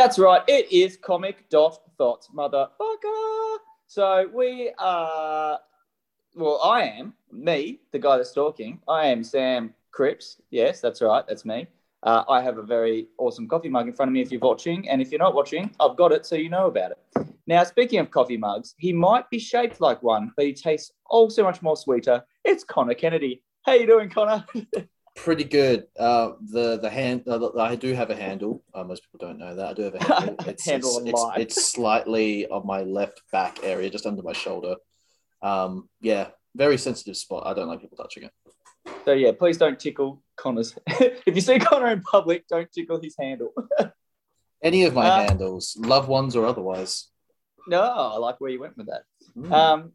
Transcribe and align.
that's 0.00 0.18
right. 0.18 0.40
It 0.48 0.72
is 0.72 0.96
comic 0.96 1.46
dot 1.50 1.78
thoughts, 1.98 2.30
motherfucker. 2.34 3.56
So 3.86 4.30
we 4.32 4.72
are. 4.78 5.58
Well, 6.34 6.58
I 6.64 6.84
am 6.84 7.12
me, 7.30 7.80
the 7.92 7.98
guy 7.98 8.16
that's 8.16 8.32
talking. 8.32 8.80
I 8.88 9.08
am 9.08 9.22
Sam 9.22 9.74
Cripps. 9.90 10.40
Yes, 10.50 10.80
that's 10.80 11.02
right. 11.02 11.22
That's 11.28 11.44
me. 11.44 11.66
Uh, 12.02 12.24
I 12.30 12.40
have 12.40 12.56
a 12.56 12.62
very 12.62 13.08
awesome 13.18 13.46
coffee 13.46 13.68
mug 13.68 13.88
in 13.88 13.92
front 13.92 14.08
of 14.08 14.14
me 14.14 14.22
if 14.22 14.32
you're 14.32 14.40
watching. 14.40 14.88
And 14.88 15.02
if 15.02 15.10
you're 15.10 15.18
not 15.18 15.34
watching, 15.34 15.70
I've 15.78 15.98
got 15.98 16.12
it 16.12 16.24
so 16.24 16.34
you 16.34 16.48
know 16.48 16.68
about 16.68 16.92
it. 16.92 17.26
Now, 17.46 17.62
speaking 17.64 17.98
of 17.98 18.10
coffee 18.10 18.38
mugs, 18.38 18.74
he 18.78 18.94
might 18.94 19.28
be 19.28 19.38
shaped 19.38 19.82
like 19.82 20.02
one, 20.02 20.32
but 20.34 20.46
he 20.46 20.54
tastes 20.54 20.92
oh 21.10 21.28
so 21.28 21.42
much 21.42 21.60
more 21.60 21.76
sweeter. 21.76 22.24
It's 22.46 22.64
Connor 22.64 22.94
Kennedy. 22.94 23.42
How 23.66 23.74
you 23.74 23.86
doing, 23.86 24.08
Connor? 24.08 24.46
Pretty 25.16 25.44
good. 25.44 25.86
Uh, 25.98 26.32
the 26.40 26.78
the 26.78 26.88
hand 26.88 27.24
uh, 27.26 27.50
I 27.58 27.74
do 27.76 27.92
have 27.94 28.10
a 28.10 28.16
handle. 28.16 28.62
Uh, 28.72 28.84
most 28.84 29.02
people 29.02 29.26
don't 29.26 29.38
know 29.38 29.54
that 29.54 29.66
I 29.66 29.72
do 29.74 29.82
have 29.82 29.94
a 29.94 30.04
handle. 30.04 30.36
It's, 30.46 30.64
Handle 30.64 30.98
it's, 31.04 31.10
it's, 31.10 31.56
it's 31.56 31.72
slightly 31.72 32.46
on 32.46 32.66
my 32.66 32.82
left 32.82 33.22
back 33.32 33.58
area, 33.62 33.90
just 33.90 34.06
under 34.06 34.22
my 34.22 34.32
shoulder. 34.32 34.76
Um, 35.42 35.88
yeah, 36.00 36.28
very 36.54 36.78
sensitive 36.78 37.16
spot. 37.16 37.46
I 37.46 37.54
don't 37.54 37.68
like 37.68 37.80
people 37.80 37.96
touching 37.98 38.22
it. 38.24 38.32
So 39.04 39.12
yeah, 39.12 39.32
please 39.32 39.58
don't 39.58 39.78
tickle 39.78 40.22
Connor's. 40.36 40.74
if 40.86 41.34
you 41.34 41.40
see 41.40 41.58
Connor 41.58 41.88
in 41.88 42.02
public, 42.02 42.46
don't 42.48 42.70
tickle 42.72 43.00
his 43.02 43.14
handle. 43.18 43.52
Any 44.62 44.84
of 44.84 44.94
my 44.94 45.06
Uh, 45.08 45.26
handles, 45.26 45.76
loved 45.78 46.08
ones 46.08 46.36
or 46.36 46.46
otherwise. 46.46 47.08
no, 47.66 47.80
I 47.82 48.16
like 48.18 48.40
where 48.40 48.50
you 48.50 48.60
went 48.60 48.76
with 48.76 48.86
that. 48.86 49.02
Mm. 49.36 49.52
Um, 49.52 49.92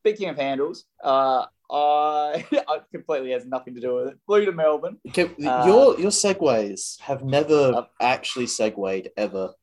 speaking 0.00 0.28
of 0.28 0.36
handles, 0.36 0.84
uh, 1.02 1.46
I 1.72 2.46
it 2.52 2.84
completely 2.92 3.30
has 3.32 3.46
nothing 3.46 3.74
to 3.74 3.80
do 3.80 3.94
with 3.94 4.08
it. 4.08 4.18
Flew 4.26 4.44
to 4.44 4.52
Melbourne. 4.52 4.98
Okay, 5.08 5.30
uh, 5.46 5.64
your 5.66 5.98
your 5.98 6.10
segues 6.10 7.00
have 7.00 7.24
never 7.24 7.72
Uh, 7.74 7.84
actually 8.00 8.46
segued 8.46 9.08
ever. 9.16 9.54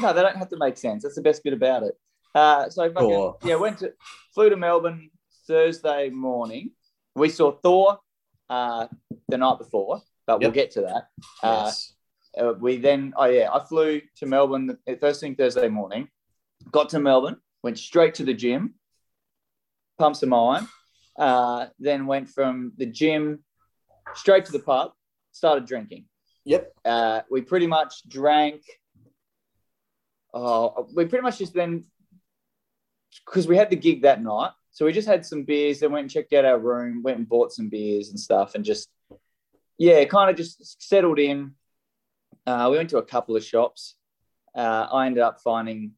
No, 0.00 0.12
they 0.12 0.22
don't 0.22 0.36
have 0.36 0.50
to 0.50 0.56
make 0.58 0.76
sense. 0.76 1.02
That's 1.02 1.16
the 1.16 1.22
best 1.22 1.42
bit 1.42 1.52
about 1.52 1.82
it. 1.82 1.94
Uh, 2.34 2.68
so 2.68 2.88
fucking, 2.92 3.32
yeah, 3.48 3.56
went 3.56 3.78
to 3.78 3.92
flew 4.34 4.48
to 4.50 4.56
Melbourne 4.56 5.10
Thursday 5.48 6.10
morning. 6.10 6.70
We 7.16 7.28
saw 7.30 7.50
Thor 7.50 7.98
uh, 8.48 8.86
the 9.28 9.38
night 9.38 9.58
before, 9.58 10.02
but 10.26 10.40
we'll 10.40 10.52
get 10.52 10.70
to 10.72 10.82
that. 10.82 11.08
Uh, 11.42 11.64
yes. 11.64 11.94
uh, 12.40 12.52
we 12.60 12.76
then, 12.76 13.12
oh 13.16 13.24
yeah, 13.24 13.50
I 13.52 13.64
flew 13.64 14.00
to 14.18 14.26
Melbourne 14.26 14.78
the 14.86 14.96
first 14.96 15.20
thing 15.20 15.34
Thursday 15.34 15.68
morning. 15.68 16.08
Got 16.70 16.90
to 16.90 17.00
Melbourne, 17.00 17.38
went 17.64 17.78
straight 17.78 18.14
to 18.14 18.24
the 18.24 18.34
gym, 18.34 18.74
pumped 19.98 20.18
some 20.18 20.32
iron. 20.32 20.68
Uh, 21.18 21.66
then 21.80 22.06
went 22.06 22.28
from 22.28 22.72
the 22.76 22.86
gym 22.86 23.40
straight 24.14 24.44
to 24.44 24.52
the 24.52 24.60
pub, 24.60 24.92
started 25.32 25.66
drinking. 25.66 26.04
Yep. 26.44 26.72
Uh, 26.84 27.20
we 27.30 27.42
pretty 27.42 27.66
much 27.66 28.08
drank. 28.08 28.62
Oh, 30.32 30.88
we 30.94 31.06
pretty 31.06 31.22
much 31.22 31.38
just 31.38 31.54
then, 31.54 31.84
because 33.26 33.48
we 33.48 33.56
had 33.56 33.68
the 33.68 33.76
gig 33.76 34.02
that 34.02 34.22
night, 34.22 34.52
so 34.70 34.84
we 34.86 34.92
just 34.92 35.08
had 35.08 35.26
some 35.26 35.42
beers. 35.42 35.80
Then 35.80 35.90
went 35.90 36.04
and 36.04 36.10
checked 36.10 36.32
out 36.32 36.44
our 36.44 36.58
room, 36.58 37.02
went 37.02 37.18
and 37.18 37.28
bought 37.28 37.52
some 37.52 37.68
beers 37.68 38.10
and 38.10 38.20
stuff, 38.20 38.54
and 38.54 38.64
just 38.64 38.88
yeah, 39.76 40.04
kind 40.04 40.30
of 40.30 40.36
just 40.36 40.82
settled 40.82 41.18
in. 41.18 41.54
Uh, 42.46 42.68
we 42.70 42.76
went 42.76 42.90
to 42.90 42.98
a 42.98 43.04
couple 43.04 43.36
of 43.36 43.44
shops. 43.44 43.96
Uh, 44.54 44.86
I 44.92 45.06
ended 45.06 45.22
up 45.22 45.40
finding 45.40 45.92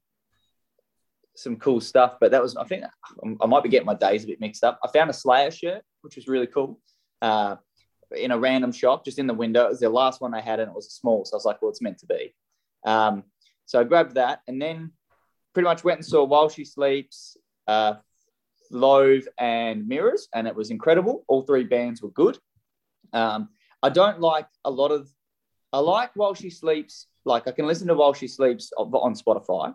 some 1.36 1.56
cool 1.56 1.80
stuff, 1.80 2.16
but 2.20 2.30
that 2.32 2.42
was 2.42 2.56
I 2.56 2.64
think 2.64 2.84
I 3.42 3.46
might 3.46 3.62
be 3.62 3.68
getting 3.68 3.86
my 3.86 3.94
days 3.94 4.24
a 4.24 4.26
bit 4.26 4.40
mixed 4.40 4.64
up. 4.64 4.78
I 4.84 4.88
found 4.88 5.10
a 5.10 5.14
Slayer 5.14 5.50
shirt, 5.50 5.82
which 6.02 6.16
was 6.16 6.28
really 6.28 6.46
cool. 6.46 6.80
Uh, 7.22 7.56
in 8.16 8.30
a 8.30 8.38
random 8.38 8.72
shop, 8.72 9.04
just 9.04 9.18
in 9.18 9.26
the 9.26 9.34
window. 9.34 9.66
It 9.66 9.70
was 9.70 9.80
the 9.80 9.88
last 9.88 10.20
one 10.20 10.32
they 10.32 10.40
had, 10.40 10.60
and 10.60 10.68
it 10.68 10.74
was 10.74 10.86
a 10.86 10.90
small. 10.90 11.24
So 11.24 11.34
I 11.34 11.36
was 11.36 11.44
like, 11.44 11.62
well, 11.62 11.70
it's 11.70 11.82
meant 11.82 11.98
to 11.98 12.06
be. 12.06 12.34
Um, 12.84 13.24
so 13.66 13.80
I 13.80 13.84
grabbed 13.84 14.16
that, 14.16 14.40
and 14.48 14.60
then 14.60 14.92
pretty 15.54 15.64
much 15.64 15.84
went 15.84 15.98
and 15.98 16.06
saw 16.06 16.24
While 16.24 16.48
She 16.48 16.64
Sleeps, 16.64 17.36
uh, 17.66 17.94
and 19.38 19.88
Mirrors, 19.88 20.28
and 20.34 20.46
it 20.46 20.54
was 20.54 20.70
incredible. 20.70 21.24
All 21.28 21.42
three 21.42 21.64
bands 21.64 22.02
were 22.02 22.10
good. 22.10 22.38
Um, 23.12 23.48
I 23.82 23.90
don't 23.90 24.20
like 24.20 24.46
a 24.64 24.70
lot 24.70 24.90
of. 24.90 25.08
I 25.72 25.78
like 25.78 26.10
While 26.14 26.34
She 26.34 26.50
Sleeps. 26.50 27.06
Like 27.24 27.46
I 27.46 27.52
can 27.52 27.66
listen 27.66 27.88
to 27.88 27.94
While 27.94 28.14
She 28.14 28.28
Sleeps 28.28 28.72
on 28.76 29.14
Spotify. 29.14 29.74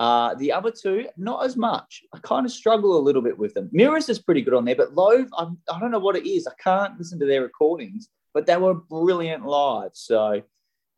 Uh, 0.00 0.34
the 0.34 0.50
other 0.52 0.72
two, 0.72 1.06
not 1.16 1.44
as 1.44 1.56
much. 1.56 2.02
I 2.12 2.18
kind 2.18 2.44
of 2.44 2.52
struggle 2.52 2.98
a 2.98 3.02
little 3.02 3.22
bit 3.22 3.38
with 3.38 3.54
them. 3.54 3.68
Mirrors 3.72 4.08
is 4.08 4.18
pretty 4.18 4.42
good 4.42 4.54
on 4.54 4.64
there, 4.64 4.74
but 4.74 4.94
Loathe, 4.94 5.28
I'm, 5.38 5.58
I 5.72 5.78
don't 5.78 5.92
know 5.92 6.00
what 6.00 6.16
it 6.16 6.28
is. 6.28 6.46
I 6.46 6.52
can't 6.62 6.98
listen 6.98 7.18
to 7.20 7.26
their 7.26 7.42
recordings, 7.42 8.08
but 8.32 8.46
they 8.46 8.56
were 8.56 8.74
brilliant 8.74 9.46
live. 9.46 9.92
So, 9.94 10.42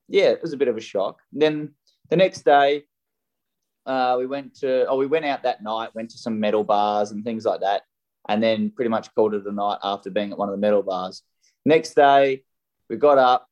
yeah, 0.09 0.31
it 0.31 0.41
was 0.41 0.55
a 0.55 0.57
bit 0.57 0.69
of 0.69 0.77
a 0.77 0.81
shock. 0.81 1.21
Then 1.31 1.75
the 2.09 2.17
next 2.17 2.45
day, 2.45 2.85
uh, 3.85 4.17
we 4.19 4.27
went 4.27 4.55
to, 4.61 4.87
oh, 4.87 4.97
we 4.97 5.07
went 5.07 5.27
out 5.27 5.43
that 5.43 5.63
night, 5.63 5.95
went 5.95 6.11
to 6.11 6.19
some 6.19 6.41
metal 6.41 6.65
bars 6.65 7.11
and 7.11 7.23
things 7.23 7.45
like 7.45 7.61
that, 7.61 7.83
and 8.29 8.43
then 8.43 8.71
pretty 8.71 8.89
much 8.89 9.15
called 9.15 9.35
it 9.35 9.47
a 9.47 9.53
night 9.53 9.79
after 9.85 10.11
being 10.11 10.33
at 10.33 10.39
one 10.39 10.49
of 10.49 10.55
the 10.55 10.61
metal 10.61 10.83
bars. 10.83 11.23
Next 11.65 11.95
day, 11.95 12.45
we 12.89 12.97
got 12.97 13.19
up, 13.19 13.47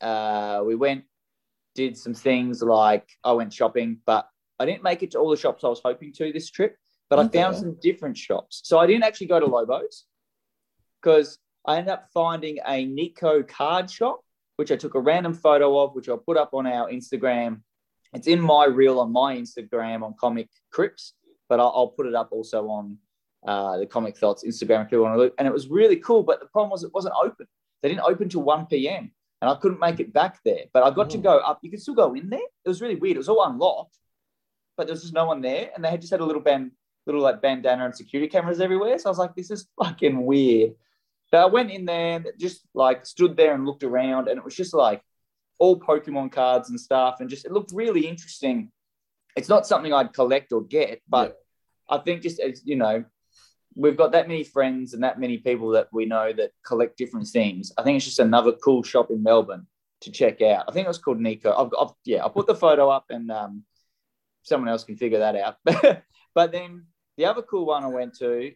uh, 0.00 0.62
we 0.64 0.74
went, 0.76 1.04
did 1.74 1.96
some 1.96 2.14
things 2.14 2.62
like 2.62 3.08
I 3.24 3.32
went 3.32 3.52
shopping, 3.52 3.98
but 4.06 4.28
I 4.58 4.66
didn't 4.66 4.82
make 4.82 5.02
it 5.02 5.10
to 5.12 5.18
all 5.18 5.30
the 5.30 5.36
shops 5.36 5.64
I 5.64 5.68
was 5.68 5.80
hoping 5.84 6.12
to 6.14 6.32
this 6.32 6.50
trip, 6.50 6.76
but 7.10 7.18
I 7.18 7.28
found 7.28 7.56
some 7.56 7.76
different 7.80 8.16
shops. 8.16 8.60
So 8.64 8.78
I 8.78 8.86
didn't 8.86 9.04
actually 9.04 9.26
go 9.26 9.40
to 9.40 9.46
Lobos 9.46 10.04
because 11.02 11.38
I 11.66 11.76
ended 11.78 11.92
up 11.92 12.08
finding 12.12 12.58
a 12.66 12.84
Nico 12.84 13.42
card 13.42 13.90
shop, 13.90 14.20
which 14.56 14.70
I 14.70 14.76
took 14.76 14.94
a 14.94 15.00
random 15.00 15.34
photo 15.34 15.78
of, 15.80 15.94
which 15.94 16.08
I'll 16.08 16.18
put 16.18 16.36
up 16.36 16.50
on 16.54 16.66
our 16.66 16.88
Instagram. 16.90 17.60
It's 18.12 18.28
in 18.28 18.40
my 18.40 18.66
reel 18.66 19.00
on 19.00 19.12
my 19.12 19.36
Instagram 19.36 20.02
on 20.04 20.14
Comic 20.20 20.48
Crips, 20.70 21.14
but 21.48 21.58
I'll, 21.58 21.72
I'll 21.74 21.88
put 21.88 22.06
it 22.06 22.14
up 22.14 22.28
also 22.30 22.68
on 22.68 22.98
uh, 23.46 23.78
the 23.78 23.86
Comic 23.86 24.16
Thoughts 24.16 24.44
Instagram 24.46 24.86
if 24.86 24.92
you 24.92 25.02
want 25.02 25.14
to 25.14 25.18
look. 25.18 25.34
And 25.38 25.48
it 25.48 25.52
was 25.52 25.66
really 25.68 25.96
cool, 25.96 26.22
but 26.22 26.38
the 26.40 26.46
problem 26.46 26.70
was 26.70 26.84
it 26.84 26.94
wasn't 26.94 27.14
open. 27.20 27.46
They 27.82 27.88
didn't 27.88 28.02
open 28.04 28.28
till 28.28 28.42
1 28.42 28.66
p.m. 28.66 29.10
and 29.42 29.50
I 29.50 29.56
couldn't 29.56 29.80
make 29.80 29.98
it 30.00 30.12
back 30.12 30.38
there. 30.44 30.64
But 30.72 30.84
I 30.84 30.90
got 30.90 31.10
to 31.10 31.18
Oh. 31.18 31.22
go 31.22 31.38
up. 31.38 31.58
You 31.62 31.70
could 31.70 31.82
still 31.82 31.94
go 31.94 32.14
in 32.14 32.30
there. 32.30 32.38
It 32.64 32.68
was 32.68 32.80
really 32.80 32.94
weird. 32.94 33.16
It 33.16 33.18
was 33.18 33.28
all 33.28 33.44
unlocked, 33.44 33.98
but 34.76 34.86
there 34.86 34.94
was 34.94 35.02
just 35.02 35.14
no 35.14 35.26
one 35.26 35.40
there. 35.40 35.70
And 35.74 35.84
they 35.84 35.90
had 35.90 36.00
just 36.00 36.12
had 36.12 36.20
a 36.20 36.24
little 36.24 36.42
band, 36.42 36.72
little 37.06 37.22
like 37.22 37.42
bandana 37.42 37.84
and 37.84 37.94
security 37.94 38.28
cameras 38.28 38.60
everywhere. 38.60 38.98
So 38.98 39.08
I 39.08 39.10
was 39.10 39.18
like, 39.18 39.34
this 39.34 39.50
is 39.50 39.68
fucking 39.82 40.24
weird. 40.24 40.74
But 41.30 41.40
I 41.40 41.46
went 41.46 41.70
in 41.70 41.84
there, 41.84 42.24
just 42.38 42.62
like 42.74 43.06
stood 43.06 43.36
there 43.36 43.54
and 43.54 43.66
looked 43.66 43.82
around, 43.82 44.28
and 44.28 44.38
it 44.38 44.44
was 44.44 44.54
just 44.54 44.74
like 44.74 45.02
all 45.58 45.80
Pokemon 45.80 46.32
cards 46.32 46.70
and 46.70 46.78
stuff, 46.78 47.16
and 47.20 47.28
just 47.28 47.44
it 47.44 47.52
looked 47.52 47.72
really 47.72 48.06
interesting. 48.06 48.70
It's 49.36 49.48
not 49.48 49.66
something 49.66 49.92
I'd 49.92 50.12
collect 50.12 50.52
or 50.52 50.62
get, 50.62 51.02
but 51.08 51.36
I 51.88 51.98
think 51.98 52.22
just 52.22 52.38
as 52.38 52.62
you 52.64 52.76
know, 52.76 53.04
we've 53.74 53.96
got 53.96 54.12
that 54.12 54.28
many 54.28 54.44
friends 54.44 54.94
and 54.94 55.02
that 55.02 55.18
many 55.18 55.38
people 55.38 55.70
that 55.70 55.88
we 55.92 56.06
know 56.06 56.32
that 56.32 56.52
collect 56.64 56.96
different 56.96 57.26
things. 57.26 57.72
I 57.76 57.82
think 57.82 57.96
it's 57.96 58.04
just 58.04 58.20
another 58.20 58.52
cool 58.52 58.82
shop 58.82 59.10
in 59.10 59.22
Melbourne 59.22 59.66
to 60.02 60.12
check 60.12 60.40
out. 60.42 60.66
I 60.68 60.72
think 60.72 60.84
it 60.84 60.88
was 60.88 60.98
called 60.98 61.20
Nico. 61.20 61.52
I've, 61.52 61.72
I've 61.78 61.94
yeah, 62.04 62.22
I'll 62.22 62.30
put 62.30 62.46
the 62.46 62.54
photo 62.54 62.90
up 62.90 63.06
and 63.10 63.30
um, 63.30 63.64
someone 64.44 64.68
else 64.68 64.84
can 64.84 64.96
figure 64.96 65.18
that 65.18 65.36
out. 65.36 65.56
but 66.34 66.52
then 66.52 66.84
the 67.16 67.26
other 67.26 67.42
cool 67.42 67.66
one 67.66 67.82
I 67.82 67.88
went 67.88 68.16
to, 68.18 68.52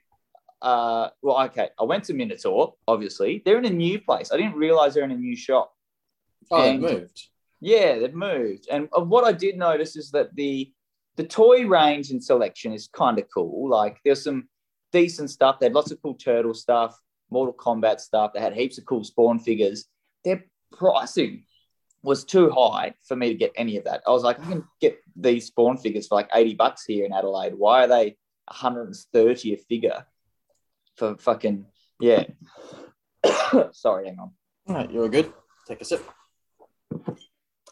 uh, 0.63 1.09
well, 1.23 1.43
okay, 1.47 1.71
I 1.79 1.85
went 1.85 2.05
to 2.05 2.15
Minotaur. 2.15 2.75
Obviously, 2.87 3.43
they're 3.45 3.59
in 3.59 3.65
a 3.65 3.71
new 3.71 4.01
place. 4.01 4.31
I 4.33 4.37
didn't 4.37 4.55
realize 4.55 4.95
they're 4.95 5.05
in 5.05 5.11
a 5.11 5.17
new 5.17 5.37
shop. 5.37 5.73
Oh, 6.51 6.63
and- 6.63 6.81
moved. 6.81 7.29
Yeah, 7.61 7.99
they've 7.99 8.15
moved. 8.15 8.69
And 8.71 8.89
uh, 8.97 9.01
what 9.01 9.25
I 9.25 9.33
did 9.33 9.57
notice 9.57 9.97
is 9.97 10.13
that 10.13 10.35
the 10.37 10.73
the 11.17 11.25
toy 11.25 11.67
range 11.67 12.13
and 12.13 12.23
selection 12.23 12.73
is 12.73 12.87
kind 12.87 13.19
of 13.19 13.25
cool. 13.35 13.69
Like 13.69 13.99
there's 14.05 14.23
some 14.23 14.49
decent 14.93 15.31
stuff. 15.31 15.59
They 15.59 15.67
had 15.67 15.73
lots 15.73 15.91
of 15.91 16.01
cool 16.01 16.15
turtle 16.15 16.55
stuff, 16.55 16.97
Mortal 17.31 17.55
Kombat 17.55 17.99
stuff. 17.99 18.33
They 18.33 18.41
had 18.41 18.55
heaps 18.55 18.79
of 18.79 18.85
cool 18.85 19.03
Spawn 19.03 19.41
figures. 19.41 19.87
Their 20.25 20.45
pricing 20.71 21.43
was 22.09 22.25
too 22.25 22.51
high 22.51 22.95
for 23.07 23.15
me 23.15 23.29
to 23.29 23.35
get 23.35 23.53
any 23.55 23.77
of 23.77 23.85
that. 23.85 24.03
I 24.07 24.11
was 24.11 24.23
like, 24.23 24.41
I 24.41 24.45
can 24.45 24.65
get 24.81 24.99
these 25.15 25.47
Spawn 25.47 25.77
figures 25.77 26.09
for 26.09 26.15
like 26.15 26.31
80 26.35 26.55
bucks 26.55 26.85
here 26.85 27.05
in 27.05 27.13
Adelaide. 27.13 27.55
Why 27.55 27.85
are 27.85 27.87
they 27.87 28.17
130 28.49 29.53
a 29.53 29.57
figure 29.59 30.07
for 30.97 31.17
fucking 31.19 31.67
yeah? 32.01 32.25
Sorry, 33.73 34.07
hang 34.07 34.19
on. 34.19 34.33
All 34.67 34.75
right, 34.75 34.91
you're 34.91 35.09
good. 35.09 35.33
Take 35.67 35.83
a 35.83 35.85
sip. 35.85 36.03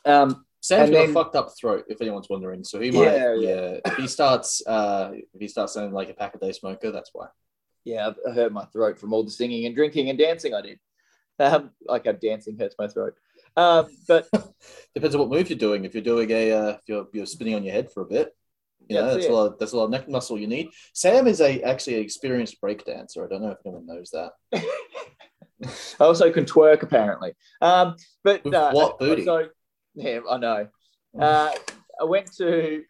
Um, 0.05 0.45
Sam's 0.61 0.91
got 0.91 1.09
a 1.09 1.13
fucked 1.13 1.37
up 1.37 1.53
throat, 1.59 1.85
if 1.89 2.01
anyone's 2.01 2.29
wondering. 2.29 2.63
So 2.65 2.81
he 2.81 2.91
might, 2.91 3.05
yeah. 3.05 3.35
yeah. 3.35 3.79
If 3.87 3.97
he 3.97 4.07
starts, 4.07 4.67
uh, 4.67 5.13
if 5.15 5.41
he 5.41 5.49
starts 5.49 5.75
sounding 5.75 5.93
like 5.93 6.11
a 6.11 6.15
pack 6.15 6.35
a 6.35 6.39
day 6.39 6.53
smoker, 6.53 6.91
that's 6.91 7.11
why. 7.13 7.29
yeah, 7.85 8.11
I 8.29 8.33
hurt 8.33 8.53
my 8.53 8.65
throat 8.67 8.99
from 8.99 9.13
all 9.13 9.25
the 9.25 9.31
singing 9.31 9.65
and 9.65 9.75
drinking 9.75 10.11
and 10.11 10.19
dancing 10.19 10.55
I 10.55 10.61
did. 10.61 10.79
Um, 11.39 11.71
like 11.87 12.07
I'm 12.07 12.17
dancing 12.17 12.59
hurts 12.59 12.77
my 12.79 12.89
throat. 12.89 13.15
Um, 13.57 13.87
but 14.07 14.29
Depends 14.95 15.15
on 15.15 15.21
what 15.21 15.31
move 15.31 15.51
you're 15.51 15.59
doing. 15.59 15.85
If 15.85 15.95
you're 15.95 16.03
doing 16.03 16.31
a, 16.31 16.53
uh, 16.53 16.69
if 16.71 16.81
you're 16.87 17.07
you're 17.13 17.27
spinning 17.27 17.55
on 17.55 17.65
your 17.65 17.75
head 17.75 17.91
for 17.93 18.03
a 18.03 18.07
bit, 18.07 18.35
you 18.89 18.97
know, 18.97 19.05
That's 19.05 19.17
that's 19.17 19.29
a 19.29 19.33
lot. 19.33 19.59
That's 19.59 19.73
a 19.73 19.77
lot 19.77 19.85
of 19.85 19.91
neck 19.91 20.09
muscle 20.09 20.39
you 20.39 20.47
need. 20.47 20.71
Sam 20.93 21.27
is 21.27 21.41
a 21.41 21.61
actually 21.63 21.97
an 21.97 22.03
experienced 22.03 22.61
break 22.61 22.85
dancer. 22.85 23.25
I 23.25 23.29
don't 23.29 23.43
know 23.43 23.51
if 23.51 23.59
anyone 23.65 23.87
knows 23.87 24.11
that. 24.13 24.33
I 26.01 26.05
also 26.05 26.31
can 26.31 26.45
twerk 26.45 26.83
apparently. 26.83 27.35
Um, 27.61 27.97
but 28.23 28.45
With 28.45 28.55
uh, 28.55 28.71
what 28.73 28.99
booty? 28.99 29.25
So 29.25 29.49
yeah, 29.95 30.21
I 30.31 30.39
know. 30.39 30.69
Uh, 31.19 31.53
I 32.01 32.05
went 32.05 32.33
to. 32.37 32.85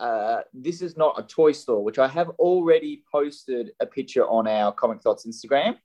Uh, 0.00 0.40
this 0.52 0.82
is 0.82 0.96
not 0.96 1.18
a 1.18 1.22
toy 1.22 1.52
store, 1.52 1.84
which 1.84 1.98
I 1.98 2.08
have 2.08 2.28
already 2.30 3.04
posted 3.10 3.70
a 3.78 3.86
picture 3.86 4.26
on 4.26 4.48
our 4.48 4.72
Comic 4.72 5.00
Thoughts 5.00 5.26
Instagram, 5.26 5.76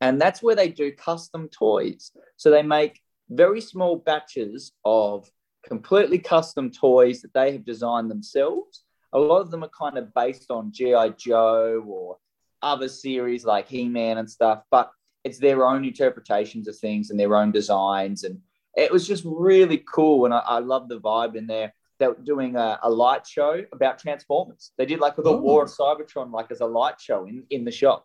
and 0.00 0.20
that's 0.20 0.42
where 0.42 0.54
they 0.54 0.68
do 0.68 0.92
custom 0.92 1.48
toys. 1.48 2.12
So 2.36 2.50
they 2.50 2.62
make 2.62 3.00
very 3.28 3.60
small 3.60 3.96
batches 3.96 4.72
of 4.84 5.28
completely 5.66 6.18
custom 6.18 6.70
toys 6.70 7.22
that 7.22 7.32
they 7.34 7.52
have 7.52 7.64
designed 7.64 8.10
themselves. 8.10 8.84
A 9.12 9.18
lot 9.18 9.40
of 9.40 9.50
them 9.50 9.64
are 9.64 9.70
kind 9.78 9.96
of 9.96 10.12
based 10.14 10.50
on 10.50 10.72
G.I. 10.72 11.10
Joe 11.10 11.82
or 11.86 12.18
other 12.62 12.88
series 12.88 13.44
like 13.44 13.68
He 13.68 13.88
Man 13.88 14.18
and 14.18 14.28
stuff, 14.28 14.62
but 14.70 14.90
it's 15.22 15.38
their 15.38 15.66
own 15.66 15.84
interpretations 15.84 16.68
of 16.68 16.76
things 16.76 17.10
and 17.10 17.18
their 17.18 17.36
own 17.36 17.50
designs. 17.50 18.24
And 18.24 18.40
it 18.76 18.92
was 18.92 19.06
just 19.06 19.24
really 19.24 19.82
cool. 19.92 20.24
And 20.24 20.34
I, 20.34 20.38
I 20.40 20.58
love 20.58 20.88
the 20.88 21.00
vibe 21.00 21.36
in 21.36 21.46
there. 21.46 21.72
They 22.00 22.08
were 22.08 22.16
doing 22.22 22.56
a, 22.56 22.78
a 22.82 22.90
light 22.90 23.26
show 23.26 23.62
about 23.72 23.98
Transformers. 24.00 24.72
They 24.76 24.84
did 24.84 24.98
like 24.98 25.16
the 25.16 25.22
Ooh. 25.32 25.38
War 25.38 25.62
of 25.62 25.70
Cybertron, 25.70 26.32
like 26.32 26.50
as 26.50 26.60
a 26.60 26.66
light 26.66 27.00
show 27.00 27.24
in, 27.26 27.44
in 27.50 27.64
the 27.64 27.70
shop. 27.70 28.04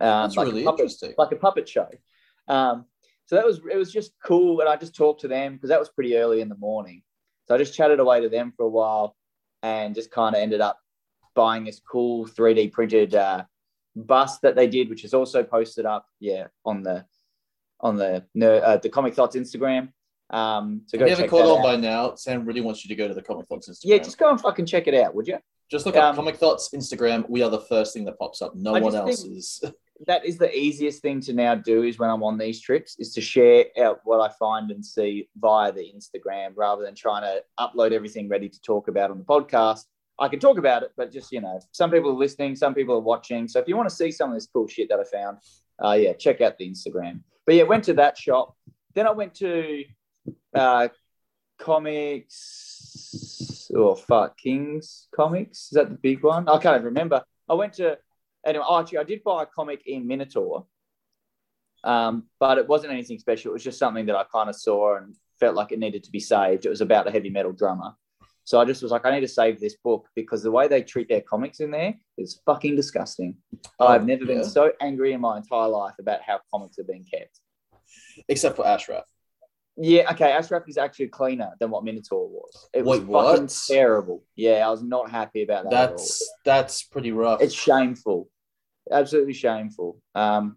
Um, 0.00 0.24
That's 0.24 0.36
like 0.36 0.48
really 0.48 0.64
puppet- 0.64 0.80
interesting. 0.80 1.14
like 1.16 1.32
a 1.32 1.36
puppet 1.36 1.68
show. 1.68 1.88
Um, 2.48 2.86
so 3.32 3.36
that 3.36 3.46
was 3.46 3.62
it 3.72 3.78
was 3.78 3.90
just 3.90 4.12
cool, 4.22 4.60
and 4.60 4.68
I 4.68 4.76
just 4.76 4.94
talked 4.94 5.22
to 5.22 5.28
them 5.28 5.54
because 5.54 5.70
that 5.70 5.80
was 5.80 5.88
pretty 5.88 6.18
early 6.18 6.42
in 6.42 6.50
the 6.50 6.54
morning. 6.56 7.02
So 7.48 7.54
I 7.54 7.58
just 7.58 7.74
chatted 7.74 7.98
away 7.98 8.20
to 8.20 8.28
them 8.28 8.52
for 8.54 8.66
a 8.66 8.68
while, 8.68 9.16
and 9.62 9.94
just 9.94 10.10
kind 10.10 10.36
of 10.36 10.42
ended 10.42 10.60
up 10.60 10.78
buying 11.34 11.64
this 11.64 11.80
cool 11.80 12.26
3D 12.26 12.72
printed 12.72 13.14
uh, 13.14 13.44
bus 13.96 14.38
that 14.40 14.54
they 14.54 14.66
did, 14.66 14.90
which 14.90 15.02
is 15.02 15.14
also 15.14 15.42
posted 15.42 15.86
up, 15.86 16.04
yeah, 16.20 16.48
on 16.66 16.82
the 16.82 17.06
on 17.80 17.96
the 17.96 18.22
uh, 18.38 18.76
the 18.76 18.90
Comic 18.90 19.14
Thoughts 19.14 19.34
Instagram. 19.34 19.88
Um, 20.28 20.82
so 20.84 20.96
If 20.96 20.98
go 20.98 21.06
you 21.06 21.10
haven't 21.12 21.30
caught 21.30 21.56
on 21.56 21.62
by 21.62 21.76
now, 21.76 22.14
Sam 22.16 22.44
really 22.44 22.60
wants 22.60 22.84
you 22.84 22.90
to 22.90 22.94
go 22.94 23.08
to 23.08 23.14
the 23.14 23.22
Comic 23.22 23.46
Thoughts 23.46 23.66
Instagram. 23.66 23.80
Yeah, 23.84 23.98
just 23.98 24.18
go 24.18 24.28
and 24.28 24.38
fucking 24.38 24.66
check 24.66 24.88
it 24.88 24.94
out, 24.94 25.14
would 25.14 25.26
you? 25.26 25.38
Just 25.70 25.86
look 25.86 25.96
up 25.96 26.04
um, 26.04 26.16
Comic 26.16 26.36
Thoughts 26.36 26.68
Instagram. 26.74 27.26
We 27.30 27.42
are 27.42 27.48
the 27.48 27.62
first 27.62 27.94
thing 27.94 28.04
that 28.04 28.18
pops 28.18 28.42
up. 28.42 28.54
No 28.54 28.74
I 28.74 28.80
one 28.80 28.94
else 28.94 29.22
think- 29.22 29.38
is. 29.38 29.64
that 30.06 30.24
is 30.24 30.38
the 30.38 30.54
easiest 30.56 31.02
thing 31.02 31.20
to 31.20 31.32
now 31.32 31.54
do 31.54 31.82
is 31.82 31.98
when 31.98 32.10
I'm 32.10 32.22
on 32.22 32.38
these 32.38 32.60
trips 32.60 32.96
is 32.98 33.12
to 33.14 33.20
share 33.20 33.66
out 33.80 34.00
what 34.04 34.20
I 34.20 34.32
find 34.34 34.70
and 34.70 34.84
see 34.84 35.28
via 35.36 35.72
the 35.72 35.92
Instagram 35.94 36.52
rather 36.56 36.82
than 36.82 36.94
trying 36.94 37.22
to 37.22 37.42
upload 37.58 37.92
everything 37.92 38.28
ready 38.28 38.48
to 38.48 38.60
talk 38.62 38.88
about 38.88 39.10
on 39.10 39.18
the 39.18 39.24
podcast. 39.24 39.84
I 40.18 40.28
can 40.28 40.40
talk 40.40 40.58
about 40.58 40.82
it, 40.82 40.92
but 40.96 41.12
just 41.12 41.32
you 41.32 41.40
know, 41.40 41.60
some 41.72 41.90
people 41.90 42.10
are 42.10 42.14
listening, 42.14 42.56
some 42.56 42.74
people 42.74 42.94
are 42.96 43.00
watching. 43.00 43.48
So 43.48 43.58
if 43.60 43.68
you 43.68 43.76
want 43.76 43.88
to 43.88 43.94
see 43.94 44.10
some 44.10 44.30
of 44.30 44.36
this 44.36 44.48
cool 44.52 44.66
shit 44.68 44.88
that 44.88 45.00
I 45.00 45.04
found, 45.04 45.38
uh, 45.82 45.92
yeah, 45.92 46.12
check 46.12 46.40
out 46.40 46.58
the 46.58 46.70
Instagram. 46.70 47.20
But 47.46 47.54
yeah, 47.56 47.64
went 47.64 47.84
to 47.84 47.94
that 47.94 48.18
shop. 48.18 48.56
Then 48.94 49.06
I 49.06 49.12
went 49.12 49.34
to 49.36 49.84
uh, 50.54 50.88
comics. 51.58 52.90
Oh 53.74 53.94
fuck, 53.94 54.36
Kings 54.38 55.08
Comics. 55.14 55.64
Is 55.64 55.70
that 55.70 55.88
the 55.88 55.96
big 55.96 56.22
one? 56.22 56.48
I 56.48 56.58
can't 56.58 56.84
remember. 56.84 57.24
I 57.48 57.54
went 57.54 57.72
to 57.74 57.98
anyway. 58.46 58.64
Oh, 58.68 58.80
actually, 58.80 58.98
I 58.98 59.04
did 59.04 59.22
buy 59.22 59.42
a 59.42 59.46
comic 59.46 59.82
in 59.86 60.06
Minotaur, 60.06 60.66
um, 61.84 62.24
but 62.38 62.58
it 62.58 62.68
wasn't 62.68 62.92
anything 62.92 63.18
special. 63.18 63.50
It 63.50 63.54
was 63.54 63.64
just 63.64 63.78
something 63.78 64.06
that 64.06 64.16
I 64.16 64.24
kind 64.24 64.48
of 64.48 64.56
saw 64.56 64.96
and 64.96 65.14
felt 65.40 65.56
like 65.56 65.72
it 65.72 65.78
needed 65.78 66.04
to 66.04 66.10
be 66.10 66.20
saved. 66.20 66.66
It 66.66 66.70
was 66.70 66.80
about 66.80 67.08
a 67.08 67.10
heavy 67.10 67.30
metal 67.30 67.52
drummer. 67.52 67.94
So 68.44 68.60
I 68.60 68.64
just 68.64 68.82
was 68.82 68.90
like, 68.90 69.06
I 69.06 69.12
need 69.12 69.20
to 69.20 69.28
save 69.28 69.60
this 69.60 69.76
book 69.76 70.08
because 70.16 70.42
the 70.42 70.50
way 70.50 70.66
they 70.66 70.82
treat 70.82 71.08
their 71.08 71.20
comics 71.20 71.60
in 71.60 71.70
there 71.70 71.94
is 72.18 72.40
fucking 72.44 72.74
disgusting. 72.74 73.36
Oh, 73.78 73.86
I've 73.86 74.04
never 74.04 74.24
yeah. 74.24 74.34
been 74.34 74.44
so 74.44 74.72
angry 74.80 75.12
in 75.12 75.20
my 75.20 75.36
entire 75.36 75.68
life 75.68 75.94
about 76.00 76.22
how 76.22 76.40
comics 76.50 76.78
are 76.78 76.84
being 76.84 77.04
kept. 77.04 77.40
Except 78.28 78.56
for 78.56 78.66
Ashraf. 78.66 79.04
Yeah, 79.76 80.10
okay. 80.12 80.32
Ashraf 80.32 80.64
is 80.68 80.76
actually 80.76 81.08
cleaner 81.08 81.52
than 81.58 81.70
what 81.70 81.84
Minotaur 81.84 82.28
was. 82.28 82.68
It 82.74 82.84
was 82.84 83.00
Wait, 83.00 83.08
what? 83.08 83.32
fucking 83.32 83.48
terrible. 83.68 84.22
Yeah, 84.36 84.66
I 84.66 84.70
was 84.70 84.82
not 84.82 85.10
happy 85.10 85.42
about 85.42 85.64
that. 85.64 85.90
That's 85.90 86.30
that's 86.44 86.82
pretty 86.82 87.12
rough. 87.12 87.40
it's 87.40 87.54
shameful, 87.54 88.28
absolutely 88.90 89.32
shameful. 89.32 89.98
Um, 90.14 90.56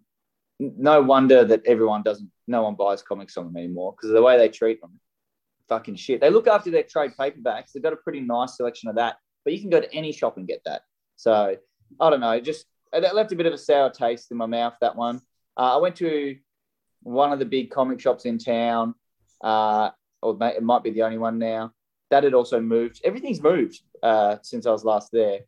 no 0.58 1.02
wonder 1.02 1.44
that 1.44 1.62
everyone 1.66 2.02
doesn't, 2.02 2.30
no 2.46 2.62
one 2.62 2.74
buys 2.74 3.02
comics 3.02 3.36
on 3.36 3.46
them 3.46 3.56
anymore 3.56 3.92
because 3.92 4.10
of 4.10 4.14
the 4.14 4.22
way 4.22 4.36
they 4.36 4.48
treat 4.48 4.80
them. 4.80 5.00
Fucking 5.68 5.96
shit. 5.96 6.20
They 6.20 6.30
look 6.30 6.46
after 6.46 6.70
their 6.70 6.82
trade 6.82 7.12
paperbacks. 7.18 7.72
They've 7.72 7.82
got 7.82 7.92
a 7.92 7.96
pretty 7.96 8.20
nice 8.20 8.56
selection 8.56 8.88
of 8.88 8.96
that, 8.96 9.16
but 9.44 9.54
you 9.54 9.60
can 9.60 9.70
go 9.70 9.80
to 9.80 9.92
any 9.94 10.12
shop 10.12 10.36
and 10.36 10.46
get 10.46 10.60
that. 10.66 10.82
So 11.16 11.56
I 12.00 12.10
don't 12.10 12.20
know. 12.20 12.38
Just 12.40 12.66
it 12.92 13.14
left 13.14 13.32
a 13.32 13.36
bit 13.36 13.46
of 13.46 13.52
a 13.52 13.58
sour 13.58 13.90
taste 13.90 14.30
in 14.30 14.36
my 14.36 14.46
mouth. 14.46 14.74
That 14.80 14.96
one. 14.96 15.20
Uh, 15.56 15.76
I 15.76 15.76
went 15.78 15.96
to 15.96 16.36
one 17.02 17.32
of 17.32 17.38
the 17.38 17.46
big 17.46 17.70
comic 17.70 18.00
shops 18.00 18.26
in 18.26 18.36
town, 18.38 18.94
uh, 19.42 19.90
or 20.22 20.36
it 20.40 20.62
might 20.62 20.82
be 20.82 20.90
the 20.90 21.02
only 21.02 21.18
one 21.18 21.38
now. 21.38 21.72
That 22.10 22.24
had 22.24 22.34
also 22.34 22.60
moved. 22.60 23.00
Everything's 23.04 23.42
moved 23.42 23.80
uh, 24.02 24.36
since 24.42 24.66
I 24.66 24.70
was 24.70 24.84
last 24.84 25.10
there 25.12 25.40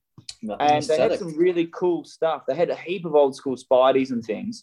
Nothing 0.42 0.66
and 0.66 0.84
they 0.84 0.98
had 0.98 1.18
some 1.18 1.36
really 1.36 1.68
cool 1.72 2.04
stuff. 2.04 2.44
They 2.46 2.54
had 2.54 2.70
a 2.70 2.76
heap 2.76 3.04
of 3.04 3.14
old 3.14 3.34
school 3.34 3.56
Spideys 3.56 4.10
and 4.10 4.24
things, 4.24 4.62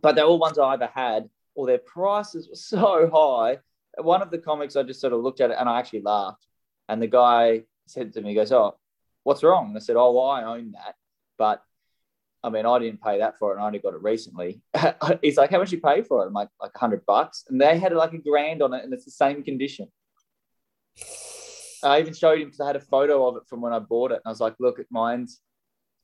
but 0.00 0.14
they're 0.14 0.24
all 0.24 0.38
ones 0.38 0.58
I 0.58 0.68
either 0.68 0.90
had 0.92 1.28
or 1.54 1.66
their 1.66 1.78
prices 1.78 2.48
were 2.48 2.56
so 2.56 3.10
high. 3.12 3.58
One 3.98 4.22
of 4.22 4.30
the 4.30 4.38
comics, 4.38 4.76
I 4.76 4.82
just 4.82 5.00
sort 5.00 5.12
of 5.12 5.20
looked 5.20 5.40
at 5.40 5.50
it 5.50 5.56
and 5.58 5.68
I 5.68 5.78
actually 5.78 6.02
laughed. 6.02 6.46
And 6.88 7.00
the 7.00 7.06
guy 7.06 7.64
said 7.86 8.12
to 8.14 8.22
me, 8.22 8.30
he 8.30 8.34
goes, 8.34 8.52
Oh, 8.52 8.76
what's 9.22 9.42
wrong? 9.42 9.68
And 9.68 9.76
I 9.76 9.80
said, 9.80 9.96
Oh, 9.96 10.12
well, 10.12 10.26
I 10.26 10.44
own 10.44 10.72
that. 10.72 10.94
But 11.36 11.62
I 12.44 12.50
mean, 12.50 12.66
I 12.66 12.78
didn't 12.78 13.02
pay 13.02 13.18
that 13.18 13.38
for 13.38 13.50
it 13.52 13.54
and 13.54 13.62
I 13.62 13.66
only 13.66 13.78
got 13.78 13.94
it 13.94 14.02
recently. 14.02 14.60
He's 15.22 15.36
like, 15.36 15.50
How 15.50 15.58
much 15.58 15.72
you 15.72 15.80
pay 15.80 16.02
for 16.02 16.22
it? 16.22 16.26
I'm 16.26 16.32
like, 16.32 16.48
like 16.60 16.74
100 16.74 17.06
bucks. 17.06 17.44
And 17.48 17.60
they 17.60 17.78
had 17.78 17.92
like 17.94 18.12
a 18.12 18.18
grand 18.18 18.62
on 18.62 18.74
it 18.74 18.82
and 18.84 18.92
it's 18.92 19.04
the 19.04 19.10
same 19.12 19.42
condition. 19.42 19.88
I 21.84 22.00
even 22.00 22.14
showed 22.14 22.38
him 22.40 22.46
because 22.46 22.60
I 22.60 22.66
had 22.68 22.76
a 22.76 22.80
photo 22.80 23.26
of 23.28 23.36
it 23.36 23.42
from 23.48 23.60
when 23.60 23.72
I 23.72 23.78
bought 23.78 24.12
it. 24.12 24.16
And 24.16 24.22
I 24.26 24.28
was 24.30 24.40
like, 24.40 24.54
look, 24.60 24.78
at 24.78 24.86
mine's 24.90 25.40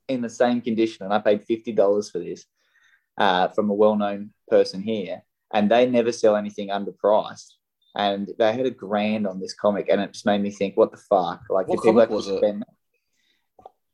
in 0.08 0.22
the 0.22 0.30
same 0.30 0.60
condition. 0.60 1.04
And 1.04 1.14
I 1.14 1.18
paid 1.20 1.44
$50 1.46 2.10
for 2.10 2.18
this 2.18 2.44
uh, 3.16 3.48
from 3.48 3.70
a 3.70 3.74
well 3.74 3.96
known 3.96 4.30
person 4.48 4.82
here. 4.82 5.22
And 5.52 5.70
they 5.70 5.86
never 5.86 6.12
sell 6.12 6.36
anything 6.36 6.68
underpriced. 6.68 7.52
And 7.96 8.28
they 8.38 8.52
had 8.52 8.66
a 8.66 8.70
grand 8.70 9.26
on 9.26 9.40
this 9.40 9.54
comic. 9.54 9.88
And 9.88 10.00
it 10.00 10.12
just 10.12 10.26
made 10.26 10.42
me 10.42 10.50
think, 10.50 10.76
what 10.76 10.90
the 10.90 10.98
fuck? 10.98 11.42
Like, 11.48 11.68
What 11.68 11.78
if 11.78 11.82
comic 11.82 12.10
was 12.10 12.28
it? 12.28 12.38
spend- 12.38 12.64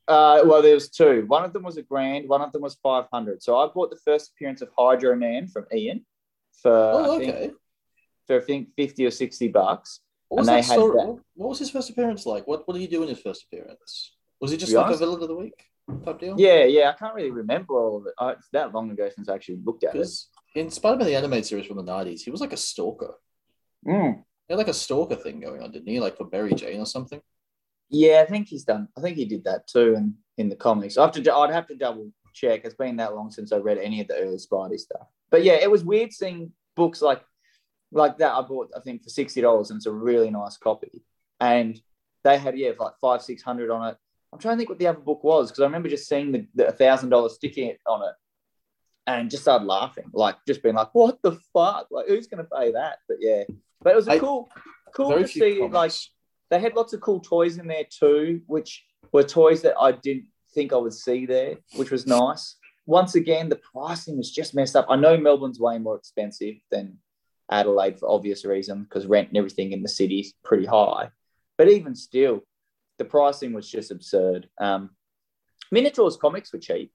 Uh, 0.07 0.43
well, 0.45 0.61
there 0.61 0.75
was 0.75 0.91
two. 0.91 1.25
One 1.27 1.45
of 1.45 1.53
them 1.53 1.63
was 1.63 1.77
a 1.77 1.83
grand. 1.83 2.29
One 2.29 2.43
of 2.43 2.53
them 2.53 2.63
was 2.63 2.75
500. 2.83 3.43
So 3.43 3.59
I 3.59 3.69
bought 3.69 3.91
the 3.91 3.99
first 4.05 4.33
appearance 4.33 4.61
of 4.61 4.69
Hydro 4.77 5.17
Man 5.17 5.47
from 5.49 5.67
Ian 5.75 6.05
for, 6.63 6.73
Oh, 6.73 7.17
I 7.17 7.19
think, 7.19 7.53
for 8.27 8.37
I 8.37 8.41
think 8.41 8.69
50 8.77 9.07
or 9.07 9.11
60 9.11 9.49
bucks. 9.49 10.01
What 10.29 10.41
was 10.41 10.47
that 10.49 10.65
story? 10.65 10.97
that. 10.99 11.21
What 11.35 11.49
was 11.51 11.59
his 11.59 11.71
first 11.71 11.91
appearance 11.91 12.27
like? 12.27 12.47
What 12.47 12.67
What 12.67 12.75
did 12.75 12.81
he 12.81 12.87
do 12.87 13.03
in 13.03 13.09
his 13.09 13.21
first 13.21 13.45
appearance? 13.45 14.15
Was 14.41 14.51
he 14.51 14.57
just 14.57 14.73
like 14.73 14.87
honest- 14.87 15.01
a 15.01 15.07
villain 15.07 15.23
of 15.23 15.29
the 15.29 15.35
week 15.37 15.65
type 16.05 16.21
deal? 16.21 16.35
Yeah, 16.39 16.65
yeah. 16.65 16.91
I 16.91 16.93
can't 16.93 17.15
really 17.15 17.31
remember 17.31 17.75
all 17.75 17.99
of 17.99 18.07
it. 18.07 18.15
Uh, 18.19 18.35
it's 18.37 18.49
that 18.53 18.75
long 18.75 18.91
ago 18.91 19.09
since 19.15 19.29
I 19.29 19.35
actually 19.35 19.61
looked 19.65 19.85
at 19.85 19.95
it. 19.95 20.09
In 20.55 20.71
Spider-Man 20.71 21.07
the 21.07 21.17
animated 21.17 21.47
series 21.47 21.67
from 21.67 21.77
the 21.79 21.83
nineties, 21.83 22.23
he 22.23 22.31
was 22.31 22.41
like 22.41 22.53
a 22.53 22.57
stalker. 22.57 23.15
Mm. 23.87 24.23
He 24.49 24.53
had 24.53 24.59
like 24.59 24.69
a 24.69 24.75
stalker 24.75 25.17
thing 25.17 25.41
going 25.41 25.63
on, 25.63 25.71
didn't 25.71 25.89
he? 25.89 25.99
Like 26.01 26.17
for 26.17 26.29
Mary 26.31 26.55
Jane 26.55 26.81
or 26.81 26.87
something. 26.87 27.21
Yeah, 27.91 28.25
I 28.27 28.31
think 28.31 28.49
he's 28.49 28.65
done. 28.65 28.89
I 28.97 29.01
think 29.01 29.17
he 29.17 29.25
did 29.25 29.45
that 29.45 29.67
too 29.69 29.95
in, 29.95 30.15
in 30.39 30.49
the 30.49 30.57
comics. 30.57 30.97
I 30.97 31.03
have 31.03 31.13
to. 31.13 31.35
I'd 31.35 31.53
have 31.53 31.67
to 31.69 31.77
double 31.77 32.11
check. 32.33 32.63
It's 32.65 32.75
been 32.75 32.97
that 32.97 33.15
long 33.15 33.31
since 33.31 33.53
I 33.53 33.59
read 33.59 33.79
any 33.79 34.01
of 34.01 34.09
the 34.09 34.17
early 34.17 34.37
Spidey 34.37 34.79
stuff. 34.79 35.07
But 35.31 35.45
yeah, 35.45 35.55
it 35.55 35.71
was 35.71 35.85
weird 35.85 36.13
seeing 36.13 36.53
books 36.77 37.01
like 37.03 37.23
like 37.93 38.19
that. 38.19 38.35
I 38.35 38.43
bought 38.43 38.71
I 38.77 38.81
think 38.81 39.03
for 39.03 39.11
sixty 39.11 39.41
dollars, 39.41 39.71
and 39.71 39.79
it's 39.79 39.87
a 39.87 39.93
really 39.93 40.31
nice 40.31 40.57
copy. 40.57 41.03
And 41.41 41.81
they 42.25 42.39
had 42.39 42.59
yeah 42.59 42.71
like 42.79 42.95
five 43.01 43.23
six 43.23 43.43
hundred 43.43 43.71
on 43.71 43.89
it. 43.89 43.97
I'm 44.33 44.41
trying 44.41 44.57
to 44.57 44.59
think 44.59 44.71
what 44.71 44.79
the 44.79 44.89
other 44.89 44.99
book 44.99 45.23
was 45.23 45.51
because 45.51 45.63
I 45.63 45.67
remember 45.67 45.89
just 45.89 46.09
seeing 46.09 46.49
the, 46.55 46.73
thousand 46.73 47.11
dollars 47.11 47.35
sticky 47.35 47.79
on 47.87 48.03
it, 48.03 48.15
and 49.07 49.31
just 49.31 49.45
started 49.45 49.67
laughing, 49.67 50.11
like 50.13 50.37
just 50.47 50.63
being 50.63 50.75
like, 50.75 50.93
"What 50.93 51.23
the 51.23 51.39
fuck? 51.53 51.87
Like, 51.91 52.09
who's 52.09 52.27
going 52.27 52.45
to 52.45 52.51
pay 52.51 52.73
that?" 52.73 52.99
But 53.07 53.19
yeah, 53.21 53.45
but 53.81 53.93
it 53.93 53.97
was 53.97 54.09
a 54.09 54.13
I- 54.13 54.19
cool, 54.19 54.49
cool 54.93 55.13
to 55.13 55.29
see. 55.29 55.61
Like 55.61 55.71
comics. 55.71 56.11
They 56.51 56.61
had 56.61 56.75
lots 56.75 56.93
of 56.93 57.01
cool 57.01 57.21
toys 57.21 57.59
in 57.59 57.67
there 57.67 57.85
too, 57.89 58.43
which 58.47 58.85
were 59.13 59.23
toys 59.23 59.63
that 59.63 59.75
I 59.81 59.93
didn't 59.93 60.27
think 60.55 60.73
I 60.73 60.77
would 60.77 60.93
see 60.93 61.27
there, 61.27 61.57
which 61.77 61.91
was 61.91 62.07
nice. 62.07 62.57
Once 62.87 63.15
again, 63.15 63.49
the 63.49 63.57
pricing 63.73 64.17
was 64.17 64.31
just 64.31 64.55
messed 64.55 64.77
up. 64.77 64.87
I 64.89 64.97
know 64.97 65.17
Melbourne's 65.17 65.59
way 65.59 65.79
more 65.79 65.97
expensive 65.97 66.57
than 66.71 66.99
Adelaide 67.51 67.99
for 67.99 68.11
obvious 68.11 68.45
reason 68.45 68.85
because 68.85 69.07
rent 69.07 69.29
and 69.29 69.37
everything 69.37 69.73
in 69.73 69.83
the 69.83 69.89
city's 69.89 70.35
pretty 70.45 70.67
high. 70.67 71.11
But 71.57 71.69
even 71.69 71.95
still, 71.95 72.45
the 72.99 73.05
pricing 73.05 73.53
was 73.53 73.71
just 73.71 73.91
absurd. 73.91 74.49
Um, 74.61 74.91
Minotaur's 75.71 76.17
comics 76.17 76.53
were 76.53 76.59
cheap. 76.59 76.93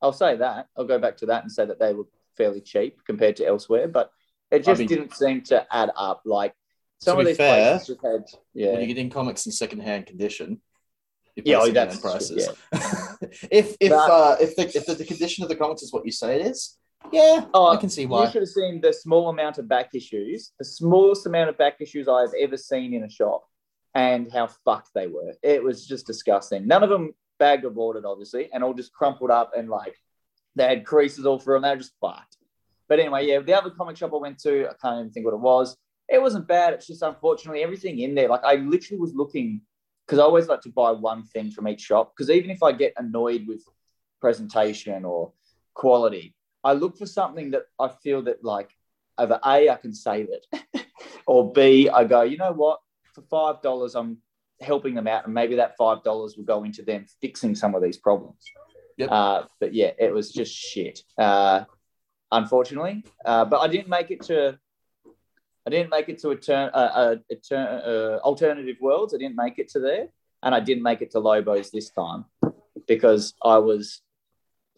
I'll 0.00 0.12
say 0.12 0.36
that. 0.36 0.68
I'll 0.76 0.84
go 0.84 0.98
back 0.98 1.18
to 1.18 1.26
that 1.26 1.42
and 1.42 1.52
say 1.52 1.66
that 1.66 1.78
they 1.78 1.94
were 1.94 2.06
fairly 2.36 2.60
cheap 2.60 3.00
compared 3.06 3.36
to 3.36 3.46
elsewhere, 3.46 3.88
but 3.88 4.10
it 4.50 4.64
just 4.64 4.78
mean- 4.78 4.88
didn't 4.88 5.14
seem 5.14 5.42
to 5.42 5.66
add 5.74 5.90
up. 5.96 6.22
Like 6.24 6.54
some 7.00 7.16
To 7.16 7.20
of 7.20 7.26
these 7.26 7.36
fair, 7.36 7.72
places 7.72 7.86
just 7.88 8.00
had, 8.04 8.24
yeah. 8.54 8.72
When 8.72 8.80
you 8.80 8.86
get 8.86 8.98
in 8.98 9.10
comics 9.10 9.46
in 9.46 9.52
second-hand 9.52 10.06
condition, 10.06 10.60
you 11.36 11.42
Yeah, 11.46 11.58
oh, 11.60 11.70
that's- 11.70 12.00
prices. 12.00 12.48
if 13.50 13.76
if 13.80 13.90
But- 13.90 14.10
uh, 14.10 14.36
if 14.40 14.56
the 14.56 14.62
if 14.76 14.86
the, 14.86 14.94
the 14.94 15.04
condition 15.04 15.42
of 15.42 15.48
the 15.48 15.56
comics 15.56 15.82
is 15.82 15.92
what 15.92 16.04
you 16.04 16.12
say 16.12 16.40
it 16.40 16.46
is, 16.46 16.76
Yeah, 17.12 17.46
Oh, 17.52 17.66
I 17.68 17.76
can 17.76 17.90
see 17.90 18.06
why. 18.06 18.24
You 18.26 18.30
should 18.32 18.42
have 18.42 18.48
seen 18.48 18.80
the 18.80 18.92
small 18.92 19.28
amount 19.28 19.58
of 19.58 19.68
back 19.68 19.94
issues, 19.94 20.52
the 20.58 20.64
smallest 20.64 21.26
amount 21.26 21.50
of 21.50 21.58
back 21.58 21.80
issues 21.80 22.08
I've 22.08 22.32
ever 22.40 22.56
seen 22.56 22.94
in 22.94 23.04
a 23.04 23.10
shop, 23.10 23.44
and 23.94 24.30
how 24.32 24.46
fucked 24.64 24.90
they 24.94 25.06
were. 25.08 25.34
It 25.42 25.62
was 25.62 25.86
just 25.86 26.06
disgusting. 26.06 26.66
None 26.66 26.82
of 26.82 26.88
them 26.90 27.12
bagged 27.38 27.64
or 27.64 27.70
boarded, 27.70 28.04
obviously, 28.06 28.48
and 28.52 28.64
all 28.64 28.72
just 28.72 28.92
crumpled 28.92 29.30
up 29.30 29.52
and 29.56 29.68
like 29.68 29.96
they 30.56 30.66
had 30.68 30.86
creases 30.86 31.26
all 31.26 31.38
through 31.38 31.56
them. 31.56 31.62
They 31.62 31.70
were 31.70 31.76
just 31.76 31.92
fucked. 32.00 32.36
But 32.88 33.00
anyway, 33.00 33.26
yeah, 33.26 33.40
the 33.40 33.54
other 33.54 33.70
comic 33.70 33.96
shop 33.96 34.12
I 34.14 34.18
went 34.18 34.38
to, 34.40 34.68
I 34.68 34.74
can't 34.80 35.00
even 35.00 35.10
think 35.10 35.26
what 35.26 35.34
it 35.34 35.40
was. 35.40 35.76
It 36.08 36.20
wasn't 36.20 36.46
bad. 36.46 36.74
It's 36.74 36.86
just 36.86 37.02
unfortunately 37.02 37.62
everything 37.62 37.98
in 37.98 38.14
there. 38.14 38.28
Like 38.28 38.44
I 38.44 38.56
literally 38.56 39.00
was 39.00 39.14
looking 39.14 39.62
because 40.06 40.18
I 40.18 40.22
always 40.22 40.48
like 40.48 40.60
to 40.62 40.68
buy 40.70 40.90
one 40.90 41.24
thing 41.24 41.50
from 41.50 41.66
each 41.68 41.80
shop 41.80 42.12
because 42.14 42.30
even 42.30 42.50
if 42.50 42.62
I 42.62 42.72
get 42.72 42.92
annoyed 42.96 43.46
with 43.46 43.62
presentation 44.20 45.04
or 45.04 45.32
quality, 45.74 46.34
I 46.62 46.72
look 46.72 46.96
for 46.96 47.06
something 47.06 47.50
that 47.52 47.64
I 47.78 47.88
feel 47.88 48.22
that 48.22 48.44
like 48.44 48.70
either 49.18 49.38
A, 49.44 49.68
I 49.68 49.76
can 49.76 49.94
save 49.94 50.28
it, 50.30 50.86
or 51.26 51.52
B, 51.52 51.88
I 51.88 52.04
go, 52.04 52.22
you 52.22 52.36
know 52.36 52.52
what, 52.52 52.80
for 53.14 53.22
five 53.22 53.62
dollars, 53.62 53.94
I'm 53.94 54.18
helping 54.60 54.94
them 54.94 55.06
out, 55.06 55.24
and 55.24 55.34
maybe 55.34 55.56
that 55.56 55.76
five 55.76 56.02
dollars 56.02 56.36
will 56.36 56.44
go 56.44 56.64
into 56.64 56.82
them 56.82 57.06
fixing 57.20 57.54
some 57.54 57.74
of 57.74 57.82
these 57.82 57.98
problems. 57.98 58.42
Yep. 58.96 59.10
Uh, 59.10 59.42
but 59.60 59.74
yeah, 59.74 59.90
it 59.98 60.12
was 60.12 60.32
just 60.32 60.54
shit, 60.54 61.00
uh, 61.18 61.64
unfortunately. 62.30 63.04
Uh, 63.24 63.44
but 63.44 63.58
I 63.58 63.68
didn't 63.68 63.88
make 63.88 64.10
it 64.10 64.22
to. 64.22 64.58
I 65.66 65.70
didn't 65.70 65.90
make 65.90 66.08
it 66.08 66.18
to 66.18 66.30
a 66.30 66.36
turn, 66.36 66.70
uh, 66.74 67.16
a, 67.30 67.32
a 67.32 67.36
turn, 67.36 67.66
uh, 67.66 68.18
alternative 68.22 68.76
worlds. 68.80 69.14
I 69.14 69.18
didn't 69.18 69.36
make 69.36 69.58
it 69.58 69.68
to 69.70 69.80
there, 69.80 70.08
and 70.42 70.54
I 70.54 70.60
didn't 70.60 70.82
make 70.82 71.00
it 71.00 71.10
to 71.12 71.20
Lobos 71.20 71.70
this 71.70 71.90
time 71.90 72.26
because 72.86 73.34
I 73.42 73.58
was 73.58 74.02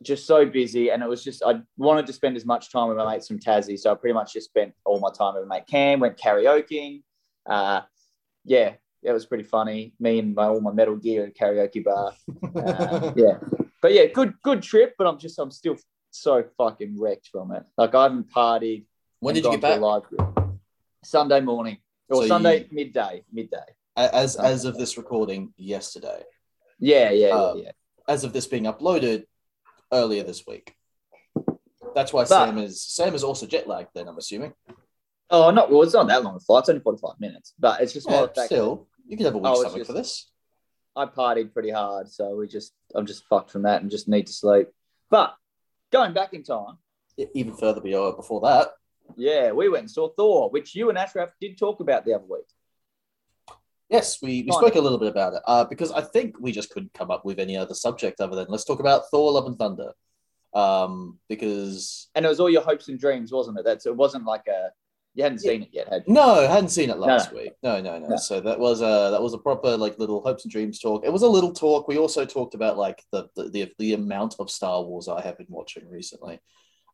just 0.03 0.27
so 0.27 0.45
busy 0.45 0.91
and 0.91 1.03
it 1.03 1.09
was 1.09 1.25
just 1.25 1.43
I 1.45 1.61
wanted 1.79 2.07
to 2.07 2.13
spend 2.13 2.37
as 2.37 2.45
much 2.45 2.71
time 2.71 2.89
with 2.89 2.99
my 2.99 3.15
mates 3.15 3.29
from 3.29 3.39
Tassie. 3.39 3.79
So 3.79 3.91
I 3.91 3.95
pretty 3.95 4.15
much 4.15 4.35
just 4.35 4.49
spent 4.49 4.75
all 4.85 5.01
my 5.01 5.11
time 5.11 5.35
with 5.35 5.47
my 5.47 5.57
mate 5.57 5.67
Cam, 5.67 6.01
went 6.01 6.19
karaokeing. 6.19 7.03
Uh, 7.47 7.81
yeah, 8.45 8.75
it 9.03 9.13
was 9.13 9.27
pretty 9.27 9.45
funny. 9.45 9.95
Me 9.99 10.19
and 10.19 10.35
my 10.35 10.47
all 10.47 10.61
my 10.61 10.73
metal 10.73 10.97
gear 10.97 11.27
at 11.27 11.37
karaoke 11.37 11.83
bar. 11.83 12.13
Uh, 12.55 13.13
yeah. 13.17 13.39
But 13.81 13.93
yeah, 13.93 14.07
good 14.07 14.35
good 14.43 14.63
trip, 14.63 14.95
but 14.99 15.07
I'm 15.07 15.19
just 15.19 15.39
I'm 15.39 15.51
still 15.51 15.77
so 16.11 16.45
fucking 16.59 17.01
wrecked 17.01 17.29
from 17.33 17.53
it. 17.53 17.65
Like 17.77 17.95
I 17.95 18.05
haven't 18.05 18.31
partied. 18.31 18.85
when 19.21 19.35
did 19.35 19.45
you 19.45 19.53
get 19.53 19.61
back? 19.63 19.81
Live 19.81 20.05
group. 20.05 20.46
Sunday 21.05 21.41
morning. 21.41 21.79
Or 22.09 22.17
So 22.17 22.23
you- 22.23 22.29
Sunday 22.29 22.69
midday. 22.71 23.25
Midday. 23.33 23.65
As 23.97 24.37
as 24.37 24.65
of 24.65 24.77
this 24.77 24.97
recording 24.99 25.53
yesterday. 25.57 26.23
Yeah, 26.79 27.11
yeah, 27.11 27.29
Uh, 27.29 27.55
yeah, 27.55 27.63
yeah. 27.65 27.71
As 28.09 28.25
of 28.25 28.33
this 28.33 28.47
being 28.47 28.65
uploaded 28.65 29.25
earlier 29.93 30.23
this 30.23 30.47
week. 30.47 30.75
That's 31.95 32.13
why 32.13 32.23
But- 32.23 32.29
Sam 32.29 32.59
is 32.59 32.83
Sam 32.83 33.15
is 33.15 33.25
also 33.25 33.47
jet 33.47 33.67
lagged. 33.67 33.91
Then 33.95 34.09
I'm 34.09 34.19
assuming. 34.19 34.55
Oh, 35.31 35.51
not 35.51 35.71
well. 35.71 35.83
It's 35.83 35.95
not 35.95 36.07
that 36.09 36.23
long 36.23 36.37
a 36.37 36.41
flight. 36.41 36.61
It's 36.63 36.69
only 36.69 36.83
forty 36.83 36.99
five 37.01 37.19
minutes, 37.19 37.55
but 37.59 37.81
it's 37.81 37.93
just 37.93 38.09
Yeah, 38.09 38.21
the 38.23 38.27
fact 38.29 38.35
that 38.37 38.47
still, 38.47 38.87
you 39.07 39.17
could 39.17 39.27
have 39.27 39.35
a 39.35 39.39
week 39.39 39.47
Oh, 39.47 39.61
stomach 39.65 39.87
for 39.87 39.93
this. 39.95 40.31
I 40.95 41.07
partied 41.07 41.53
pretty 41.53 41.71
hard, 41.71 42.11
so 42.11 42.37
we 42.37 42.47
just 42.47 42.73
I'm 42.95 43.07
just 43.07 43.25
fucked 43.25 43.51
from 43.51 43.63
that 43.63 43.83
and 43.83 43.91
just 43.91 44.09
need 44.09 44.27
to 44.29 44.33
sleep. 44.33 44.69
But 45.11 45.35
going 45.91 46.13
back 46.13 46.33
in 46.35 46.43
time, 46.43 46.79
E- 47.19 47.27
Even 47.35 47.55
further 47.57 47.81
beyond 47.81 48.17
before 48.17 48.41
that. 48.43 48.73
Yeah, 49.17 49.53
we 49.53 49.69
went 49.69 49.83
and 49.83 49.91
saw 49.91 50.09
Thor, 50.09 50.51
which 50.51 50.75
you 50.75 50.89
and 50.89 50.99
Ashraf 50.99 51.31
did 51.41 51.59
talk 51.59 51.81
about 51.81 52.05
the 52.05 52.15
other 52.15 52.27
week. 52.29 52.47
Yes, 53.89 54.21
we, 54.21 54.43
we 54.43 54.51
spoke 54.51 54.75
a 54.75 54.81
little 54.81 54.99
bit 54.99 55.09
about 55.09 55.35
it 55.35 55.43
uh, 55.47 55.65
because 55.65 55.93
I 55.93 56.01
think 56.01 56.41
we 56.41 56.51
just 56.51 56.71
couldn't 56.71 56.93
come 56.93 57.11
up 57.13 57.25
with 57.25 57.39
any 57.39 57.57
other 57.57 57.75
subject 57.75 58.21
other 58.21 58.35
than 58.35 58.47
let's 58.49 58.65
talk 58.65 58.81
about 58.81 59.05
Thor: 59.11 59.33
Love 59.33 59.47
and 59.47 59.59
Thunder. 59.59 59.93
Um, 60.55 61.19
because 61.29 62.09
And 62.15 62.25
it 62.25 62.29
was 62.29 62.41
all 62.41 62.51
your 62.51 62.63
hopes 62.63 62.89
and 62.89 62.99
dreams, 62.99 63.31
wasn't 63.31 63.59
it? 63.59 63.65
That's 63.65 63.87
it 63.87 63.95
wasn't 63.95 64.25
like 64.25 64.47
a 64.49 64.71
you 65.15 65.23
hadn't 65.23 65.39
seen 65.39 65.63
it 65.63 65.71
yet, 65.73 65.89
had 65.89 66.05
you? 66.07 66.13
no, 66.13 66.41
I 66.41 66.47
hadn't 66.47 66.69
seen 66.69 66.91
it 66.91 66.99
No, 66.99 67.07
last 67.07 67.33
week. 67.33 67.53
No, 67.63 67.81
no, 67.81 67.99
no, 67.99 68.09
No. 68.09 68.17
So 68.17 68.39
that 68.41 68.59
was 68.59 68.83
a 68.83 69.11
that 69.13 69.23
was 69.23 69.33
a 69.33 69.39
proper 69.39 69.77
like 69.77 69.99
little 69.99 70.21
hopes 70.21 70.45
and 70.45 70.53
dreams 70.53 70.79
talk. 70.79 71.07
It 71.07 71.13
was 71.13 71.23
a 71.23 71.29
little 71.29 71.53
talk. 71.53 71.89
We 71.89 71.97
also 71.97 72.27
talked 72.27 72.55
about 72.55 72.77
like 72.77 73.03
the 73.13 73.29
the 73.35 73.49
the, 73.49 73.73
the 73.79 73.93
amount 73.95 74.37
of 74.39 74.51
Star 74.51 74.83
Wars 74.83 75.09
I 75.09 75.23
have 75.23 75.39
been 75.39 75.47
watching 75.49 75.89
recently. 75.89 76.39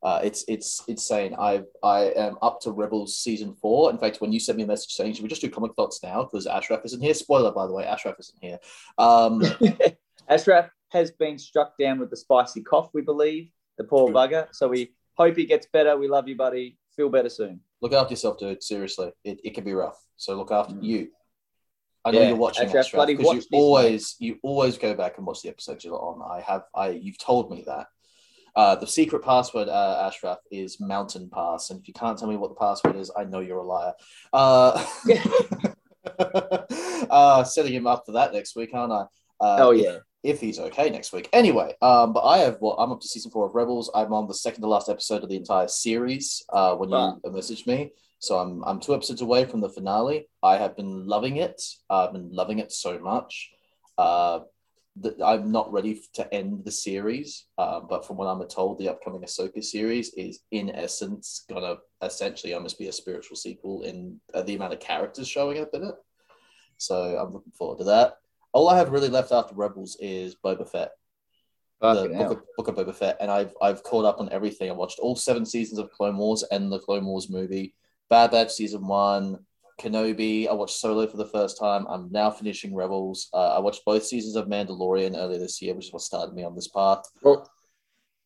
Uh, 0.02 0.20
it's 0.24 0.44
it's 0.48 0.82
insane. 0.88 1.34
I 1.38 1.62
I 1.82 2.10
am 2.16 2.36
up 2.42 2.60
to 2.62 2.72
Rebels 2.72 3.16
season 3.18 3.54
four. 3.54 3.90
In 3.90 3.98
fact, 3.98 4.20
when 4.20 4.32
you 4.32 4.40
sent 4.40 4.58
me 4.58 4.64
a 4.64 4.66
message 4.66 4.92
saying 4.94 5.14
should 5.14 5.22
we 5.22 5.28
just 5.28 5.40
do 5.42 5.48
comic 5.48 5.74
thoughts 5.74 6.02
now 6.02 6.24
because 6.24 6.46
Ashraf 6.46 6.80
isn't 6.84 7.00
here. 7.00 7.14
Spoiler 7.14 7.52
by 7.52 7.66
the 7.66 7.72
way, 7.72 7.84
Ashraf 7.84 8.16
isn't 8.18 8.38
here. 8.40 8.58
Um, 8.98 9.42
Ashraf 10.28 10.70
has 10.90 11.10
been 11.12 11.38
struck 11.38 11.74
down 11.78 11.98
with 12.00 12.10
the 12.10 12.16
spicy 12.16 12.62
cough, 12.62 12.90
we 12.92 13.02
believe, 13.02 13.50
the 13.78 13.84
poor 13.84 14.08
True. 14.08 14.14
bugger. 14.16 14.48
So 14.52 14.68
we 14.68 14.92
hope 15.14 15.36
he 15.36 15.44
gets 15.46 15.66
better. 15.72 15.96
We 15.96 16.08
love 16.08 16.26
you, 16.28 16.36
buddy. 16.36 16.78
Feel 16.96 17.08
better 17.08 17.30
soon. 17.30 17.60
look 17.80 17.92
after 17.94 18.12
yourself, 18.12 18.38
dude. 18.38 18.62
Seriously, 18.62 19.12
it, 19.24 19.40
it 19.44 19.54
can 19.54 19.64
be 19.64 19.72
rough. 19.72 19.98
So 20.16 20.34
look 20.36 20.50
after 20.50 20.74
Mm. 20.74 20.82
you. 20.82 21.08
I 22.04 22.10
know 22.10 22.20
Yeah, 22.22 22.28
you're 22.30 22.36
watching 22.36 22.66
Ashraf, 22.66 22.86
Ashraf 22.86 22.98
bloody 22.98 23.14
because 23.14 23.34
watch 23.36 23.44
you 23.50 23.58
always 23.58 24.16
you 24.18 24.38
always 24.42 24.76
go 24.76 24.94
back 24.94 25.16
and 25.18 25.26
watch 25.26 25.42
the 25.42 25.48
episodes 25.48 25.84
you're 25.84 25.94
on. 25.96 26.20
I 26.28 26.40
have 26.40 26.64
I 26.74 26.88
you've 26.90 27.18
told 27.18 27.50
me 27.52 27.62
that. 27.68 27.86
Uh, 28.54 28.76
the 28.76 28.86
secret 28.86 29.22
password, 29.24 29.68
uh, 29.68 30.02
Ashraf, 30.06 30.38
is 30.50 30.78
Mountain 30.80 31.30
Pass, 31.32 31.70
and 31.70 31.80
if 31.80 31.88
you 31.88 31.94
can't 31.94 32.18
tell 32.18 32.28
me 32.28 32.36
what 32.36 32.48
the 32.50 32.54
password 32.56 32.96
is, 32.96 33.10
I 33.16 33.24
know 33.24 33.40
you're 33.40 33.58
a 33.58 33.62
liar. 33.64 33.92
Uh, 34.32 34.84
uh, 37.10 37.44
setting 37.44 37.72
him 37.74 37.86
up 37.86 38.04
for 38.06 38.12
that 38.12 38.32
next 38.32 38.56
week, 38.56 38.70
aren't 38.74 38.92
I? 38.92 39.02
Uh, 39.40 39.56
Oh 39.58 39.70
yeah. 39.72 39.98
if 40.22 40.40
he's 40.40 40.58
okay 40.58 40.90
next 40.90 41.12
week. 41.12 41.28
Anyway, 41.32 41.74
um, 41.82 42.12
but 42.12 42.20
I 42.24 42.38
have 42.38 42.58
well, 42.60 42.76
I'm 42.78 42.92
up 42.92 43.00
to 43.00 43.08
season 43.08 43.30
four 43.30 43.46
of 43.46 43.54
Rebels. 43.54 43.90
I'm 43.94 44.12
on 44.12 44.28
the 44.28 44.34
second 44.34 44.62
to 44.62 44.68
last 44.68 44.88
episode 44.88 45.22
of 45.22 45.28
the 45.28 45.36
entire 45.36 45.68
series. 45.68 46.44
Uh, 46.52 46.74
when 46.76 46.90
you 46.90 46.94
Wow. 46.96 47.18
messaged 47.26 47.66
me, 47.66 47.92
so 48.18 48.38
I'm 48.38 48.62
I'm 48.64 48.80
two 48.80 48.94
episodes 48.94 49.20
away 49.22 49.44
from 49.46 49.60
the 49.60 49.68
finale. 49.68 50.28
I 50.42 50.58
have 50.58 50.76
been 50.76 51.06
loving 51.06 51.36
it. 51.38 51.60
I've 51.90 52.12
been 52.12 52.30
loving 52.32 52.58
it 52.60 52.70
so 52.72 52.98
much. 52.98 53.50
Uh, 53.98 54.40
that 54.96 55.20
I'm 55.22 55.50
not 55.50 55.72
ready 55.72 56.02
to 56.14 56.34
end 56.34 56.64
the 56.64 56.70
series, 56.70 57.46
uh, 57.56 57.80
but 57.80 58.06
from 58.06 58.16
what 58.18 58.26
I'm 58.26 58.46
told, 58.46 58.78
the 58.78 58.90
upcoming 58.90 59.22
Ahsoka 59.22 59.64
series 59.64 60.12
is 60.14 60.40
in 60.50 60.70
essence 60.70 61.44
gonna 61.48 61.76
essentially 62.02 62.52
almost 62.52 62.78
be 62.78 62.88
a 62.88 62.92
spiritual 62.92 63.36
sequel 63.36 63.82
in 63.82 64.20
uh, 64.34 64.42
the 64.42 64.54
amount 64.54 64.74
of 64.74 64.80
characters 64.80 65.28
showing 65.28 65.60
up 65.60 65.70
in 65.72 65.84
it. 65.84 65.94
So 66.76 67.16
I'm 67.16 67.32
looking 67.32 67.52
forward 67.52 67.78
to 67.78 67.84
that. 67.84 68.16
All 68.52 68.68
I 68.68 68.76
have 68.76 68.90
really 68.90 69.08
left 69.08 69.32
after 69.32 69.54
Rebels 69.54 69.96
is 69.98 70.34
Boba 70.34 70.68
Fett, 70.68 70.90
the 71.80 71.94
Fucking 71.94 72.14
hell. 72.14 72.28
book 72.28 72.38
of, 72.38 72.46
book 72.56 72.68
of 72.68 72.86
Boba 72.86 72.94
Fett, 72.94 73.16
and 73.20 73.30
I've 73.30 73.54
I've 73.62 73.82
caught 73.82 74.04
up 74.04 74.20
on 74.20 74.30
everything. 74.30 74.68
I 74.68 74.74
watched 74.74 74.98
all 74.98 75.16
seven 75.16 75.46
seasons 75.46 75.78
of 75.78 75.90
Clone 75.90 76.18
Wars 76.18 76.44
and 76.50 76.70
the 76.70 76.78
Clone 76.78 77.06
Wars 77.06 77.30
movie, 77.30 77.74
Bad 78.10 78.30
Batch 78.32 78.52
season 78.52 78.86
one, 78.86 79.38
Kenobi. 79.82 80.48
I 80.48 80.52
watched 80.52 80.76
Solo 80.76 81.06
for 81.06 81.16
the 81.16 81.26
first 81.26 81.58
time. 81.58 81.86
I'm 81.88 82.10
now 82.12 82.30
finishing 82.30 82.74
Rebels. 82.74 83.28
Uh, 83.32 83.56
I 83.56 83.58
watched 83.58 83.84
both 83.84 84.04
seasons 84.04 84.36
of 84.36 84.46
Mandalorian 84.46 85.16
earlier 85.16 85.38
this 85.38 85.60
year, 85.60 85.74
which 85.74 85.86
is 85.86 85.92
what 85.92 86.02
started 86.02 86.34
me 86.34 86.44
on 86.44 86.54
this 86.54 86.68
path. 86.68 87.02
Well, 87.22 87.50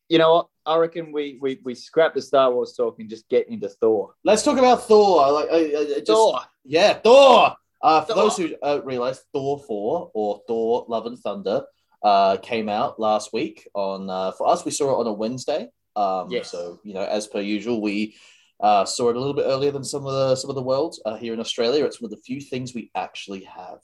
you 0.09 0.17
know 0.17 0.33
what? 0.33 0.47
I 0.65 0.77
reckon 0.77 1.11
we 1.11 1.37
we 1.41 1.59
we 1.63 1.75
scrap 1.75 2.13
the 2.13 2.21
Star 2.21 2.51
Wars 2.53 2.73
talk 2.75 2.99
and 2.99 3.09
just 3.09 3.27
get 3.29 3.49
into 3.49 3.69
Thor. 3.69 4.13
Let's 4.23 4.43
talk 4.43 4.57
about 4.57 4.83
Thor. 4.83 5.31
Like 5.31 5.49
I, 5.49 5.55
I, 5.55 5.85
just, 5.99 6.07
Thor. 6.07 6.39
Yeah, 6.63 6.93
Thor. 6.93 7.55
Uh, 7.81 8.01
for 8.01 8.13
Thor. 8.13 8.23
those 8.23 8.37
who 8.37 8.55
uh, 8.61 8.81
realize, 8.83 9.23
Thor 9.33 9.59
Four 9.67 10.11
or 10.13 10.41
Thor: 10.47 10.85
Love 10.87 11.07
and 11.07 11.17
Thunder 11.19 11.63
uh, 12.03 12.37
came 12.37 12.69
out 12.69 12.99
last 12.99 13.33
week. 13.33 13.67
On 13.73 14.09
uh, 14.09 14.31
for 14.31 14.47
us, 14.47 14.63
we 14.63 14.71
saw 14.71 14.95
it 14.95 14.99
on 15.01 15.07
a 15.07 15.13
Wednesday. 15.13 15.69
Um, 15.95 16.27
Yes. 16.29 16.51
So 16.51 16.79
you 16.83 16.93
know, 16.93 17.03
as 17.03 17.27
per 17.27 17.41
usual, 17.41 17.81
we 17.81 18.15
uh, 18.59 18.85
saw 18.85 19.09
it 19.09 19.15
a 19.15 19.19
little 19.19 19.33
bit 19.35 19.45
earlier 19.45 19.71
than 19.71 19.83
some 19.83 20.05
of 20.05 20.13
the 20.13 20.35
some 20.35 20.49
of 20.49 20.55
the 20.55 20.63
world 20.63 20.95
uh, 21.05 21.15
here 21.17 21.33
in 21.33 21.39
Australia. 21.39 21.85
It's 21.85 22.01
one 22.01 22.07
of 22.11 22.11
the 22.17 22.23
few 22.25 22.41
things 22.41 22.73
we 22.73 22.91
actually 22.95 23.43
have. 23.43 23.79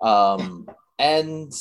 Um, 0.00 0.68
and 0.98 1.52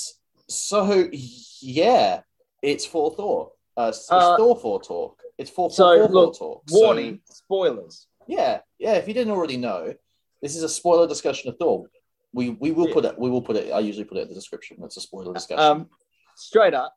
so 0.47 1.09
yeah, 1.11 2.21
it's 2.61 2.85
for 2.85 3.11
Thor. 3.15 3.51
Uh, 3.77 3.87
it's, 3.89 4.11
Uh, 4.11 4.35
Thor 4.37 4.55
for 4.57 4.81
talk. 4.81 5.21
It's 5.37 5.49
for 5.49 5.69
so, 5.71 5.97
for, 5.97 6.07
for 6.07 6.13
look, 6.13 6.37
talk. 6.37 6.63
So- 6.67 6.79
Warning, 6.79 7.21
spoilers. 7.29 8.07
yeah, 8.27 8.59
yeah. 8.77 8.93
If 8.95 9.07
you 9.07 9.13
didn't 9.13 9.31
already 9.31 9.55
know, 9.57 9.93
this 10.41 10.55
is 10.55 10.63
a 10.63 10.69
spoiler 10.69 11.07
discussion 11.07 11.49
of 11.49 11.57
Thor. 11.57 11.85
We 12.33 12.49
we 12.49 12.71
will 12.71 12.87
Yeah. 12.89 12.93
put 12.93 13.05
it. 13.05 13.17
We 13.17 13.29
will 13.29 13.41
put 13.41 13.55
it. 13.55 13.71
I 13.71 13.79
usually 13.79 14.05
put 14.05 14.17
it 14.17 14.21
in 14.23 14.27
the 14.29 14.35
description. 14.35 14.77
It's 14.83 14.97
a 14.97 15.01
spoiler 15.01 15.33
discussion. 15.33 15.63
Um, 15.63 15.89
straight 16.35 16.73
up, 16.73 16.93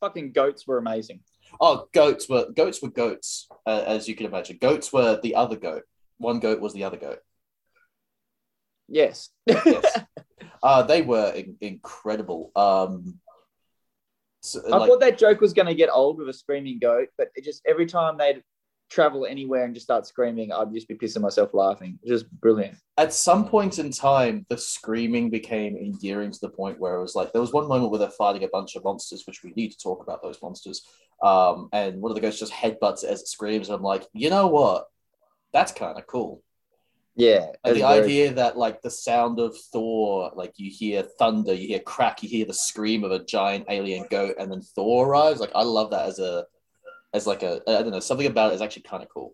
fucking 0.00 0.32
goats 0.32 0.66
were 0.66 0.78
amazing. 0.78 1.20
Oh, 1.60 1.86
goats 1.92 2.28
were 2.28 2.50
goats 2.54 2.82
were 2.82 2.90
goats, 2.90 3.48
uh, 3.66 3.84
as 3.86 4.08
you 4.08 4.14
can 4.14 4.26
imagine. 4.26 4.58
Goats 4.60 4.92
were 4.92 5.20
the 5.22 5.34
other 5.34 5.56
goat. 5.56 5.82
One 6.18 6.40
goat 6.40 6.60
was 6.60 6.72
the 6.72 6.84
other 6.84 6.96
goat. 6.96 7.18
Yes. 8.88 9.30
Yes, 9.46 10.00
uh, 10.62 10.82
they 10.82 11.02
were 11.02 11.32
in- 11.32 11.56
incredible. 11.60 12.52
Um, 12.54 13.20
so, 14.40 14.60
I 14.66 14.76
like, 14.76 14.90
thought 14.90 15.00
that 15.00 15.18
joke 15.18 15.40
was 15.40 15.54
going 15.54 15.66
to 15.66 15.74
get 15.74 15.88
old 15.90 16.18
with 16.18 16.28
a 16.28 16.32
screaming 16.32 16.78
goat, 16.78 17.08
but 17.16 17.28
it 17.34 17.44
just 17.44 17.62
every 17.66 17.86
time 17.86 18.18
they'd 18.18 18.42
travel 18.90 19.26
anywhere 19.26 19.64
and 19.64 19.74
just 19.74 19.86
start 19.86 20.06
screaming, 20.06 20.52
I'd 20.52 20.72
just 20.72 20.88
be 20.88 20.94
pissing 20.94 21.20
myself 21.20 21.52
laughing. 21.52 21.98
Just 22.06 22.30
brilliant. 22.40 22.76
At 22.96 23.12
some 23.12 23.46
point 23.48 23.78
in 23.78 23.90
time, 23.90 24.46
the 24.48 24.58
screaming 24.58 25.30
became 25.30 25.76
endearing 25.76 26.30
to 26.30 26.40
the 26.40 26.48
point 26.48 26.78
where 26.78 26.96
it 26.96 27.02
was 27.02 27.14
like 27.14 27.32
there 27.32 27.40
was 27.40 27.52
one 27.52 27.68
moment 27.68 27.90
where 27.90 27.98
they're 27.98 28.10
fighting 28.10 28.44
a 28.44 28.48
bunch 28.48 28.76
of 28.76 28.84
monsters, 28.84 29.24
which 29.26 29.42
we 29.42 29.52
need 29.56 29.70
to 29.70 29.78
talk 29.78 30.02
about 30.02 30.22
those 30.22 30.40
monsters. 30.42 30.86
Um, 31.22 31.68
and 31.72 32.00
one 32.00 32.10
of 32.10 32.14
the 32.14 32.20
ghosts 32.20 32.40
just 32.40 32.52
headbutts 32.52 33.04
it 33.04 33.10
as 33.10 33.22
it 33.22 33.28
screams. 33.28 33.68
And 33.68 33.76
I'm 33.76 33.82
like, 33.82 34.06
you 34.12 34.30
know 34.30 34.46
what? 34.46 34.86
That's 35.52 35.72
kind 35.72 35.98
of 35.98 36.06
cool. 36.06 36.42
Yeah. 37.16 37.50
And 37.62 37.76
the 37.76 37.80
very- 37.80 38.02
idea 38.02 38.32
that 38.34 38.58
like 38.58 38.82
the 38.82 38.90
sound 38.90 39.38
of 39.38 39.56
Thor, 39.72 40.32
like 40.34 40.52
you 40.56 40.70
hear 40.70 41.02
thunder, 41.02 41.54
you 41.54 41.68
hear 41.68 41.80
crack, 41.80 42.22
you 42.22 42.28
hear 42.28 42.44
the 42.44 42.54
scream 42.54 43.04
of 43.04 43.12
a 43.12 43.24
giant 43.24 43.66
alien 43.68 44.06
goat, 44.10 44.36
and 44.38 44.50
then 44.50 44.62
Thor 44.62 45.08
arrives. 45.08 45.40
Like 45.40 45.52
I 45.54 45.62
love 45.62 45.90
that 45.90 46.06
as 46.06 46.18
a 46.18 46.44
as 47.14 47.26
like 47.26 47.42
a 47.42 47.62
I 47.66 47.80
don't 47.82 47.90
know 47.92 48.00
something 48.00 48.26
about 48.26 48.52
it 48.52 48.56
is 48.56 48.60
actually 48.62 48.82
kind 48.82 49.02
of 49.02 49.08
cool. 49.08 49.32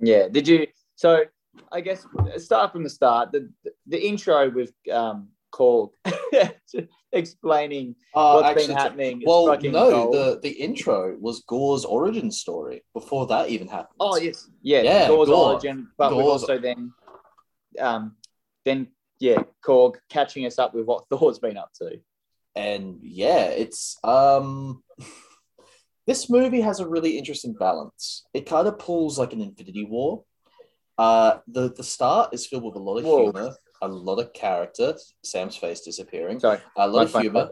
Yeah. 0.00 0.26
Did 0.28 0.48
you? 0.48 0.66
So 0.96 1.24
I 1.70 1.80
guess 1.80 2.04
start 2.38 2.72
from 2.72 2.82
the 2.82 2.90
start. 2.90 3.30
The 3.30 3.48
the 3.86 4.04
intro 4.04 4.50
with 4.50 4.72
um 4.90 5.28
called 5.52 5.94
explaining 7.12 7.94
Uh, 8.14 8.32
what's 8.32 8.48
actually, 8.48 8.66
been 8.66 8.76
happening. 8.76 9.22
well, 9.24 9.46
no, 9.62 9.90
gold. 9.90 10.14
the 10.14 10.40
the 10.42 10.50
intro 10.50 11.16
was 11.20 11.44
Gorr's 11.46 11.84
origin 11.84 12.30
story 12.30 12.82
before 12.92 13.26
that 13.28 13.50
even 13.50 13.68
happened. 13.68 13.96
Oh 14.00 14.16
yes, 14.16 14.48
yeah, 14.62 14.82
Yeah, 14.82 15.08
Gorr's 15.08 15.28
Gorr. 15.28 15.52
origin, 15.52 15.88
but 15.96 16.10
Gorr's- 16.10 16.42
also 16.42 16.58
then, 16.58 16.92
um, 17.78 18.16
then 18.64 18.88
yeah, 19.20 19.42
Korg 19.64 19.94
catching 20.08 20.44
us 20.46 20.58
up 20.58 20.74
with 20.74 20.86
what 20.86 21.06
Thor's 21.10 21.38
been 21.38 21.56
up 21.56 21.70
to. 21.80 22.00
and 22.56 22.98
yeah, 23.02 23.46
it's 23.46 23.96
um 24.02 24.82
this 26.06 26.28
movie 26.28 26.60
has 26.60 26.80
a 26.80 26.88
really 26.88 27.18
interesting 27.18 27.54
balance. 27.54 28.24
It 28.34 28.46
kind 28.46 28.68
of 28.68 28.78
pulls 28.78 29.18
like 29.18 29.32
an 29.32 29.40
Infinity 29.40 29.84
War. 29.84 30.24
Uh 30.96 31.38
the 31.48 31.72
the 31.72 31.82
start 31.82 32.32
is 32.32 32.46
filled 32.46 32.64
with 32.64 32.76
a 32.76 32.78
lot 32.78 32.98
of 32.98 33.04
Whoa. 33.04 33.32
humor, 33.32 33.56
a 33.82 33.88
lot 33.88 34.20
of 34.20 34.32
character, 34.32 34.94
Sam's 35.24 35.56
face 35.56 35.80
disappearing, 35.80 36.38
Sorry, 36.40 36.60
a 36.76 36.86
lot 36.86 37.12
of 37.12 37.20
humor. 37.20 37.48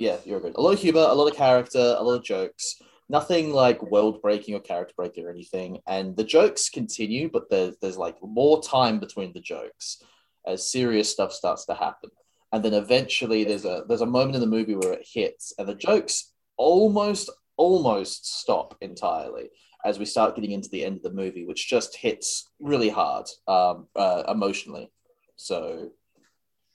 Yeah, 0.00 0.16
you're 0.24 0.40
good. 0.40 0.56
A 0.56 0.60
lot 0.60 0.72
of 0.72 0.80
humor, 0.80 1.06
a 1.08 1.14
lot 1.14 1.30
of 1.30 1.36
character, 1.36 1.94
a 1.98 2.02
lot 2.02 2.16
of 2.16 2.24
jokes. 2.24 2.76
Nothing 3.08 3.52
like 3.52 3.80
world 3.82 4.20
breaking 4.22 4.54
or 4.54 4.60
character 4.60 4.94
breaking 4.96 5.24
or 5.24 5.30
anything. 5.30 5.78
And 5.86 6.16
the 6.16 6.24
jokes 6.24 6.68
continue, 6.68 7.30
but 7.32 7.48
there's 7.48 7.76
there's 7.80 7.96
like 7.96 8.16
more 8.22 8.62
time 8.62 8.98
between 8.98 9.32
the 9.32 9.40
jokes 9.40 10.02
as 10.46 10.70
serious 10.70 11.10
stuff 11.10 11.32
starts 11.32 11.64
to 11.66 11.74
happen. 11.74 12.10
And 12.52 12.64
then 12.64 12.74
eventually 12.74 13.44
there's 13.44 13.64
a 13.64 13.84
there's 13.88 14.00
a 14.00 14.06
moment 14.06 14.34
in 14.34 14.40
the 14.40 14.46
movie 14.46 14.74
where 14.74 14.92
it 14.92 15.06
hits 15.10 15.52
and 15.58 15.68
the 15.68 15.74
jokes 15.74 16.32
almost 16.56 17.30
almost 17.56 18.40
stop 18.40 18.76
entirely 18.80 19.50
as 19.84 19.98
we 19.98 20.04
start 20.04 20.34
getting 20.34 20.52
into 20.52 20.68
the 20.70 20.84
end 20.84 20.96
of 20.96 21.02
the 21.02 21.12
movie, 21.12 21.44
which 21.44 21.68
just 21.68 21.96
hits 21.96 22.50
really 22.58 22.88
hard 22.88 23.26
um, 23.46 23.86
uh, 23.94 24.22
emotionally. 24.28 24.90
So 25.36 25.90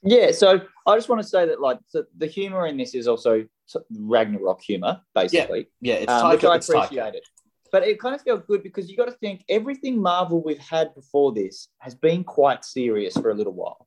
Yeah, 0.04 0.32
so 0.32 0.62
I 0.86 0.96
just 0.96 1.10
want 1.10 1.22
to 1.22 1.28
say 1.28 1.46
that 1.48 1.60
like 1.60 1.80
so 1.88 2.06
the 2.18 2.28
humor 2.28 2.68
in 2.68 2.78
this 2.78 2.94
is 2.94 3.08
also 3.08 3.46
Ragnarok 3.92 4.62
humor, 4.62 5.02
basically. 5.16 5.70
yeah, 5.82 5.96
it's 5.96 6.12
um, 6.12 6.30
which 6.30 6.44
I 6.44 6.56
it's 6.56 6.70
appreciate 6.70 7.16
it. 7.16 7.24
But 7.72 7.84
it 7.84 8.00
kind 8.00 8.16
of 8.16 8.22
felt 8.22 8.48
good 8.48 8.64
because 8.64 8.90
you 8.90 8.98
got 8.98 9.06
to 9.06 9.12
think 9.12 9.44
everything 9.48 10.02
Marvel 10.02 10.44
we've 10.44 10.58
had 10.58 10.96
before 10.96 11.34
this 11.34 11.68
has 11.78 11.94
been 11.94 12.24
quite 12.24 12.66
serious 12.66 13.14
for 13.16 13.30
a 13.30 13.36
little 13.36 13.54
while. 13.54 13.86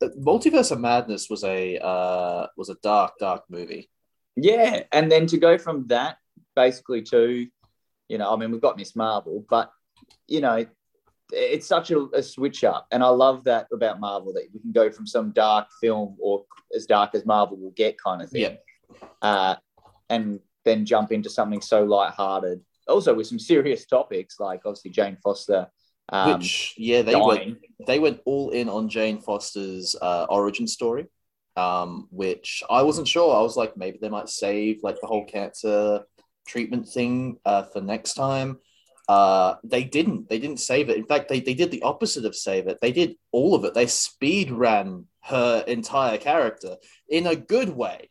The 0.00 0.10
Multiverse 0.10 0.72
of 0.72 0.80
Madness 0.80 1.30
was 1.30 1.44
a 1.44 1.78
uh, 1.78 2.48
was 2.56 2.68
a 2.68 2.76
dark, 2.82 3.14
dark 3.18 3.44
movie. 3.48 3.90
Yeah, 4.36 4.82
and 4.92 5.10
then 5.10 5.26
to 5.28 5.38
go 5.38 5.58
from 5.58 5.86
that 5.88 6.18
basically 6.54 7.02
to, 7.02 7.46
you 8.08 8.18
know, 8.18 8.32
I 8.32 8.36
mean, 8.36 8.50
we've 8.50 8.60
got 8.60 8.76
Miss 8.76 8.94
Marvel, 8.94 9.44
but 9.48 9.70
you 10.28 10.40
know, 10.40 10.66
it's 11.32 11.66
such 11.66 11.90
a, 11.90 12.06
a 12.14 12.22
switch 12.22 12.62
up, 12.62 12.86
and 12.92 13.02
I 13.02 13.08
love 13.08 13.44
that 13.44 13.66
about 13.72 13.98
Marvel 13.98 14.32
that 14.34 14.48
we 14.52 14.60
can 14.60 14.72
go 14.72 14.90
from 14.90 15.06
some 15.06 15.32
dark 15.32 15.66
film 15.80 16.16
or 16.20 16.44
as 16.74 16.86
dark 16.86 17.14
as 17.14 17.26
Marvel 17.26 17.56
will 17.56 17.72
get 17.72 17.98
kind 18.00 18.22
of 18.22 18.30
thing, 18.30 18.42
Yeah. 18.42 19.08
uh, 19.22 19.56
and 20.08 20.40
then 20.64 20.84
jump 20.84 21.12
into 21.12 21.30
something 21.30 21.60
so 21.60 21.84
light-hearted. 21.84 22.60
also 22.88 23.12
with 23.14 23.26
some 23.26 23.38
serious 23.38 23.86
topics 23.86 24.38
like 24.38 24.60
obviously 24.64 24.90
Jane 24.92 25.16
Foster. 25.22 25.66
Um, 26.08 26.38
Which 26.38 26.74
yeah, 26.78 27.02
they 27.02 27.16
went 27.16 27.58
they 27.86 27.98
went 27.98 28.20
all 28.24 28.50
in 28.50 28.68
on 28.68 28.88
Jane 28.88 29.18
Foster's 29.20 29.96
uh, 30.00 30.26
origin 30.28 30.68
story, 30.68 31.06
um, 31.56 32.08
which 32.10 32.62
I 32.70 32.82
wasn't 32.82 33.08
sure. 33.08 33.34
I 33.34 33.40
was 33.42 33.56
like, 33.56 33.76
maybe 33.76 33.98
they 34.00 34.08
might 34.08 34.28
save 34.28 34.82
like 34.82 35.00
the 35.00 35.06
whole 35.06 35.24
cancer 35.24 36.02
treatment 36.46 36.88
thing 36.88 37.38
uh, 37.44 37.64
for 37.64 37.80
next 37.80 38.14
time. 38.14 38.58
Uh, 39.08 39.54
they 39.62 39.84
didn't. 39.84 40.28
They 40.28 40.38
didn't 40.38 40.58
save 40.60 40.88
it. 40.90 40.96
In 40.96 41.06
fact, 41.06 41.28
they, 41.28 41.40
they 41.40 41.54
did 41.54 41.70
the 41.70 41.82
opposite 41.82 42.24
of 42.24 42.34
save 42.34 42.66
it. 42.66 42.78
They 42.82 42.92
did 42.92 43.14
all 43.32 43.54
of 43.54 43.64
it. 43.64 43.72
They 43.72 43.86
speed 43.86 44.50
ran 44.50 45.06
her 45.22 45.64
entire 45.66 46.18
character 46.18 46.76
in 47.08 47.26
a 47.26 47.36
good 47.36 47.68
way. 47.70 48.10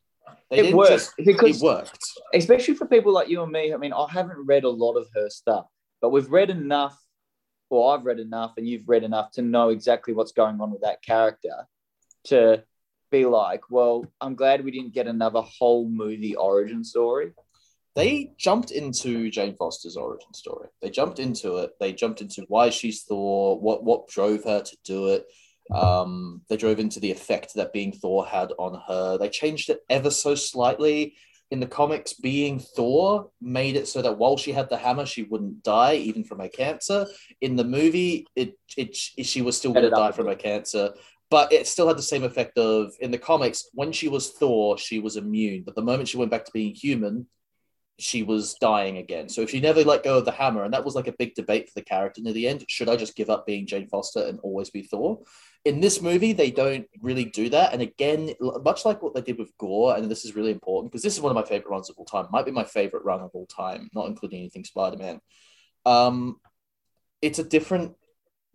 They 0.50 0.70
It 0.70 0.76
worked 0.76 0.92
just- 0.92 1.14
because 1.18 1.62
it 1.62 1.66
worked. 1.66 2.00
especially 2.34 2.76
for 2.76 2.88
people 2.88 3.12
like 3.12 3.30
you 3.30 3.42
and 3.44 3.52
me. 3.52 3.74
I 3.74 3.78
mean, 3.78 3.94
I 3.94 4.06
haven't 4.10 4.46
read 4.46 4.64
a 4.64 4.70
lot 4.70 4.96
of 4.96 5.08
her 5.14 5.30
stuff, 5.30 5.66
but 6.02 6.10
we've 6.12 6.30
read 6.30 6.50
enough, 6.50 6.98
or 7.70 7.94
I've 7.94 8.06
read 8.06 8.20
enough, 8.20 8.54
and 8.58 8.68
you've 8.68 8.88
read 8.88 9.04
enough 9.04 9.32
to 9.32 9.42
know 9.42 9.70
exactly 9.70 10.14
what's 10.14 10.32
going 10.32 10.62
on 10.62 10.72
with 10.72 10.82
that 10.82 11.02
character 11.04 11.68
to 12.26 12.64
be 13.12 13.26
like, 13.26 13.62
well, 13.70 14.06
I'm 14.22 14.36
glad 14.36 14.64
we 14.64 14.72
didn't 14.72 14.94
get 14.94 15.08
another 15.08 15.42
whole 15.42 15.88
movie 15.90 16.36
origin 16.36 16.84
story. 16.84 17.34
they 17.96 18.32
jumped 18.38 18.72
into 18.72 19.32
Jane 19.32 19.56
Foster's 19.56 19.96
origin 19.96 20.34
story. 20.34 20.68
They 20.82 20.90
jumped 20.90 21.20
into 21.20 21.58
it. 21.58 21.72
They 21.80 21.94
jumped 21.94 22.22
into 22.22 22.46
why 22.50 22.70
she's 22.70 23.04
Thor, 23.04 23.60
what 23.60 23.84
what 23.84 24.08
drove 24.10 24.44
her 24.44 24.62
to 24.62 24.78
do 24.84 25.08
it. 25.10 25.26
Um, 25.74 26.42
they 26.50 26.58
drove 26.58 26.80
into 26.80 27.00
the 27.00 27.12
effect 27.12 27.56
that 27.56 27.74
being 27.74 27.92
Thor 27.92 28.26
had 28.26 28.52
on 28.60 28.80
her. 28.88 29.18
They 29.18 29.30
changed 29.30 29.70
it 29.70 29.80
ever 29.90 30.12
so 30.12 30.36
slightly. 30.36 31.16
In 31.52 31.60
the 31.60 31.68
comics, 31.68 32.14
being 32.14 32.60
Thor 32.60 33.30
made 33.40 33.76
it 33.76 33.88
so 33.88 34.02
that 34.02 34.18
while 34.18 34.36
she 34.36 34.52
had 34.52 34.68
the 34.70 34.78
hammer, 34.78 35.06
she 35.06 35.24
wouldn't 35.24 35.64
die 35.64 35.96
even 35.96 36.24
from 36.24 36.40
her 36.40 36.50
cancer. 36.50 37.06
In 37.40 37.56
the 37.56 37.64
movie, 37.64 38.28
it, 38.36 38.58
it 38.78 38.96
she 38.96 39.42
was 39.42 39.56
still 39.58 39.72
going 39.72 39.86
to 39.86 39.92
die 39.92 40.12
from 40.12 40.28
her 40.28 40.36
cancer, 40.36 40.92
but 41.30 41.52
it 41.52 41.68
still 41.68 41.88
had 41.88 41.98
the 41.98 42.04
same 42.04 42.24
effect 42.24 42.58
of 42.58 42.94
in 43.00 43.12
the 43.12 43.18
comics 43.18 43.70
when 43.74 43.92
she 43.92 44.08
was 44.08 44.32
Thor, 44.32 44.78
she 44.78 45.00
was 45.00 45.18
immune. 45.18 45.64
But 45.66 45.76
the 45.76 45.82
moment 45.82 46.10
she 46.10 46.18
went 46.18 46.32
back 46.32 46.46
to 46.46 46.52
being 46.52 46.74
human, 46.74 47.28
she 47.98 48.24
was 48.24 48.56
dying 48.56 48.98
again. 48.98 49.30
So 49.30 49.42
if 49.42 49.50
she 49.50 49.60
never 49.60 49.84
let 49.84 50.04
go 50.04 50.18
of 50.18 50.26
the 50.26 50.32
hammer, 50.32 50.64
and 50.64 50.74
that 50.74 50.84
was 50.84 50.96
like 50.96 51.08
a 51.08 51.16
big 51.18 51.34
debate 51.34 51.68
for 51.68 51.80
the 51.80 51.86
character 51.86 52.22
near 52.22 52.34
the 52.34 52.48
end, 52.48 52.66
should 52.68 52.90
I 52.90 52.96
just 52.96 53.16
give 53.16 53.30
up 53.30 53.46
being 53.46 53.66
Jane 53.66 53.88
Foster 53.88 54.26
and 54.26 54.40
always 54.42 54.70
be 54.70 54.84
Thor? 54.84 55.20
In 55.64 55.80
this 55.80 56.02
movie, 56.02 56.34
they 56.34 56.52
don't 56.52 56.86
really 57.02 57.26
do 57.26 57.50
that. 57.50 57.74
And 57.74 57.82
again, 57.82 58.34
much 58.64 58.86
like 58.86 59.02
what 59.02 59.16
they 59.16 59.22
did 59.22 59.40
with 59.40 59.58
Gorr, 59.58 59.96
and 59.96 60.12
this 60.12 60.26
is 60.26 60.36
really 60.36 60.52
important 60.52 60.92
because 60.92 61.04
this 61.04 61.16
is 61.16 61.22
one 61.22 61.32
of 61.32 61.36
my 61.36 61.48
favorite 61.48 61.72
runs 61.72 61.90
of 61.90 61.98
all 61.98 62.06
time, 62.06 62.28
might 62.32 62.46
be 62.46 62.52
my 62.52 62.66
favorite 62.66 63.06
run 63.06 63.22
of 63.22 63.32
all 63.34 63.48
time, 63.48 63.90
not 63.94 64.08
including 64.08 64.40
anything 64.40 64.66
Spider 64.66 64.98
Man. 64.98 65.22
Um, 65.86 66.40
it's 67.22 67.40
a 67.40 67.44
different 67.44 67.96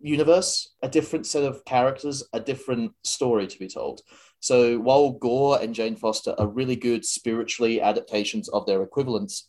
universe, 0.01 0.73
a 0.81 0.89
different 0.89 1.25
set 1.25 1.43
of 1.43 1.63
characters, 1.65 2.23
a 2.33 2.39
different 2.39 2.91
story 3.03 3.47
to 3.47 3.59
be 3.59 3.67
told. 3.67 4.01
So 4.39 4.79
while 4.79 5.11
Gorr 5.11 5.59
and 5.61 5.75
Jane 5.75 5.95
Foster 5.95 6.35
are 6.37 6.47
really 6.47 6.75
good 6.75 7.05
spiritually 7.05 7.81
adaptations 7.81 8.49
of 8.49 8.65
their 8.65 8.81
equivalents, 8.81 9.47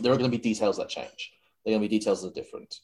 there 0.00 0.12
are 0.12 0.16
going 0.16 0.30
to 0.30 0.36
be 0.36 0.42
details 0.42 0.76
that 0.78 0.88
change. 0.88 1.32
There 1.64 1.72
are 1.72 1.78
going 1.78 1.82
to 1.82 1.88
be 1.88 1.98
details 1.98 2.22
that 2.22 2.28
are 2.28 2.42
different. 2.42 2.74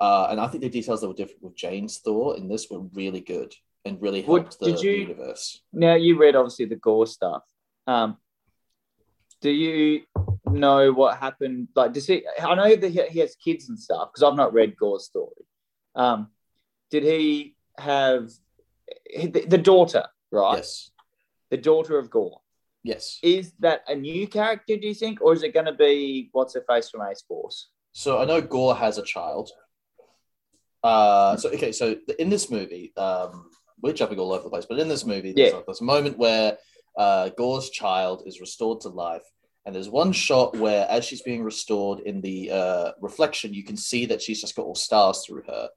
Uh, 0.00 0.28
and 0.30 0.40
I 0.40 0.48
think 0.48 0.62
the 0.62 0.68
details 0.68 1.00
that 1.00 1.08
were 1.08 1.14
different 1.14 1.42
with 1.42 1.56
Jane's 1.56 1.98
Thor 1.98 2.36
in 2.36 2.48
this 2.48 2.68
were 2.70 2.80
really 2.94 3.20
good 3.20 3.54
and 3.84 4.00
really 4.00 4.22
helped 4.22 4.58
the 4.58 4.72
did 4.72 4.80
you- 4.80 4.92
universe. 4.92 5.60
Now 5.72 5.94
you 5.94 6.18
read 6.18 6.36
obviously 6.36 6.66
the 6.66 6.76
Gorr 6.76 7.06
stuff. 7.06 7.42
Um, 7.86 8.16
do 9.40 9.50
you 9.50 10.02
know 10.46 10.92
what 10.92 11.18
happened? 11.18 11.68
Like, 11.74 11.92
does 11.92 12.06
he? 12.06 12.24
I 12.40 12.54
know 12.54 12.76
that 12.76 12.88
he, 12.88 13.02
he 13.08 13.18
has 13.18 13.34
kids 13.34 13.68
and 13.68 13.78
stuff 13.78 14.10
because 14.12 14.22
I've 14.22 14.36
not 14.36 14.52
read 14.52 14.76
Gorr's 14.76 15.04
story. 15.04 15.44
Um, 15.96 16.28
did 16.92 17.02
he 17.02 17.56
have 17.78 18.30
the, 19.16 19.44
the 19.48 19.58
daughter? 19.58 20.04
Right, 20.30 20.58
Yes. 20.58 20.90
the 21.50 21.56
daughter 21.56 21.98
of 21.98 22.10
Gorr. 22.10 22.38
Yes. 22.84 23.18
Is 23.22 23.52
that 23.60 23.80
a 23.88 23.94
new 23.94 24.26
character? 24.28 24.76
Do 24.76 24.86
you 24.86 24.94
think, 24.94 25.20
or 25.22 25.32
is 25.32 25.42
it 25.42 25.54
going 25.54 25.66
to 25.66 25.72
be 25.72 26.28
what's 26.32 26.54
her 26.54 26.64
face 26.68 26.90
from 26.90 27.00
A 27.00 27.12
Force? 27.26 27.68
So 27.92 28.18
I 28.20 28.24
know 28.26 28.40
Gorr 28.40 28.74
has 28.74 28.98
a 28.98 29.02
child. 29.02 29.50
Uh, 30.82 31.36
so 31.36 31.48
okay, 31.50 31.72
so 31.72 31.96
in 32.18 32.28
this 32.28 32.50
movie, 32.50 32.92
um, 32.96 33.50
we're 33.80 33.92
jumping 33.92 34.18
all 34.18 34.32
over 34.32 34.44
the 34.44 34.50
place, 34.50 34.66
but 34.68 34.78
in 34.78 34.88
this 34.88 35.04
movie, 35.06 35.32
there's, 35.32 35.52
Yeah. 35.52 35.58
a, 35.60 35.64
there's 35.66 35.80
a 35.80 35.84
moment 35.84 36.18
where 36.18 36.58
uh, 36.96 37.30
Gorr's 37.30 37.70
child 37.70 38.24
is 38.26 38.40
restored 38.40 38.80
to 38.82 38.88
life, 38.88 39.22
and 39.64 39.74
there's 39.74 39.88
one 39.88 40.12
shot 40.12 40.56
where, 40.56 40.86
as 40.90 41.04
she's 41.04 41.22
being 41.22 41.42
restored 41.44 42.00
in 42.00 42.20
the 42.20 42.50
uh, 42.50 42.92
reflection, 43.00 43.54
you 43.54 43.64
can 43.64 43.76
see 43.76 44.06
that 44.06 44.20
she's 44.20 44.40
just 44.40 44.56
got 44.56 44.66
all 44.66 44.74
stars 44.74 45.24
through 45.24 45.42
her, 45.46 45.68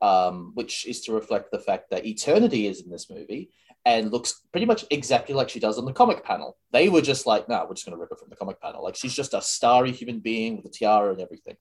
um, 0.00 0.52
which 0.54 0.86
is 0.86 1.00
to 1.02 1.12
reflect 1.12 1.50
the 1.50 1.58
fact 1.58 1.90
that 1.90 2.06
Eternity 2.06 2.66
is 2.66 2.80
in 2.82 2.90
this 2.90 3.10
movie 3.10 3.50
and 3.84 4.12
looks 4.12 4.42
pretty 4.52 4.66
much 4.66 4.84
exactly 4.90 5.34
like 5.34 5.48
she 5.48 5.60
does 5.60 5.78
on 5.78 5.84
the 5.86 5.92
comic 5.92 6.22
panel. 6.24 6.56
They 6.72 6.88
were 6.88 7.00
just 7.00 7.26
like, 7.26 7.48
no, 7.48 7.64
we're 7.66 7.74
just 7.74 7.86
going 7.86 7.96
to 7.96 8.00
rip 8.00 8.12
it 8.12 8.18
from 8.18 8.28
the 8.28 8.36
comic 8.36 8.60
panel. 8.60 8.84
Like 8.84 8.96
she's 8.96 9.14
just 9.14 9.34
a 9.34 9.40
starry 9.40 9.92
human 9.92 10.20
being 10.20 10.56
with 10.56 10.66
a 10.66 10.70
tiara 10.70 11.12
and 11.12 11.20
everything. 11.20 11.56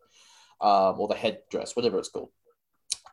um, 0.62 1.00
or 1.00 1.08
the 1.08 1.16
headdress, 1.16 1.76
whatever 1.76 2.00
it's 2.00 2.10
called. 2.10 2.32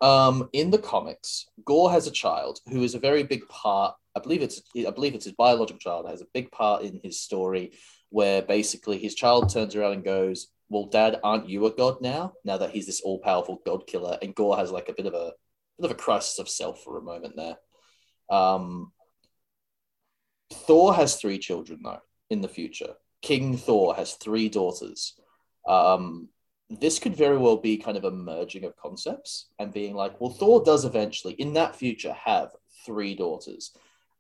Um, 0.01 0.49
in 0.53 0.71
the 0.71 0.79
comics, 0.79 1.47
Gorr 1.65 1.91
has 1.91 2.07
a 2.07 2.11
child 2.11 2.61
who 2.69 2.83
is 2.83 2.95
a 2.95 2.99
very 2.99 3.23
big 3.23 3.49
part. 3.49 3.95
I 4.15 4.21
believe 4.21 4.43
it's 4.43 4.61
I 4.77 4.91
believe 4.91 5.15
it's 5.15 5.25
his 5.25 5.35
biological 5.35 5.79
child 5.79 6.09
has 6.09 6.21
a 6.21 6.27
big 6.35 6.51
part 6.51 6.83
in 6.83 7.01
his 7.03 7.21
story, 7.21 7.73
where 8.11 8.43
basically 8.43 8.99
his 8.99 9.15
child 9.15 9.49
turns 9.49 9.75
around 9.75 9.93
and 9.93 10.05
goes, 10.05 10.49
"Well, 10.69 10.87
Dad, 10.87 11.21
aren't 11.23 11.49
you 11.49 11.67
a 11.67 11.71
god 11.71 12.01
now? 12.01 12.35
Now 12.45 12.59
that 12.59 12.71
he's 12.71 12.87
this 12.87 13.01
all 13.01 13.19
powerful 13.19 13.61
god 13.65 13.87
killer?" 13.87 14.19
And 14.23 14.35
Gorr 14.35 14.57
has 14.57 14.71
like 14.71 14.89
a 14.89 14.95
bit 14.95 15.07
of 15.07 15.15
a 15.15 15.33
bit 15.79 15.91
of 15.91 15.91
a 15.91 15.95
crisis 15.95 16.39
of 16.39 16.49
self 16.49 16.83
for 16.83 16.99
a 16.99 17.03
moment 17.03 17.37
there. 17.37 17.57
Um, 18.31 18.93
Thor 20.53 20.95
has 20.95 21.17
three 21.17 21.39
children 21.39 21.81
though 21.83 22.01
in 22.31 22.41
the 22.41 22.49
future. 22.49 22.95
King 23.23 23.57
Thor 23.57 23.95
has 23.95 24.15
three 24.15 24.49
daughters. 24.49 25.15
Um, 25.67 26.29
this 26.69 26.99
could 26.99 27.17
very 27.17 27.39
well 27.39 27.57
be 27.57 27.77
kind 27.77 27.97
of 27.97 28.05
a 28.05 28.11
merging 28.11 28.65
of 28.65 28.77
concepts 28.77 29.47
and 29.59 29.73
being 29.73 29.95
like, 29.95 30.21
well, 30.21 30.31
Thor 30.31 30.63
does 30.65 30.85
eventually, 30.85 31.35
in 31.35 31.53
that 31.55 31.77
future, 31.77 32.13
have 32.13 32.51
three 32.85 33.15
daughters. 33.15 33.73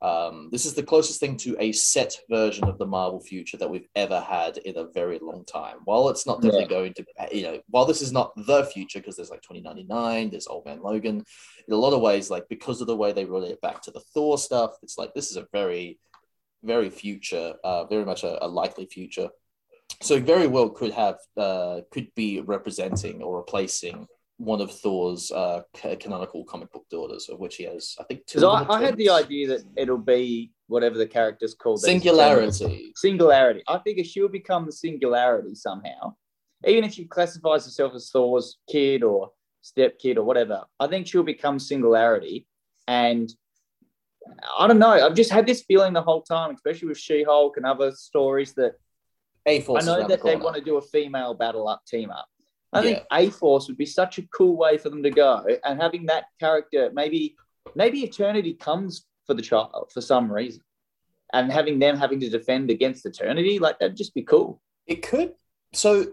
Um, 0.02 0.50
this 0.52 0.66
is 0.66 0.74
the 0.74 0.82
closest 0.82 1.20
thing 1.20 1.36
to 1.38 1.56
a 1.58 1.72
set 1.72 2.16
version 2.28 2.64
of 2.64 2.78
the 2.78 2.86
Marvel 2.86 3.20
future 3.20 3.56
that 3.56 3.70
we've 3.70 3.88
ever 3.94 4.20
had 4.20 4.58
in 4.58 4.76
a 4.76 4.90
very 4.92 5.18
long 5.20 5.44
time. 5.46 5.78
While 5.84 6.08
it's 6.10 6.26
not 6.26 6.42
definitely 6.42 6.62
yeah. 6.62 6.68
going 6.68 6.94
to, 6.94 7.04
you 7.32 7.42
know, 7.42 7.60
while 7.68 7.86
this 7.86 8.02
is 8.02 8.12
not 8.12 8.32
the 8.36 8.64
future 8.66 8.98
because 8.98 9.16
there's 9.16 9.30
like 9.30 9.42
2099, 9.42 10.30
there's 10.30 10.46
Old 10.46 10.66
Man 10.66 10.82
Logan. 10.82 11.24
In 11.66 11.74
a 11.74 11.76
lot 11.76 11.94
of 11.94 12.02
ways, 12.02 12.30
like 12.30 12.48
because 12.48 12.80
of 12.80 12.86
the 12.86 12.96
way 12.96 13.12
they 13.12 13.24
relate 13.24 13.52
it 13.52 13.60
back 13.60 13.82
to 13.82 13.90
the 13.90 14.02
Thor 14.12 14.36
stuff, 14.36 14.72
it's 14.82 14.98
like 14.98 15.14
this 15.14 15.30
is 15.30 15.36
a 15.36 15.46
very, 15.52 15.98
very 16.62 16.90
future, 16.90 17.54
uh, 17.64 17.86
very 17.86 18.04
much 18.04 18.22
a, 18.22 18.44
a 18.44 18.48
likely 18.48 18.86
future 18.86 19.30
so 20.02 20.20
very 20.20 20.46
well 20.46 20.68
could 20.68 20.92
have 20.92 21.16
uh, 21.36 21.80
could 21.90 22.08
be 22.14 22.40
representing 22.40 23.22
or 23.22 23.38
replacing 23.38 24.06
one 24.38 24.60
of 24.60 24.70
Thor's 24.70 25.30
uh, 25.32 25.62
canonical 25.74 26.44
comic 26.44 26.70
book 26.70 26.84
daughters, 26.90 27.28
of 27.28 27.38
which 27.38 27.56
he 27.56 27.64
has, 27.64 27.96
I 27.98 28.04
think, 28.04 28.26
two. 28.26 28.46
I, 28.46 28.66
I 28.68 28.82
had 28.82 28.96
the 28.96 29.10
idea 29.10 29.48
that 29.48 29.62
it'll 29.76 29.96
be 29.96 30.52
whatever 30.66 30.98
the 30.98 31.06
character's 31.06 31.54
called. 31.54 31.80
Singularity. 31.80 32.92
Singularity. 32.96 33.62
I 33.66 33.78
figure 33.78 34.04
she'll 34.04 34.28
become 34.28 34.66
the 34.66 34.72
singularity 34.72 35.54
somehow, 35.54 36.14
even 36.66 36.84
if 36.84 36.92
she 36.92 37.06
classifies 37.06 37.64
herself 37.64 37.94
as 37.94 38.10
Thor's 38.10 38.58
kid 38.70 39.02
or 39.02 39.30
step 39.62 39.98
kid 39.98 40.18
or 40.18 40.24
whatever. 40.24 40.64
I 40.78 40.86
think 40.86 41.06
she'll 41.06 41.22
become 41.22 41.58
singularity, 41.58 42.46
and 42.86 43.32
I 44.58 44.66
don't 44.66 44.78
know. 44.78 44.90
I've 44.90 45.14
just 45.14 45.30
had 45.30 45.46
this 45.46 45.62
feeling 45.62 45.94
the 45.94 46.02
whole 46.02 46.22
time, 46.22 46.54
especially 46.54 46.88
with 46.88 46.98
She 46.98 47.22
Hulk 47.22 47.56
and 47.56 47.64
other 47.64 47.92
stories 47.92 48.52
that 48.54 48.74
a 49.46 49.60
Force. 49.60 49.84
I 49.84 49.86
know 49.86 50.08
that 50.08 50.20
the 50.20 50.24
they 50.24 50.36
want 50.36 50.56
to 50.56 50.62
do 50.62 50.76
a 50.76 50.82
female 50.82 51.32
battle 51.32 51.68
up 51.68 51.82
team 51.86 52.10
up. 52.10 52.28
I 52.72 52.80
yeah. 52.80 52.82
think 52.82 53.04
A 53.12 53.30
Force 53.30 53.68
would 53.68 53.76
be 53.76 53.86
such 53.86 54.18
a 54.18 54.26
cool 54.28 54.56
way 54.56 54.78
for 54.78 54.90
them 54.90 55.02
to 55.02 55.10
go, 55.10 55.46
and 55.64 55.80
having 55.80 56.06
that 56.06 56.24
character, 56.40 56.90
maybe 56.92 57.36
maybe 57.74 58.02
Eternity 58.02 58.54
comes 58.54 59.06
for 59.26 59.34
the 59.34 59.42
child 59.42 59.90
for 59.92 60.00
some 60.00 60.30
reason, 60.30 60.62
and 61.32 61.52
having 61.52 61.78
them 61.78 61.96
having 61.96 62.20
to 62.20 62.28
defend 62.28 62.70
against 62.70 63.06
Eternity, 63.06 63.58
like 63.58 63.78
that'd 63.78 63.96
just 63.96 64.14
be 64.14 64.22
cool. 64.22 64.60
It 64.86 65.02
could. 65.02 65.34
So, 65.72 66.12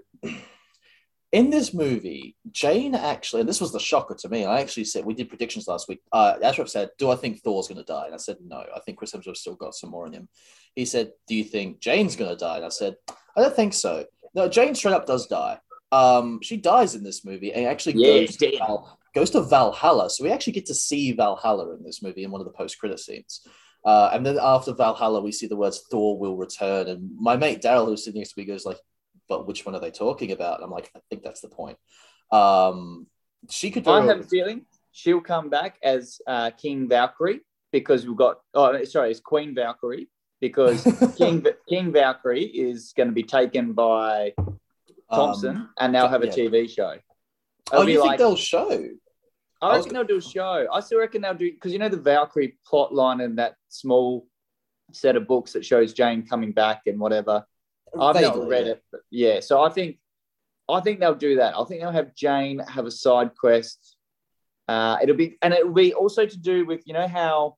in 1.31 1.49
this 1.49 1.73
movie, 1.73 2.35
Jane 2.51 2.95
actually, 2.95 3.41
and 3.41 3.49
this 3.49 3.61
was 3.61 3.71
the 3.71 3.79
shocker 3.79 4.15
to 4.15 4.29
me. 4.29 4.45
I 4.45 4.61
actually 4.61 4.85
said 4.85 5.05
we 5.05 5.15
did 5.15 5.29
predictions 5.29 5.67
last 5.67 5.89
week. 5.89 6.01
Uh, 6.11 6.35
Ashraf 6.41 6.69
said, 6.69 6.91
"Do 6.97 7.09
I 7.09 7.15
think 7.15 7.41
Thor's 7.41 7.67
going 7.67 7.79
to 7.79 7.83
die?" 7.83 8.05
And 8.05 8.13
I 8.13 8.17
said, 8.17 8.37
"No. 8.45 8.63
I 8.75 8.79
think 8.81 8.97
Chris 8.97 9.11
Hemsworth 9.11 9.37
still 9.37 9.55
got 9.55 9.75
some 9.75 9.89
more 9.89 10.05
in 10.05 10.13
him." 10.13 10.29
He 10.75 10.85
said, 10.85 11.11
"Do 11.27 11.35
you 11.35 11.43
think 11.43 11.79
Jane's 11.79 12.15
going 12.15 12.31
to 12.31 12.37
die?" 12.37 12.57
And 12.57 12.65
I 12.65 12.69
said, 12.69 12.95
"I 13.35 13.41
don't 13.41 13.55
think 13.55 13.73
so." 13.73 14.05
No, 14.35 14.47
Jane 14.47 14.75
straight 14.75 14.93
up 14.93 15.05
does 15.05 15.27
die. 15.27 15.59
Um, 15.93 16.39
she 16.41 16.57
dies 16.57 16.95
in 16.95 17.03
this 17.03 17.23
movie 17.23 17.53
and 17.53 17.67
actually 17.67 17.93
yeah, 17.97 18.25
goes, 18.25 18.37
to 18.37 18.57
Val, 18.57 18.99
goes 19.13 19.29
to 19.31 19.41
Valhalla. 19.41 20.09
So 20.09 20.23
we 20.23 20.31
actually 20.31 20.53
get 20.53 20.65
to 20.67 20.73
see 20.73 21.11
Valhalla 21.11 21.75
in 21.75 21.83
this 21.83 22.01
movie 22.01 22.23
in 22.23 22.31
one 22.31 22.41
of 22.41 22.45
the 22.45 22.53
post 22.53 22.79
credit 22.79 22.99
scenes. 22.99 23.41
Uh, 23.85 24.09
and 24.11 24.25
then 24.25 24.39
after 24.41 24.73
Valhalla, 24.73 25.21
we 25.21 25.31
see 25.31 25.45
the 25.45 25.55
words 25.55 25.83
"Thor 25.91 26.17
will 26.17 26.35
return." 26.35 26.87
And 26.87 27.11
my 27.19 27.37
mate 27.37 27.61
Daryl, 27.61 27.85
who's 27.85 28.05
sitting 28.05 28.21
next 28.21 28.33
to 28.33 28.39
me, 28.39 28.45
goes 28.45 28.65
like, 28.65 28.79
"But 29.29 29.45
which 29.45 29.65
one 29.65 29.75
are 29.75 29.81
they 29.81 29.91
talking 29.91 30.31
about?" 30.31 30.55
And 30.55 30.63
I'm 30.63 30.71
like, 30.71 30.89
"I 30.95 30.99
think 31.09 31.21
that's 31.21 31.41
the 31.41 31.49
point." 31.49 31.77
Um, 32.31 33.05
she 33.49 33.69
could. 33.69 33.87
I 33.87 34.03
have 34.05 34.21
a 34.21 34.23
feeling 34.23 34.65
she'll 34.93 35.21
come 35.21 35.49
back 35.49 35.77
as 35.83 36.19
uh, 36.25 36.51
King 36.51 36.87
Valkyrie 36.89 37.41
because 37.71 38.07
we've 38.07 38.17
got. 38.17 38.37
Oh, 38.53 38.83
sorry, 38.85 39.11
it's 39.11 39.19
Queen 39.19 39.53
Valkyrie 39.53 40.07
because 40.39 40.87
King 41.17 41.45
King 41.69 41.91
Valkyrie 41.91 42.45
is 42.45 42.93
going 42.95 43.09
to 43.09 43.13
be 43.13 43.23
taken 43.23 43.73
by 43.73 44.33
Thompson, 45.11 45.57
um, 45.57 45.69
and 45.79 45.95
they'll 45.95 46.07
have 46.07 46.23
a 46.23 46.27
yeah. 46.27 46.33
TV 46.33 46.69
show. 46.69 46.95
It'll 47.71 47.83
oh, 47.83 47.87
you 47.87 47.99
think 47.99 48.07
like, 48.07 48.19
they'll 48.19 48.35
show? 48.35 48.87
I, 49.61 49.67
I 49.67 49.77
reckon 49.77 49.93
they'll 49.93 50.03
do 50.03 50.17
a 50.17 50.21
show. 50.21 50.67
I 50.71 50.79
still 50.81 50.99
reckon 50.99 51.21
they'll 51.21 51.33
do 51.33 51.51
because 51.51 51.71
you 51.71 51.79
know 51.79 51.89
the 51.89 51.97
Valkyrie 51.97 52.57
plot 52.65 52.93
line 52.93 53.21
and 53.21 53.37
that 53.37 53.55
small 53.69 54.27
set 54.91 55.15
of 55.15 55.27
books 55.27 55.53
that 55.53 55.65
shows 55.65 55.93
Jane 55.93 56.25
coming 56.25 56.51
back 56.51 56.81
and 56.85 56.99
whatever. 56.99 57.45
I've 57.99 58.15
Vaguely, 58.15 58.39
not 58.39 58.49
read 58.49 58.65
yeah. 58.65 58.71
it, 58.71 58.83
but 58.91 59.01
yeah. 59.09 59.39
So 59.39 59.61
I 59.61 59.69
think 59.69 59.97
I 60.69 60.79
think 60.81 60.99
they'll 60.99 61.15
do 61.15 61.37
that. 61.37 61.55
I 61.57 61.63
think 61.65 61.81
they'll 61.81 61.91
have 61.91 62.15
Jane 62.15 62.59
have 62.59 62.85
a 62.85 62.91
side 62.91 63.31
quest. 63.35 63.97
Uh, 64.67 64.97
it'll 65.01 65.15
be 65.15 65.37
and 65.41 65.53
it 65.53 65.65
will 65.65 65.73
be 65.73 65.93
also 65.93 66.25
to 66.25 66.37
do 66.37 66.65
with 66.65 66.81
you 66.85 66.93
know 66.93 67.07
how 67.07 67.57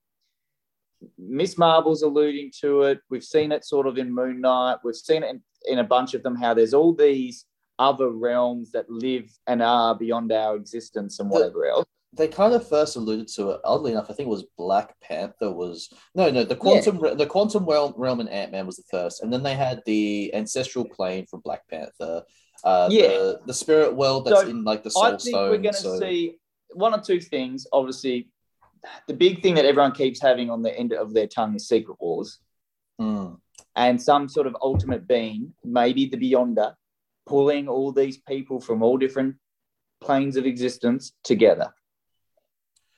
Miss 1.17 1.57
Marvel's 1.57 2.01
alluding 2.01 2.51
to 2.61 2.83
it. 2.83 2.99
We've 3.09 3.23
seen 3.23 3.51
it 3.51 3.65
sort 3.65 3.87
of 3.87 3.97
in 3.97 4.13
Moon 4.13 4.41
Knight. 4.41 4.77
We've 4.83 4.95
seen 4.95 5.23
it 5.23 5.29
in, 5.29 5.41
in 5.67 5.79
a 5.79 5.83
bunch 5.83 6.13
of 6.13 6.23
them 6.23 6.35
how 6.35 6.53
there's 6.53 6.73
all 6.73 6.93
these 6.93 7.45
other 7.79 8.09
realms 8.09 8.71
that 8.71 8.89
live 8.89 9.29
and 9.47 9.61
are 9.61 9.95
beyond 9.95 10.31
our 10.31 10.55
existence 10.55 11.19
and 11.19 11.29
whatever 11.29 11.61
the, 11.61 11.69
else. 11.69 11.85
They 12.13 12.27
kind 12.27 12.53
of 12.53 12.67
first 12.67 12.95
alluded 12.95 13.27
to 13.29 13.51
it. 13.51 13.61
Oddly 13.65 13.91
enough, 13.91 14.09
I 14.09 14.13
think 14.13 14.27
it 14.27 14.29
was 14.29 14.45
Black 14.57 14.95
Panther 15.01 15.51
was 15.51 15.89
no, 16.13 16.29
no. 16.29 16.43
The 16.43 16.55
quantum, 16.55 17.01
yeah. 17.03 17.13
the 17.13 17.25
quantum 17.25 17.65
realm, 17.65 17.93
realm 17.97 18.21
in 18.21 18.29
Ant 18.29 18.51
Man 18.51 18.65
was 18.65 18.77
the 18.77 18.83
first, 18.89 19.21
and 19.21 19.31
then 19.31 19.43
they 19.43 19.55
had 19.55 19.81
the 19.85 20.33
ancestral 20.33 20.85
plane 20.85 21.25
from 21.25 21.41
Black 21.41 21.67
Panther. 21.67 22.23
Uh, 22.63 22.87
yeah, 22.89 23.09
the, 23.09 23.41
the 23.47 23.53
spirit 23.53 23.93
world 23.93 24.25
that's 24.25 24.41
so 24.41 24.47
in 24.47 24.63
like 24.63 24.83
the 24.83 24.91
soul 24.91 25.03
I 25.03 25.09
think 25.09 25.21
stone, 25.21 25.49
we're 25.49 25.57
going 25.57 25.73
to 25.73 25.79
so... 25.79 25.99
see 25.99 26.37
one 26.73 26.93
or 26.93 27.01
two 27.01 27.19
things. 27.19 27.67
Obviously, 27.73 28.29
the 29.07 29.13
big 29.13 29.41
thing 29.41 29.55
that 29.55 29.65
everyone 29.65 29.91
keeps 29.91 30.21
having 30.21 30.49
on 30.49 30.61
the 30.61 30.77
end 30.77 30.93
of 30.93 31.13
their 31.13 31.27
tongue 31.27 31.55
is 31.55 31.67
Secret 31.67 31.97
Wars. 31.99 32.39
Mm. 32.99 33.39
And 33.75 34.01
some 34.01 34.29
sort 34.29 34.47
of 34.47 34.55
ultimate 34.61 35.07
being, 35.07 35.53
maybe 35.63 36.05
the 36.05 36.17
Beyonder, 36.17 36.75
pulling 37.25 37.67
all 37.67 37.91
these 37.91 38.17
people 38.17 38.59
from 38.61 38.81
all 38.81 38.97
different 38.97 39.35
planes 40.01 40.37
of 40.37 40.45
existence 40.45 41.13
together. 41.23 41.73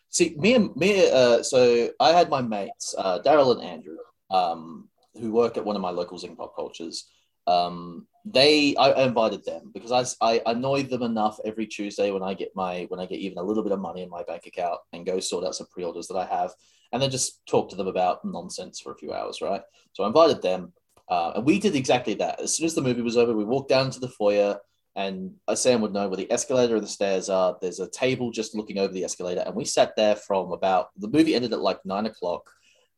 See, 0.09 0.35
me 0.37 0.53
and 0.53 0.75
me, 0.75 1.09
uh, 1.11 1.43
so 1.43 1.89
I 1.99 2.11
had 2.11 2.29
my 2.29 2.41
mates, 2.41 2.95
uh, 2.97 3.19
Daryl 3.19 3.51
and 3.53 3.61
Andrew, 3.61 3.97
um, 4.29 4.89
who 5.19 5.31
work 5.31 5.57
at 5.57 5.65
one 5.65 5.75
of 5.75 5.81
my 5.81 5.89
local 5.89 6.17
Zing 6.17 6.35
Pop 6.35 6.55
Cultures. 6.55 7.07
Um, 7.45 8.07
they 8.31 8.75
I 8.75 9.03
invited 9.03 9.45
them 9.45 9.71
because 9.73 10.17
I, 10.21 10.25
I 10.25 10.41
annoy 10.45 10.83
them 10.83 11.03
enough 11.03 11.39
every 11.45 11.67
Tuesday 11.67 12.11
when 12.11 12.23
I 12.23 12.33
get 12.33 12.55
my 12.55 12.85
when 12.89 12.99
I 12.99 13.05
get 13.05 13.19
even 13.19 13.37
a 13.37 13.43
little 13.43 13.63
bit 13.63 13.71
of 13.71 13.79
money 13.79 14.01
in 14.01 14.09
my 14.09 14.23
bank 14.23 14.45
account 14.45 14.79
and 14.93 15.05
go 15.05 15.19
sort 15.19 15.45
out 15.45 15.55
some 15.55 15.67
pre-orders 15.67 16.07
that 16.07 16.17
I 16.17 16.25
have 16.25 16.51
and 16.91 17.01
then 17.01 17.11
just 17.11 17.45
talk 17.45 17.69
to 17.69 17.75
them 17.75 17.87
about 17.87 18.23
nonsense 18.23 18.79
for 18.79 18.91
a 18.91 18.97
few 18.97 19.13
hours, 19.13 19.41
right? 19.41 19.61
So 19.93 20.03
I 20.03 20.07
invited 20.07 20.41
them, 20.41 20.73
uh, 21.09 21.33
and 21.35 21.45
we 21.45 21.59
did 21.59 21.75
exactly 21.75 22.13
that. 22.15 22.39
As 22.39 22.55
soon 22.55 22.65
as 22.65 22.75
the 22.75 22.81
movie 22.81 23.01
was 23.01 23.17
over, 23.17 23.33
we 23.33 23.43
walked 23.43 23.69
down 23.69 23.91
to 23.91 23.99
the 23.99 24.07
foyer, 24.07 24.57
and 24.95 25.33
Sam 25.53 25.81
would 25.81 25.93
know 25.93 26.07
where 26.07 26.17
the 26.17 26.31
escalator 26.31 26.75
and 26.75 26.83
the 26.83 26.89
stairs 26.89 27.29
are. 27.29 27.57
There's 27.61 27.81
a 27.81 27.89
table 27.89 28.31
just 28.31 28.55
looking 28.55 28.77
over 28.77 28.93
the 28.93 29.03
escalator, 29.03 29.43
and 29.45 29.55
we 29.55 29.65
sat 29.65 29.95
there 29.95 30.15
from 30.15 30.53
about 30.53 30.89
the 30.97 31.09
movie 31.09 31.35
ended 31.35 31.53
at 31.53 31.59
like 31.59 31.85
nine 31.85 32.05
o'clock. 32.05 32.49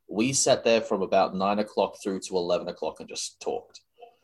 We 0.08 0.34
sat 0.34 0.63
there 0.63 0.82
from 0.82 1.02
about 1.02 1.36
nine 1.36 1.60
o'clock 1.60 1.98
through 2.02 2.22
to 2.22 2.38
eleven 2.38 2.68
o'clock 2.68 3.00
and 3.00 3.10
just 3.10 3.39
talked 3.42 3.82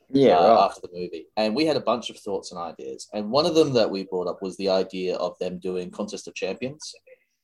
yeah, 0.10 0.38
uh, 0.38 0.50
right. 0.50 0.65
after 0.65 0.82
the 0.82 0.89
movie. 0.94 1.28
And 1.38 1.56
we 1.56 1.65
had 1.65 1.78
a 1.78 1.82
bunch 1.82 2.10
of 2.10 2.18
thoughts 2.18 2.52
and 2.52 2.60
ideas. 2.60 3.08
And 3.13 3.32
one 3.32 3.46
of 3.46 3.56
them 3.56 3.74
that 3.74 3.89
we 3.89 4.04
brought 4.04 4.28
up 4.28 4.41
was 4.41 4.58
the 4.58 4.70
idea 4.70 5.15
of 5.15 5.38
them 5.39 5.60
doing 5.60 5.91
Contest 5.91 6.28
of 6.28 6.36
Champions, 6.36 6.94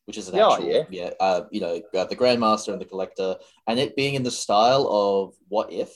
which 0.05 0.17
is 0.17 0.27
an 0.29 0.39
oh, 0.39 0.53
actual, 0.53 0.69
yeah, 0.69 0.83
yeah 0.89 1.09
uh, 1.19 1.43
you 1.51 1.61
know, 1.61 1.81
uh, 1.95 2.05
the 2.05 2.15
Grandmaster 2.15 2.71
and 2.71 2.81
the 2.81 2.85
Collector, 2.85 3.35
and 3.67 3.79
it 3.79 3.95
being 3.95 4.15
in 4.15 4.23
the 4.23 4.31
style 4.31 4.87
of 4.89 5.35
What 5.47 5.71
If, 5.71 5.91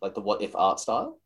like 0.00 0.14
the 0.14 0.20
What 0.20 0.42
If 0.42 0.54
art 0.56 0.80
style. 0.80 1.18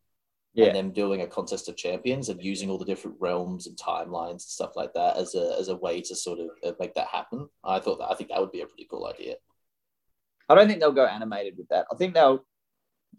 Yeah. 0.53 0.67
And 0.67 0.75
them 0.75 0.91
doing 0.91 1.21
a 1.21 1.27
contest 1.27 1.69
of 1.69 1.77
champions 1.77 2.29
and 2.29 2.43
using 2.43 2.71
all 2.71 2.79
the 2.79 2.85
different 2.85 3.17
realms 3.19 3.67
and 3.67 3.77
timelines 3.77 4.31
and 4.31 4.41
stuff 4.41 4.75
like 4.75 4.91
that 4.95 5.15
as 5.15 5.35
a 5.35 5.55
as 5.59 5.67
a 5.67 5.75
way 5.75 6.01
to 6.01 6.15
sort 6.15 6.39
of 6.39 6.47
uh, 6.65 6.71
make 6.79 6.95
that 6.95 7.09
happen. 7.09 7.47
I 7.63 7.77
thought 7.77 7.99
that 7.99 8.09
I 8.09 8.15
think 8.15 8.31
that 8.31 8.39
would 8.39 8.51
be 8.51 8.61
a 8.61 8.65
pretty 8.65 8.87
cool 8.89 9.05
idea. 9.05 9.35
I 10.49 10.55
don't 10.55 10.67
think 10.67 10.79
they'll 10.79 10.91
go 10.91 11.05
animated 11.05 11.57
with 11.57 11.67
that. 11.67 11.85
I 11.91 11.95
think 11.95 12.15
they'll 12.15 12.43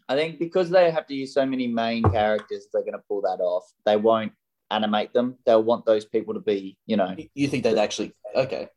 I 0.08 0.16
think 0.16 0.38
because 0.38 0.70
they 0.70 0.90
have 0.90 1.06
to 1.06 1.14
use 1.14 1.34
so 1.34 1.46
many 1.46 1.66
main 1.66 2.02
characters, 2.04 2.66
they're 2.72 2.82
going 2.82 2.94
to 2.94 3.02
pull 3.08 3.22
that 3.22 3.40
off. 3.40 3.64
They 3.84 3.96
won't 3.96 4.32
animate 4.70 5.12
them. 5.12 5.36
They'll 5.46 5.62
want 5.62 5.86
those 5.86 6.04
people 6.04 6.34
to 6.34 6.40
be, 6.40 6.76
you 6.86 6.96
know. 6.96 7.14
You 7.34 7.48
think 7.48 7.64
they'd 7.64 7.78
actually? 7.78 8.14
Okay. 8.34 8.68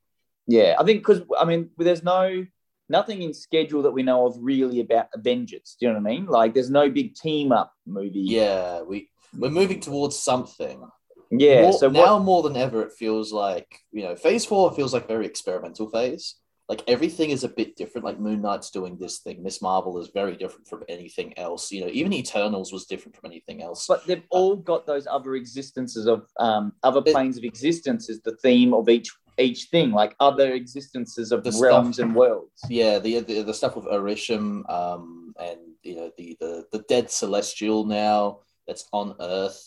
Yeah, 0.48 0.76
I 0.80 0.84
think 0.84 1.00
because 1.00 1.22
I 1.40 1.46
mean, 1.46 1.70
there's 1.78 2.04
no 2.04 2.46
nothing 2.90 3.22
in 3.22 3.34
schedule 3.34 3.84
that 3.84 3.92
we 3.92 4.04
know 4.04 4.28
of 4.28 4.36
really 4.40 4.82
about 4.82 5.08
Avengers. 5.14 5.78
Do 5.80 5.86
you 5.86 5.94
know 5.94 6.00
what 6.00 6.10
I 6.10 6.14
mean? 6.14 6.26
Like, 6.26 6.54
there's 6.54 6.70
no 6.70 6.90
big 6.90 7.16
team 7.16 7.52
up 7.52 7.74
movie. 7.86 8.22
Yeah, 8.22 8.82
we 8.82 9.10
we're 9.38 9.50
moving 9.50 9.80
towards 9.80 10.18
something. 10.18 10.84
Yeah. 11.32 11.62
More- 11.62 11.74
so 11.74 11.90
now 11.90 12.18
what? 12.18 12.24
more 12.24 12.44
than 12.44 12.58
ever, 12.58 12.82
it 12.84 12.92
feels 12.92 13.32
like 13.32 13.80
you 13.92 14.04
know, 14.04 14.16
Phase 14.16 14.46
Four 14.46 14.74
feels 14.74 14.94
like 14.94 15.06
a 15.06 15.08
very 15.08 15.26
experimental 15.26 15.90
phase. 15.90 16.36
Like 16.72 16.84
everything 16.88 17.32
is 17.32 17.44
a 17.44 17.50
bit 17.50 17.76
different. 17.76 18.06
Like 18.06 18.18
Moon 18.18 18.42
Knight's 18.42 18.72
doing 18.72 18.98
this 18.98 19.20
thing. 19.20 19.44
Miss 19.44 19.62
Marvel 19.62 20.00
is 20.00 20.08
very 20.14 20.38
different 20.38 20.66
from 20.70 20.84
anything 20.88 21.38
else. 21.38 21.70
You 21.70 21.82
know, 21.82 21.92
even 21.92 22.14
Eternals 22.14 22.72
was 22.72 22.86
different 22.86 23.14
from 23.18 23.30
anything 23.30 23.62
else. 23.62 23.86
But 23.90 24.08
they've 24.08 24.24
all 24.30 24.56
got 24.56 24.86
those 24.86 25.06
other 25.06 25.36
existences 25.36 26.08
of 26.08 26.28
um, 26.40 26.72
other 26.82 27.02
planes 27.02 27.38
of 27.38 27.44
existence 27.44 28.08
is 28.10 28.22
the 28.22 28.38
theme 28.38 28.74
of 28.74 28.88
each 28.88 29.10
each 29.38 29.66
thing, 29.66 29.92
like 29.92 30.16
other 30.22 30.54
existences 30.54 31.34
of 31.34 31.44
The 31.44 31.52
realms 31.62 31.98
stuff- 31.98 32.06
and 32.06 32.16
worlds. 32.16 32.62
yeah, 32.70 33.00
the, 33.00 33.20
the 33.20 33.42
the 33.42 33.54
stuff 33.54 33.76
with 33.76 33.88
Arishem, 33.88 34.64
um, 34.72 35.34
and 35.38 35.60
you 35.84 35.96
know 35.98 36.10
the 36.18 36.38
the 36.40 36.66
the 36.72 36.80
dead 36.88 37.12
celestial 37.12 37.84
now 37.86 38.40
that's 38.66 38.88
on 38.94 39.16
Earth. 39.20 39.60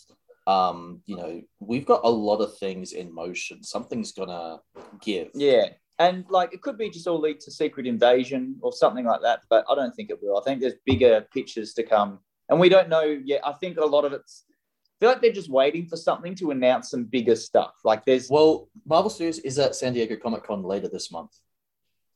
Um, 0.47 1.01
you 1.05 1.17
know, 1.17 1.41
we've 1.59 1.85
got 1.85 2.01
a 2.03 2.09
lot 2.09 2.37
of 2.37 2.57
things 2.57 2.93
in 2.93 3.13
motion. 3.13 3.63
Something's 3.63 4.11
gonna 4.11 4.59
give. 5.01 5.29
Yeah. 5.35 5.69
And 5.99 6.25
like 6.29 6.53
it 6.53 6.61
could 6.61 6.77
be 6.77 6.89
just 6.89 7.07
all 7.07 7.19
lead 7.21 7.39
to 7.41 7.51
secret 7.51 7.87
invasion 7.87 8.57
or 8.61 8.73
something 8.73 9.05
like 9.05 9.21
that, 9.21 9.41
but 9.49 9.63
I 9.69 9.75
don't 9.75 9.95
think 9.95 10.09
it 10.09 10.21
will. 10.21 10.37
I 10.37 10.43
think 10.43 10.59
there's 10.59 10.73
bigger 10.85 11.25
pictures 11.33 11.73
to 11.75 11.83
come. 11.83 12.19
And 12.49 12.59
we 12.59 12.67
don't 12.69 12.89
know 12.89 13.03
yet. 13.03 13.41
I 13.45 13.53
think 13.53 13.77
a 13.77 13.85
lot 13.85 14.03
of 14.05 14.11
it's 14.13 14.43
I 14.49 14.95
feel 14.99 15.09
like 15.09 15.21
they're 15.21 15.31
just 15.31 15.49
waiting 15.49 15.87
for 15.87 15.97
something 15.97 16.35
to 16.35 16.51
announce 16.51 16.89
some 16.91 17.03
bigger 17.05 17.35
stuff. 17.35 17.73
Like 17.83 18.05
there's 18.05 18.29
Well, 18.29 18.69
Marvel 18.85 19.09
Studios 19.09 19.39
is 19.39 19.57
at 19.59 19.75
San 19.75 19.93
Diego 19.93 20.15
Comic 20.15 20.43
Con 20.43 20.63
later 20.63 20.87
this 20.89 21.11
month. 21.11 21.31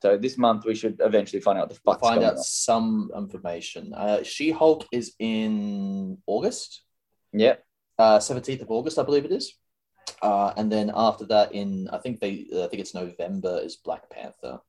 so 0.01 0.17
this 0.17 0.37
month 0.37 0.65
we 0.65 0.75
should 0.75 0.97
eventually 1.01 1.41
find 1.41 1.57
out 1.59 1.69
the 1.69 1.75
fuck's 1.75 2.01
Find 2.01 2.23
out 2.23 2.37
on. 2.37 2.43
some 2.43 3.11
information. 3.15 3.93
Uh, 3.93 4.23
she 4.23 4.51
Hulk 4.51 4.85
is 4.93 5.13
in 5.19 6.17
August, 6.25 6.83
Yeah. 7.33 7.55
uh, 7.97 8.19
seventeenth 8.19 8.61
of 8.61 8.71
August, 8.71 8.97
I 8.99 9.03
believe 9.03 9.25
it 9.25 9.31
is. 9.31 9.53
Uh, 10.21 10.53
and 10.57 10.71
then 10.71 10.91
after 10.93 11.25
that, 11.25 11.51
in 11.53 11.89
I 11.91 11.97
think 11.97 12.19
they, 12.19 12.47
I 12.53 12.67
think 12.67 12.81
it's 12.81 12.93
November, 12.93 13.59
is 13.63 13.75
Black 13.75 14.09
Panther. 14.09 14.59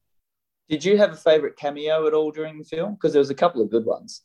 Did 0.68 0.84
you 0.84 0.96
have 0.98 1.12
a 1.12 1.16
favorite 1.16 1.56
cameo 1.56 2.06
at 2.06 2.14
all 2.14 2.30
during 2.30 2.58
the 2.58 2.64
film? 2.64 2.94
Because 2.94 3.12
there 3.12 3.20
was 3.20 3.30
a 3.30 3.34
couple 3.34 3.60
of 3.60 3.70
good 3.70 3.84
ones. 3.84 4.22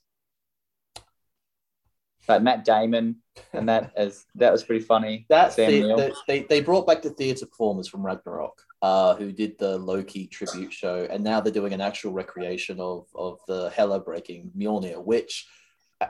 Like 2.28 2.42
Matt 2.42 2.66
Damon 2.66 3.18
and 3.54 3.70
that 3.70 3.92
as 3.98 4.26
that 4.36 4.52
was 4.52 4.64
pretty 4.64 4.84
funny. 4.84 5.26
That 5.30 5.54
Sam 5.54 5.72
the- 5.72 5.96
the- 5.96 6.16
they 6.28 6.42
they 6.42 6.62
brought 6.62 6.88
back 6.88 7.02
the 7.02 7.10
theater 7.12 7.46
performers 7.46 7.88
from 7.88 8.06
Ragnarok, 8.06 8.62
uh, 8.82 9.16
who 9.16 9.32
did 9.32 9.58
the 9.60 9.78
Loki 9.78 10.28
tribute 10.28 10.74
show, 10.74 11.08
and 11.10 11.24
now 11.24 11.40
they're 11.40 11.54
doing 11.54 11.74
an 11.74 11.82
actual 11.82 12.14
recreation 12.14 12.80
of 12.80 13.08
of 13.16 13.40
the 13.48 13.70
Hela 13.70 14.00
breaking 14.00 14.52
Mjolnir, 14.58 15.04
which, 15.04 15.48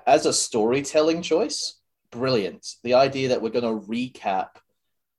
as 0.08 0.26
a 0.26 0.34
storytelling 0.34 1.22
choice, 1.22 1.80
brilliant. 2.12 2.66
The 2.84 2.94
idea 2.94 3.30
that 3.30 3.42
we're 3.42 3.50
going 3.50 3.82
to 3.82 3.88
recap. 3.88 4.50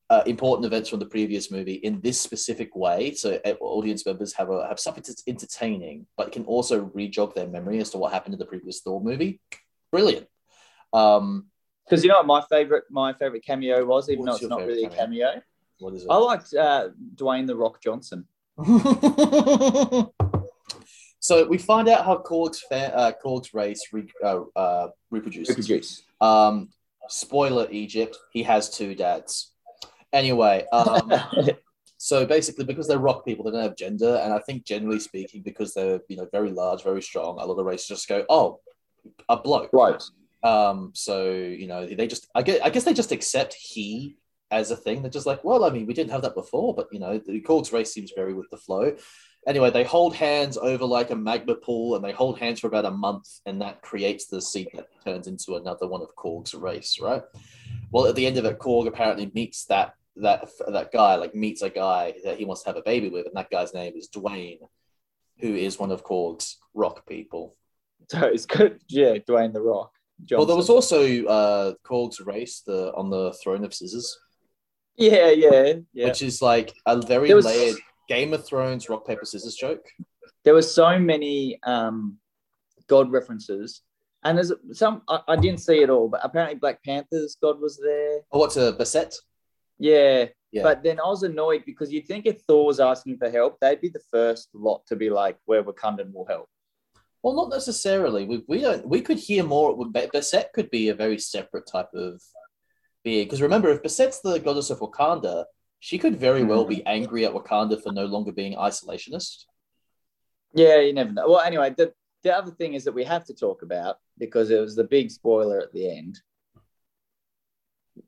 Uh, 0.08 0.22
important 0.26 0.64
events 0.64 0.88
from 0.88 1.00
the 1.00 1.06
previous 1.06 1.50
movie 1.50 1.74
in 1.74 2.00
this 2.00 2.20
specific 2.20 2.76
way, 2.76 3.12
so 3.12 3.40
uh, 3.44 3.54
audience 3.60 4.06
members 4.06 4.32
have 4.34 4.50
a 4.50 4.64
have 4.68 4.78
something 4.78 5.02
that's 5.04 5.24
entertaining, 5.26 6.06
but 6.16 6.30
can 6.30 6.44
also 6.44 6.88
re-jog 6.94 7.34
their 7.34 7.48
memory 7.48 7.80
as 7.80 7.90
to 7.90 7.98
what 7.98 8.12
happened 8.12 8.32
in 8.32 8.38
the 8.38 8.46
previous 8.46 8.80
Thor 8.82 9.00
movie. 9.00 9.40
Brilliant. 9.90 10.28
Um, 10.92 11.48
Because 11.84 12.04
you 12.04 12.10
know 12.10 12.18
what 12.18 12.26
my 12.26 12.42
favorite 12.48 12.84
my 12.88 13.14
favorite 13.14 13.44
cameo 13.44 13.84
was, 13.84 14.08
even 14.08 14.26
though 14.26 14.34
it's 14.36 14.44
not 14.44 14.64
really 14.64 14.84
a 14.84 14.90
cameo. 14.90 15.42
what 15.80 15.92
is 15.94 16.04
it? 16.04 16.08
I 16.08 16.16
liked 16.18 16.54
uh, 16.54 16.90
Dwayne 17.16 17.48
the 17.48 17.56
Rock 17.56 17.82
Johnson. 17.82 18.26
so 21.20 21.46
we 21.48 21.58
find 21.58 21.88
out 21.88 22.04
how 22.04 22.16
Korg's 22.18 22.60
fa- 22.60 22.96
uh, 22.96 23.12
Korg's 23.22 23.52
race 23.52 23.82
re- 23.92 24.08
uh, 24.22 24.42
uh, 24.54 24.88
reproduces. 25.10 25.56
Reproduce. 25.56 26.02
Um, 26.20 26.68
spoiler: 27.08 27.66
Egypt. 27.70 28.16
He 28.32 28.44
has 28.44 28.70
two 28.70 28.94
dads. 28.94 29.52
Anyway, 30.12 30.66
um, 30.72 31.12
so 31.98 32.26
basically, 32.26 32.64
because 32.64 32.88
they're 32.88 32.98
rock 32.98 33.24
people, 33.24 33.44
they 33.44 33.50
don't 33.50 33.62
have 33.62 33.76
gender, 33.76 34.20
and 34.22 34.32
I 34.32 34.38
think 34.40 34.64
generally 34.64 35.00
speaking, 35.00 35.42
because 35.42 35.74
they're 35.74 36.00
you 36.08 36.16
know 36.16 36.28
very 36.32 36.50
large, 36.50 36.82
very 36.82 37.02
strong, 37.02 37.38
a 37.38 37.46
lot 37.46 37.58
of 37.58 37.66
races 37.66 37.88
just 37.88 38.08
go, 38.08 38.24
"Oh, 38.28 38.60
a 39.28 39.36
bloke." 39.36 39.70
right. 39.72 40.02
Um, 40.42 40.92
so 40.94 41.30
you 41.32 41.66
know, 41.66 41.86
they 41.86 42.06
just 42.06 42.28
I 42.34 42.42
guess 42.42 42.60
I 42.62 42.70
guess 42.70 42.84
they 42.84 42.94
just 42.94 43.12
accept 43.12 43.54
he 43.54 44.16
as 44.50 44.70
a 44.70 44.76
thing. 44.76 45.02
They're 45.02 45.10
just 45.10 45.26
like, 45.26 45.42
well, 45.44 45.64
I 45.64 45.70
mean, 45.70 45.86
we 45.86 45.94
didn't 45.94 46.12
have 46.12 46.22
that 46.22 46.34
before, 46.34 46.74
but 46.74 46.88
you 46.92 47.00
know, 47.00 47.18
the 47.18 47.40
Korg's 47.40 47.72
race 47.72 47.92
seems 47.92 48.12
very 48.14 48.34
with 48.34 48.48
the 48.50 48.56
flow. 48.56 48.94
Anyway, 49.46 49.70
they 49.70 49.84
hold 49.84 50.14
hands 50.14 50.56
over 50.56 50.84
like 50.84 51.10
a 51.10 51.16
magma 51.16 51.54
pool, 51.54 51.94
and 51.94 52.04
they 52.04 52.12
hold 52.12 52.38
hands 52.38 52.60
for 52.60 52.66
about 52.66 52.84
a 52.84 52.90
month, 52.90 53.28
and 53.46 53.60
that 53.60 53.82
creates 53.82 54.26
the 54.26 54.40
seed 54.40 54.68
that 54.74 54.88
turns 55.04 55.26
into 55.28 55.56
another 55.56 55.86
one 55.86 56.02
of 56.02 56.14
Korg's 56.16 56.54
race, 56.54 56.98
right? 57.00 57.22
Well, 57.96 58.08
at 58.08 58.14
the 58.14 58.26
end 58.26 58.36
of 58.36 58.44
it, 58.44 58.58
Korg 58.58 58.86
apparently 58.88 59.30
meets 59.32 59.64
that 59.66 59.94
that 60.16 60.50
that 60.68 60.92
guy, 60.92 61.14
like 61.14 61.34
meets 61.34 61.62
a 61.62 61.70
guy 61.70 62.12
that 62.24 62.36
he 62.36 62.44
wants 62.44 62.62
to 62.64 62.68
have 62.68 62.76
a 62.76 62.82
baby 62.82 63.08
with, 63.08 63.24
and 63.24 63.34
that 63.36 63.48
guy's 63.48 63.72
name 63.72 63.94
is 63.96 64.10
Dwayne, 64.10 64.58
who 65.38 65.54
is 65.54 65.78
one 65.78 65.90
of 65.90 66.04
Korg's 66.04 66.58
rock 66.74 67.06
people. 67.06 67.56
So 68.10 68.26
it's 68.26 68.44
good. 68.44 68.82
Yeah, 68.90 69.14
Dwayne 69.26 69.54
the 69.54 69.62
Rock. 69.62 69.92
Johnson. 70.20 70.36
Well, 70.36 70.46
there 70.46 70.56
was 70.56 70.68
also 70.68 71.24
uh, 71.24 71.72
Korg's 71.86 72.20
race 72.20 72.60
the 72.66 72.92
on 72.92 73.08
the 73.08 73.32
throne 73.42 73.64
of 73.64 73.72
scissors, 73.72 74.18
yeah, 74.98 75.30
yeah, 75.30 75.72
yeah. 75.94 76.08
which 76.08 76.20
is 76.20 76.42
like 76.42 76.74
a 76.84 77.00
very 77.00 77.32
was- 77.32 77.46
layered 77.46 77.78
Game 78.10 78.34
of 78.34 78.46
Thrones 78.46 78.90
rock 78.90 79.06
paper 79.06 79.24
scissors 79.24 79.54
joke. 79.54 79.86
there 80.44 80.52
were 80.52 80.60
so 80.60 80.98
many 80.98 81.58
um, 81.62 82.18
God 82.88 83.10
references, 83.10 83.80
and 84.26 84.38
there's 84.38 84.52
some 84.72 85.02
I, 85.08 85.20
I 85.28 85.36
didn't 85.36 85.60
see 85.60 85.82
it 85.82 85.90
all, 85.90 86.08
but 86.08 86.20
apparently 86.22 86.58
Black 86.58 86.82
Panther's 86.82 87.36
God 87.40 87.60
was 87.60 87.78
there. 87.82 88.20
Oh, 88.32 88.40
what's 88.40 88.56
a 88.56 88.72
Bassett? 88.72 89.14
Yeah, 89.78 90.26
Yeah. 90.52 90.62
but 90.62 90.82
then 90.82 90.98
I 90.98 91.06
was 91.06 91.22
annoyed 91.22 91.64
because 91.64 91.92
you'd 91.92 92.06
think 92.06 92.26
if 92.26 92.42
Thor 92.42 92.66
was 92.66 92.80
asking 92.80 93.18
for 93.18 93.30
help, 93.30 93.58
they'd 93.60 93.80
be 93.80 93.88
the 93.90 94.02
first 94.10 94.48
lot 94.54 94.82
to 94.86 94.96
be 94.96 95.10
like, 95.10 95.38
"Where 95.44 95.62
Wakandan 95.62 96.12
will 96.12 96.26
help." 96.26 96.48
Well, 97.22 97.34
not 97.34 97.50
necessarily. 97.50 98.24
We, 98.24 98.44
we 98.48 98.60
don't. 98.60 98.86
We 98.88 99.00
could 99.00 99.18
hear 99.18 99.44
more. 99.44 99.76
Bassett 100.12 100.52
could 100.54 100.70
be 100.70 100.88
a 100.88 100.94
very 100.94 101.18
separate 101.18 101.66
type 101.66 101.92
of 101.94 102.20
being. 103.04 103.26
Because 103.26 103.42
remember, 103.42 103.70
if 103.70 103.82
Bassett's 103.82 104.20
the 104.20 104.38
goddess 104.38 104.70
of 104.70 104.80
Wakanda, 104.80 105.44
she 105.80 105.98
could 105.98 106.16
very 106.16 106.44
well 106.44 106.64
be 106.64 106.76
mm-hmm. 106.76 106.88
angry 106.88 107.24
at 107.26 107.32
Wakanda 107.32 107.82
for 107.82 107.92
no 107.92 108.06
longer 108.06 108.32
being 108.32 108.56
isolationist. 108.56 109.44
Yeah, 110.54 110.80
you 110.80 110.92
never 110.92 111.12
know. 111.12 111.28
Well, 111.28 111.40
anyway, 111.40 111.74
the 111.76 111.92
the 112.22 112.34
other 112.34 112.50
thing 112.50 112.74
is 112.74 112.84
that 112.84 112.94
we 112.94 113.04
have 113.04 113.24
to 113.26 113.34
talk 113.34 113.62
about 113.62 113.96
because 114.18 114.50
it 114.50 114.60
was 114.60 114.74
the 114.76 114.84
big 114.84 115.10
spoiler 115.10 115.60
at 115.60 115.72
the 115.72 115.90
end. 115.90 116.20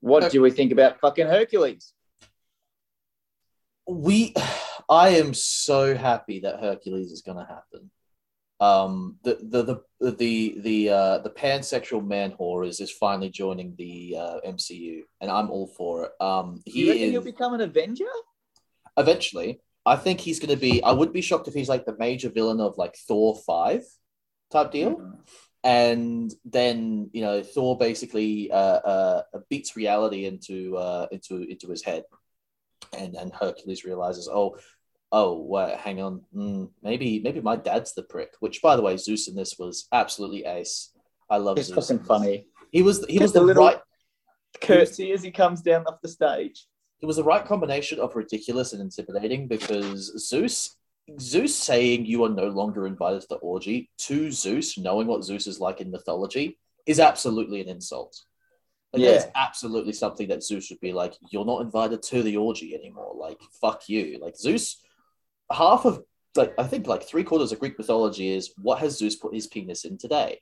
What 0.01 0.31
do 0.31 0.43
we 0.43 0.51
think 0.51 0.73
about 0.73 1.01
fucking 1.01 1.27
Hercules? 1.27 1.93
we 3.87 4.35
i 4.91 5.09
am 5.09 5.35
so 5.35 5.95
happy 5.97 6.41
that 6.41 6.61
hercules 6.61 7.11
is 7.11 7.23
going 7.23 7.39
to 7.39 7.45
happen 7.45 7.91
um 8.61 9.17
the 9.23 9.39
the 9.41 9.63
the 10.01 10.13
the 10.17 10.57
the 10.61 10.91
uh 10.91 11.19
the 11.19 11.31
pansexual 11.31 12.07
man 12.07 12.33
horrors 12.33 12.81
is 12.81 12.91
is 12.91 12.97
finally 12.97 13.31
joining 13.31 13.75
the 13.77 14.15
uh 14.19 14.41
mcu 14.47 15.01
and 15.21 15.31
i'm 15.31 15.51
all 15.51 15.67
for 15.67 16.05
it 16.05 16.13
um 16.21 16.61
you 16.67 16.85
he 16.85 16.89
reckon 16.91 17.03
is 17.05 17.11
he'll 17.13 17.23
become 17.23 17.55
an 17.55 17.61
Avenger? 17.61 18.05
eventually 18.97 19.61
i 19.87 19.97
think 19.97 20.21
he's 20.21 20.39
going 20.41 20.51
to 20.55 20.61
be 20.61 20.83
i 20.83 20.93
wouldn't 20.93 21.15
be 21.15 21.23
shocked 21.23 21.49
if 21.49 21.55
he's 21.55 21.69
like 21.69 21.87
the 21.87 21.97
major 21.99 22.29
villain 22.29 22.61
of 22.61 22.77
like 22.77 22.97
thor 22.97 23.37
5 23.47 23.85
type 24.51 24.71
deal 24.71 24.97
Mhm. 24.97 25.19
And 25.65 26.33
then 26.45 27.11
you 27.13 27.23
know 27.23 27.43
Thor 27.43 27.77
basically 27.77 28.51
uh, 28.51 28.55
uh, 28.57 29.23
beats 29.51 29.77
reality 29.77 30.25
into 30.27 30.77
uh, 30.77 31.07
into 31.11 31.43
into 31.43 31.69
his 31.69 31.83
head, 31.83 32.05
and 32.97 33.15
and 33.15 33.33
Hercules 33.33 33.85
realizes, 33.85 34.29
oh, 34.33 34.57
oh, 35.13 35.41
wait, 35.43 35.77
hang 35.77 36.01
on, 36.01 36.23
mm, 36.35 36.69
maybe 36.83 37.21
maybe 37.21 37.41
my 37.41 37.57
dad's 37.57 37.95
the 37.95 38.03
prick. 38.03 38.31
Which, 38.41 38.63
by 38.63 38.77
the 38.77 38.83
way, 38.83 38.97
Zeus 38.97 39.29
in 39.29 39.35
this 39.35 39.57
was 39.59 39.89
absolutely 39.93 40.45
ace. 40.45 40.93
I 41.31 41.37
love 41.39 41.59
It's 41.59 41.69
Zeus. 41.69 41.87
fucking 41.89 42.01
in 42.01 42.07
funny. 42.07 42.47
He 42.71 42.83
was 42.83 43.05
he 43.07 43.19
was 43.19 43.33
Just 43.33 43.35
the 43.35 43.43
little- 43.43 43.65
right 43.67 43.81
Curtsy 44.61 45.13
as 45.13 45.23
he 45.23 45.31
comes 45.31 45.61
down 45.63 45.85
off 45.87 46.01
the 46.03 46.09
stage. 46.09 46.67
it 47.01 47.07
was 47.07 47.17
the 47.17 47.25
right 47.25 47.45
combination 47.45 48.01
of 48.01 48.17
ridiculous 48.17 48.73
and 48.73 48.83
intimidating 48.83 49.47
because 49.47 50.13
Zeus 50.29 50.77
Zeus 51.21 51.55
saying 51.57 52.07
you 52.07 52.25
are 52.25 52.29
no 52.29 52.49
longer 52.49 52.87
invited 52.87 53.23
to 53.23 53.29
the 53.29 53.37
orgy 53.37 53.91
to 53.99 54.31
Zeus, 54.31 54.77
knowing 54.79 55.07
what 55.07 55.25
Zeus 55.25 55.47
is 55.47 55.61
like 55.61 55.81
in 55.81 55.91
mythology, 55.91 56.59
is 56.87 57.01
absolutely 57.01 57.61
an 57.61 57.69
insult. 57.69 58.21
Like, 58.93 59.03
Yeah. 59.03 59.11
Is 59.11 59.27
absolutely 59.35 59.93
something 59.93 60.29
that 60.29 60.43
Zeus 60.43 60.71
would 60.71 60.81
be 60.81 60.93
like, 60.93 61.15
you're 61.31 61.45
not 61.45 61.61
invited 61.63 62.03
to 62.05 62.23
the 62.23 62.37
orgy 62.37 62.75
anymore. 62.75 63.15
Like, 63.17 63.39
fuck 63.61 63.89
you. 63.89 64.19
Like, 64.21 64.37
Zeus, 64.37 64.83
half 65.53 65.85
of, 65.85 66.03
like, 66.37 66.55
I 66.59 66.65
think 66.65 66.87
like 66.87 67.03
three 67.03 67.25
quarters 67.25 67.53
of 67.53 67.59
Greek 67.61 67.79
mythology 67.79 68.29
is 68.35 68.53
what 68.61 68.79
has 68.79 68.97
Zeus 68.99 69.17
put 69.17 69.35
his 69.35 69.47
penis 69.47 69.85
in 69.85 69.99
today? 69.99 70.41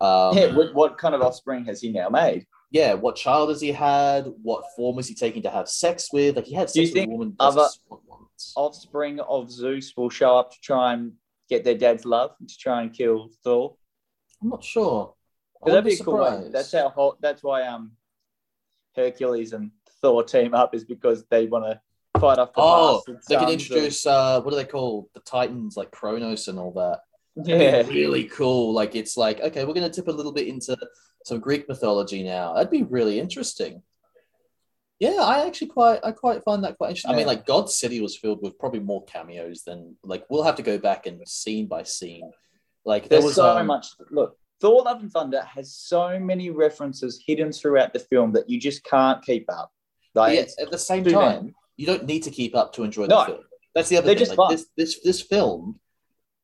Um, 0.00 0.36
yeah, 0.36 0.54
what, 0.54 0.74
what 0.74 0.98
kind 0.98 1.14
of 1.14 1.22
offspring 1.22 1.64
has 1.66 1.80
he 1.80 1.92
now 1.92 2.08
made? 2.08 2.46
yeah, 2.72 2.94
what 2.94 3.16
child 3.16 3.50
has 3.50 3.60
he 3.60 3.70
had? 3.70 4.26
What 4.42 4.64
form 4.74 4.98
is 4.98 5.06
he 5.06 5.14
taking 5.14 5.42
to 5.42 5.50
have 5.50 5.68
sex 5.68 6.08
with? 6.12 6.36
Like, 6.36 6.46
he 6.46 6.54
had 6.54 6.70
sex 6.70 6.90
with 6.92 7.04
a 7.04 7.06
woman. 7.06 7.36
other- 7.38 7.60
that's 7.60 7.76
just 7.76 7.82
once. 7.88 8.22
Offspring 8.56 9.20
of 9.20 9.50
Zeus 9.50 9.92
will 9.96 10.10
show 10.10 10.36
up 10.36 10.52
to 10.52 10.60
try 10.60 10.94
and 10.94 11.12
get 11.48 11.64
their 11.64 11.76
dad's 11.76 12.04
love 12.04 12.32
to 12.46 12.58
try 12.58 12.82
and 12.82 12.92
kill 12.92 13.30
Thor. 13.44 13.76
I'm 14.42 14.48
not 14.48 14.64
sure. 14.64 15.14
That'd 15.64 15.84
be 15.84 15.94
a 15.94 15.96
cool 15.98 16.16
surprised. 16.16 16.52
That's 16.52 16.72
how. 16.72 17.16
That's 17.20 17.42
why 17.42 17.62
um, 17.62 17.92
Hercules 18.96 19.52
and 19.52 19.70
Thor 20.00 20.24
team 20.24 20.54
up 20.54 20.74
is 20.74 20.84
because 20.84 21.24
they 21.30 21.46
want 21.46 21.64
to 21.64 21.80
fight 22.20 22.38
off 22.38 22.52
the 22.52 22.60
Oh, 22.60 23.02
they 23.06 23.36
can 23.36 23.48
sons 23.48 23.52
introduce 23.52 24.06
uh, 24.06 24.40
what 24.40 24.52
are 24.52 24.56
they 24.56 24.64
called? 24.64 25.06
The 25.14 25.20
Titans, 25.20 25.76
like 25.76 25.90
Kronos 25.90 26.48
and 26.48 26.58
all 26.58 26.72
that. 26.72 27.00
That'd 27.36 27.86
yeah, 27.88 27.92
really 27.92 28.24
cool. 28.24 28.74
Like 28.74 28.94
it's 28.94 29.16
like 29.16 29.40
okay, 29.40 29.64
we're 29.64 29.74
gonna 29.74 29.90
tip 29.90 30.08
a 30.08 30.12
little 30.12 30.32
bit 30.32 30.48
into 30.48 30.76
some 31.24 31.40
Greek 31.40 31.68
mythology 31.68 32.22
now. 32.22 32.54
That'd 32.54 32.70
be 32.70 32.82
really 32.82 33.18
interesting. 33.18 33.82
Yeah, 35.02 35.20
I 35.20 35.44
actually 35.48 35.66
quite 35.66 35.98
I 36.04 36.12
quite 36.12 36.44
find 36.44 36.62
that 36.62 36.78
quite 36.78 36.90
interesting. 36.90 37.10
I 37.10 37.16
mean, 37.16 37.26
like 37.26 37.44
God 37.44 37.68
City 37.68 38.00
was 38.00 38.16
filled 38.16 38.40
with 38.40 38.56
probably 38.56 38.78
more 38.78 39.04
cameos 39.04 39.64
than 39.64 39.96
like 40.04 40.24
we'll 40.30 40.44
have 40.44 40.54
to 40.54 40.62
go 40.62 40.78
back 40.78 41.06
and 41.06 41.26
scene 41.26 41.66
by 41.66 41.82
scene. 41.82 42.30
Like 42.84 43.08
there 43.08 43.18
there's 43.18 43.24
was 43.24 43.34
so 43.34 43.58
um, 43.58 43.66
much. 43.66 43.88
Look, 44.12 44.36
Thor: 44.60 44.84
Love 44.84 45.00
and 45.00 45.10
Thunder 45.10 45.42
has 45.42 45.74
so 45.74 46.20
many 46.20 46.50
references 46.50 47.20
hidden 47.26 47.50
throughout 47.50 47.92
the 47.92 47.98
film 47.98 48.30
that 48.34 48.48
you 48.48 48.60
just 48.60 48.84
can't 48.84 49.20
keep 49.24 49.46
up. 49.50 49.72
Like, 50.14 50.36
yeah, 50.36 50.64
at 50.64 50.70
the 50.70 50.78
same 50.78 51.02
time, 51.02 51.52
you 51.76 51.84
don't 51.84 52.04
need 52.04 52.22
to 52.22 52.30
keep 52.30 52.54
up 52.54 52.72
to 52.74 52.84
enjoy 52.84 53.06
No. 53.06 53.22
the 53.22 53.24
film. 53.24 53.44
That's 53.74 53.88
the 53.88 53.96
other 53.96 54.06
They're 54.06 54.14
thing. 54.14 54.26
just 54.26 54.38
Like, 54.38 54.50
this 54.50 54.66
this 54.76 55.00
this 55.02 55.20
film 55.20 55.80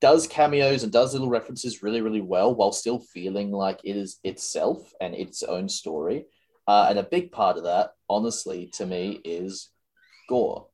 does 0.00 0.26
cameos 0.26 0.82
and 0.82 0.90
does 0.90 1.12
little 1.12 1.30
references 1.30 1.80
really 1.84 2.00
really 2.00 2.22
well 2.22 2.56
while 2.56 2.72
still 2.72 2.98
feeling 2.98 3.52
like 3.52 3.78
it 3.84 3.96
is 3.96 4.18
itself 4.24 4.92
and 5.00 5.14
its 5.14 5.44
own 5.44 5.68
story. 5.68 6.26
Uh, 6.68 6.88
and 6.90 6.98
a 6.98 7.02
big 7.02 7.32
part 7.32 7.56
of 7.56 7.64
that, 7.64 7.92
honestly, 8.10 8.66
to 8.74 8.84
me, 8.84 9.22
is 9.24 9.70
Gorr. 10.28 10.66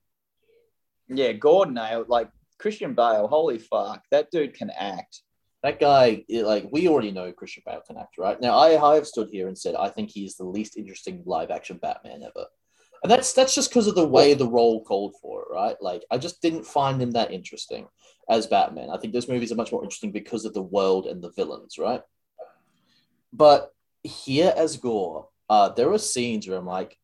Yeah, 1.08 1.32
Gordon 1.32 1.74
nailed 1.74 2.08
like 2.08 2.28
Christian 2.58 2.94
Bale. 2.94 3.28
Holy 3.28 3.58
fuck, 3.58 4.02
that 4.10 4.32
dude 4.32 4.54
can 4.54 4.70
act. 4.70 5.22
That 5.62 5.78
guy, 5.78 6.24
like 6.28 6.66
we 6.72 6.88
already 6.88 7.12
know 7.12 7.32
Christian 7.32 7.62
Bale 7.64 7.82
can 7.86 7.96
act, 7.96 8.18
right? 8.18 8.40
Now 8.40 8.58
I, 8.58 8.92
I 8.92 8.96
have 8.96 9.06
stood 9.06 9.28
here 9.30 9.46
and 9.46 9.56
said 9.56 9.76
I 9.76 9.88
think 9.88 10.10
he's 10.10 10.34
the 10.34 10.44
least 10.44 10.76
interesting 10.76 11.22
live 11.26 11.52
action 11.52 11.78
Batman 11.80 12.24
ever. 12.24 12.46
And 13.04 13.10
that's 13.10 13.32
that's 13.32 13.54
just 13.54 13.70
because 13.70 13.86
of 13.86 13.94
the 13.94 14.08
way 14.08 14.34
the 14.34 14.48
role 14.48 14.82
called 14.82 15.14
for 15.22 15.42
it, 15.42 15.54
right? 15.54 15.76
Like 15.80 16.02
I 16.10 16.18
just 16.18 16.42
didn't 16.42 16.66
find 16.66 17.00
him 17.00 17.12
that 17.12 17.30
interesting 17.30 17.86
as 18.28 18.48
Batman. 18.48 18.90
I 18.90 18.98
think 18.98 19.12
those 19.12 19.28
movies 19.28 19.52
are 19.52 19.56
much 19.56 19.70
more 19.70 19.84
interesting 19.84 20.10
because 20.10 20.44
of 20.44 20.54
the 20.54 20.62
world 20.62 21.06
and 21.06 21.22
the 21.22 21.30
villains, 21.30 21.78
right? 21.78 22.02
But 23.32 23.72
here 24.02 24.52
as 24.56 24.76
Gorr, 24.76 25.28
uh, 25.48 25.68
there 25.70 25.88
were 25.88 25.98
scenes 25.98 26.48
where 26.48 26.58
I'm 26.58 26.66
like, 26.66 26.96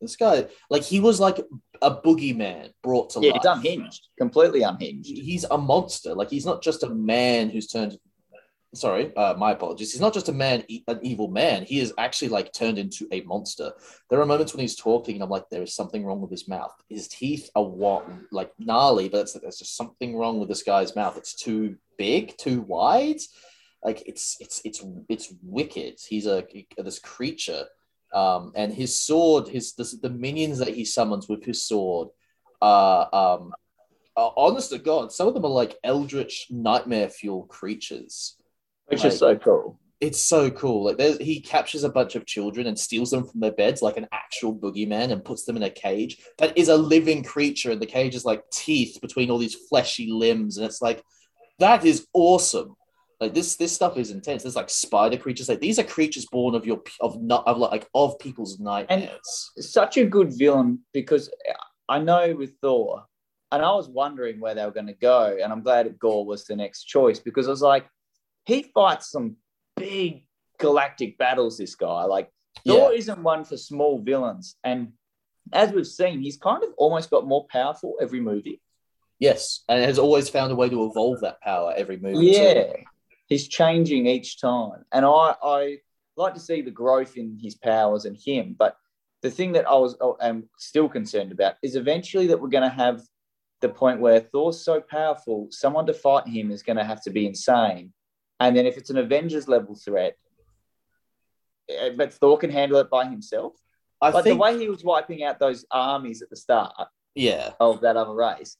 this 0.00 0.16
guy, 0.16 0.46
like 0.70 0.82
he 0.82 1.00
was 1.00 1.18
like 1.20 1.38
a 1.80 1.90
boogeyman 1.90 2.70
brought 2.82 3.10
to 3.10 3.20
Yeah, 3.20 3.30
life 3.32 3.36
it's 3.38 3.46
unhinged, 3.46 4.08
completely 4.18 4.62
unhinged. 4.62 5.08
he's 5.08 5.44
a 5.44 5.56
monster. 5.56 6.14
Like 6.14 6.30
he's 6.30 6.46
not 6.46 6.62
just 6.62 6.82
a 6.82 6.90
man 6.90 7.50
who's 7.50 7.66
turned. 7.68 7.98
Sorry, 8.74 9.14
uh, 9.16 9.34
my 9.38 9.52
apologies. 9.52 9.92
He's 9.92 10.00
not 10.00 10.12
just 10.12 10.28
a 10.28 10.32
man, 10.32 10.64
an 10.88 10.98
evil 11.00 11.28
man. 11.28 11.62
He 11.64 11.78
is 11.78 11.94
actually 11.96 12.30
like 12.30 12.52
turned 12.52 12.76
into 12.76 13.06
a 13.12 13.20
monster. 13.20 13.72
There 14.10 14.20
are 14.20 14.26
moments 14.26 14.52
when 14.52 14.62
he's 14.62 14.74
talking, 14.74 15.14
and 15.14 15.22
I'm 15.22 15.30
like, 15.30 15.48
there 15.48 15.62
is 15.62 15.76
something 15.76 16.04
wrong 16.04 16.20
with 16.20 16.32
his 16.32 16.48
mouth. 16.48 16.72
His 16.88 17.06
teeth 17.06 17.48
are 17.54 17.62
what, 17.64 18.04
like 18.32 18.50
gnarly, 18.58 19.08
but 19.08 19.20
it's, 19.20 19.34
there's 19.34 19.58
just 19.58 19.76
something 19.76 20.16
wrong 20.16 20.40
with 20.40 20.48
this 20.48 20.64
guy's 20.64 20.96
mouth. 20.96 21.16
It's 21.16 21.34
too 21.36 21.76
big, 21.96 22.36
too 22.36 22.62
wide. 22.62 23.20
Like 23.84 24.02
it's 24.06 24.36
it's 24.40 24.62
it's 24.64 24.82
it's 25.08 25.32
wicked. 25.42 25.98
He's 26.08 26.26
a 26.26 26.44
this 26.78 26.98
creature, 26.98 27.66
um, 28.14 28.52
and 28.54 28.72
his 28.72 28.98
sword, 28.98 29.48
his 29.48 29.74
the, 29.74 29.84
the 30.02 30.10
minions 30.10 30.58
that 30.58 30.68
he 30.68 30.84
summons 30.84 31.28
with 31.28 31.44
his 31.44 31.62
sword, 31.62 32.08
are 32.62 33.14
um, 33.14 33.52
uh, 34.16 34.30
honest 34.36 34.70
to 34.70 34.78
God, 34.78 35.12
some 35.12 35.28
of 35.28 35.34
them 35.34 35.44
are 35.44 35.50
like 35.50 35.76
eldritch 35.84 36.46
nightmare 36.50 37.08
fuel 37.08 37.44
creatures. 37.44 38.36
Which 38.86 39.04
is 39.04 39.18
so 39.18 39.36
cool. 39.36 39.80
It's 40.00 40.20
so 40.20 40.50
cool. 40.50 40.84
Like 40.84 40.98
there's, 40.98 41.18
he 41.18 41.40
captures 41.40 41.84
a 41.84 41.88
bunch 41.88 42.14
of 42.14 42.26
children 42.26 42.66
and 42.66 42.78
steals 42.78 43.10
them 43.10 43.24
from 43.24 43.40
their 43.40 43.52
beds 43.52 43.80
like 43.80 43.96
an 43.96 44.08
actual 44.12 44.54
boogeyman 44.54 45.10
and 45.10 45.24
puts 45.24 45.44
them 45.44 45.56
in 45.56 45.62
a 45.62 45.70
cage 45.70 46.18
that 46.38 46.56
is 46.58 46.68
a 46.68 46.76
living 46.76 47.22
creature. 47.22 47.70
And 47.70 47.80
the 47.80 47.86
cage 47.86 48.14
is 48.14 48.24
like 48.24 48.42
teeth 48.50 48.98
between 49.00 49.30
all 49.30 49.38
these 49.38 49.54
fleshy 49.54 50.10
limbs. 50.10 50.58
And 50.58 50.66
it's 50.66 50.82
like, 50.82 51.02
that 51.58 51.84
is 51.84 52.06
awesome. 52.12 52.76
Like 53.20 53.34
this, 53.34 53.56
this 53.56 53.72
stuff 53.72 53.96
is 53.96 54.10
intense. 54.10 54.42
There's 54.42 54.56
like 54.56 54.70
spider 54.70 55.16
creatures. 55.16 55.48
Like 55.48 55.60
these 55.60 55.78
are 55.78 55.84
creatures 55.84 56.26
born 56.30 56.54
of 56.54 56.66
your 56.66 56.82
of 57.00 57.22
not 57.22 57.46
of 57.46 57.58
like 57.58 57.88
of 57.94 58.18
people's 58.18 58.58
nightmares. 58.58 59.50
Such 59.58 59.96
a 59.96 60.04
good 60.04 60.32
villain 60.36 60.80
because 60.92 61.30
I 61.88 61.98
know 61.98 62.34
with 62.36 62.54
Thor, 62.60 63.04
and 63.52 63.62
I 63.62 63.70
was 63.72 63.88
wondering 63.88 64.40
where 64.40 64.54
they 64.54 64.64
were 64.64 64.72
going 64.72 64.86
to 64.86 64.94
go, 64.94 65.36
and 65.42 65.52
I'm 65.52 65.62
glad 65.62 65.98
Gorr 65.98 66.24
was 66.24 66.44
the 66.44 66.56
next 66.56 66.84
choice 66.84 67.18
because 67.20 67.46
I 67.46 67.50
was 67.50 67.62
like, 67.62 67.86
he 68.46 68.70
fights 68.74 69.10
some 69.10 69.36
big 69.76 70.26
galactic 70.58 71.18
battles. 71.18 71.58
This 71.58 71.74
guy, 71.74 72.04
like 72.04 72.30
Thor, 72.66 72.92
isn't 72.92 73.22
one 73.22 73.44
for 73.44 73.56
small 73.56 74.00
villains, 74.00 74.56
and 74.64 74.92
as 75.52 75.72
we've 75.72 75.86
seen, 75.86 76.20
he's 76.20 76.36
kind 76.36 76.64
of 76.64 76.70
almost 76.76 77.10
got 77.10 77.26
more 77.26 77.46
powerful 77.50 77.94
every 78.00 78.20
movie. 78.20 78.60
Yes, 79.20 79.62
and 79.68 79.84
has 79.84 79.98
always 79.98 80.28
found 80.28 80.50
a 80.52 80.56
way 80.56 80.68
to 80.68 80.86
evolve 80.86 81.20
that 81.20 81.40
power 81.40 81.72
every 81.76 81.98
movie. 81.98 82.32
too. 82.32 82.84
He's 83.26 83.48
changing 83.48 84.06
each 84.06 84.40
time, 84.40 84.84
and 84.92 85.04
I 85.04 85.34
I 85.42 85.78
like 86.16 86.34
to 86.34 86.40
see 86.40 86.62
the 86.62 86.70
growth 86.70 87.16
in 87.16 87.38
his 87.40 87.54
powers 87.54 88.04
and 88.04 88.16
him. 88.16 88.54
But 88.58 88.76
the 89.22 89.30
thing 89.30 89.52
that 89.52 89.66
I 89.66 89.74
was 89.74 89.96
oh, 90.00 90.16
am 90.20 90.48
still 90.58 90.88
concerned 90.88 91.32
about 91.32 91.54
is 91.62 91.76
eventually 91.76 92.26
that 92.28 92.40
we're 92.40 92.48
going 92.48 92.68
to 92.68 92.76
have 92.76 93.02
the 93.60 93.68
point 93.68 94.00
where 94.00 94.20
Thor's 94.20 94.62
so 94.62 94.80
powerful, 94.80 95.48
someone 95.50 95.86
to 95.86 95.94
fight 95.94 96.28
him 96.28 96.50
is 96.50 96.62
going 96.62 96.76
to 96.76 96.84
have 96.84 97.02
to 97.04 97.10
be 97.10 97.26
insane, 97.26 97.92
and 98.40 98.56
then 98.56 98.66
if 98.66 98.76
it's 98.76 98.90
an 98.90 98.98
Avengers 98.98 99.48
level 99.48 99.74
threat, 99.74 100.16
eh, 101.70 101.90
but 101.96 102.12
Thor 102.12 102.36
can 102.36 102.50
handle 102.50 102.78
it 102.78 102.90
by 102.90 103.06
himself. 103.06 103.54
I 104.02 104.10
But 104.10 104.24
think. 104.24 104.34
the 104.34 104.42
way 104.42 104.58
he 104.58 104.68
was 104.68 104.84
wiping 104.84 105.24
out 105.24 105.38
those 105.38 105.64
armies 105.70 106.20
at 106.20 106.28
the 106.28 106.36
start, 106.36 106.74
yeah, 107.14 107.52
of 107.58 107.80
that 107.80 107.96
other 107.96 108.14
race. 108.14 108.58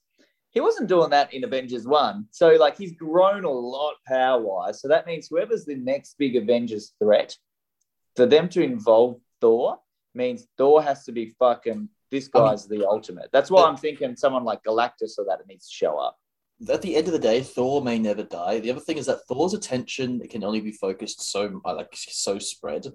He 0.54 0.60
wasn't 0.60 0.88
doing 0.88 1.10
that 1.10 1.34
in 1.34 1.42
Avengers 1.42 1.84
1. 1.84 2.26
So, 2.30 2.50
like, 2.50 2.78
he's 2.78 2.92
grown 2.92 3.44
a 3.44 3.50
lot 3.50 3.94
power 4.06 4.40
wise. 4.40 4.80
So, 4.80 4.86
that 4.86 5.04
means 5.04 5.26
whoever's 5.26 5.64
the 5.64 5.74
next 5.74 6.16
big 6.16 6.36
Avengers 6.36 6.92
threat, 7.00 7.36
for 8.14 8.24
them 8.24 8.48
to 8.50 8.62
involve 8.62 9.20
Thor, 9.40 9.78
means 10.14 10.46
Thor 10.56 10.80
has 10.80 11.04
to 11.06 11.12
be 11.12 11.34
fucking, 11.40 11.88
this 12.12 12.30
I 12.32 12.38
mean- 12.38 12.48
guy's 12.48 12.68
the 12.68 12.86
ultimate. 12.88 13.30
That's 13.32 13.50
why 13.50 13.64
I'm 13.64 13.76
thinking 13.76 14.14
someone 14.14 14.44
like 14.44 14.62
Galactus 14.62 15.18
or 15.18 15.24
that 15.24 15.40
it 15.40 15.48
needs 15.48 15.68
to 15.68 15.74
show 15.74 15.98
up. 15.98 16.16
at 16.68 16.82
the 16.82 16.94
end 16.94 17.08
of 17.08 17.12
the 17.12 17.18
day, 17.18 17.42
Thor 17.42 17.82
may 17.82 17.98
never 17.98 18.22
die. 18.22 18.60
The 18.60 18.70
other 18.70 18.80
thing 18.80 18.96
is 18.96 19.06
that 19.06 19.26
Thor's 19.26 19.54
attention 19.54 20.20
can 20.28 20.44
only 20.44 20.60
be 20.60 20.70
focused 20.70 21.20
so 21.32 21.60
uh, 21.64 21.74
like 21.74 21.92
so 21.92 22.38
spread. 22.38 22.86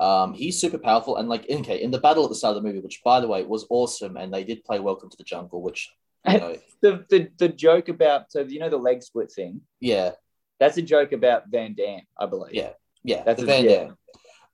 Um, 0.00 0.34
he's 0.34 0.60
super 0.60 0.78
powerful, 0.78 1.16
and 1.18 1.28
like 1.28 1.46
okay, 1.48 1.80
in 1.80 1.92
the 1.92 2.00
battle 2.00 2.24
at 2.24 2.30
the 2.30 2.34
start 2.34 2.56
of 2.56 2.62
the 2.62 2.66
movie, 2.68 2.80
which 2.80 3.00
by 3.04 3.20
the 3.20 3.28
way 3.28 3.44
was 3.44 3.66
awesome, 3.70 4.16
and 4.16 4.34
they 4.34 4.42
did 4.42 4.64
play 4.64 4.80
Welcome 4.80 5.10
to 5.10 5.16
the 5.16 5.22
Jungle, 5.22 5.62
which 5.62 5.88
The, 6.26 7.06
the, 7.08 7.28
the 7.38 7.48
joke 7.48 7.88
about, 7.88 8.30
so 8.30 8.40
you 8.40 8.58
know, 8.58 8.68
the 8.68 8.76
leg 8.76 9.02
split 9.02 9.32
thing, 9.32 9.62
yeah, 9.80 10.12
that's 10.60 10.76
a 10.76 10.82
joke 10.82 11.12
about 11.12 11.44
Van 11.48 11.74
Damme, 11.74 12.02
I 12.18 12.26
believe. 12.26 12.54
Yeah. 12.54 12.70
yeah, 13.02 13.22
That's 13.24 13.40
the 13.40 13.44
a- 13.44 13.46
Van 13.46 13.64
yeah. 13.64 13.70
Damme. 13.70 13.96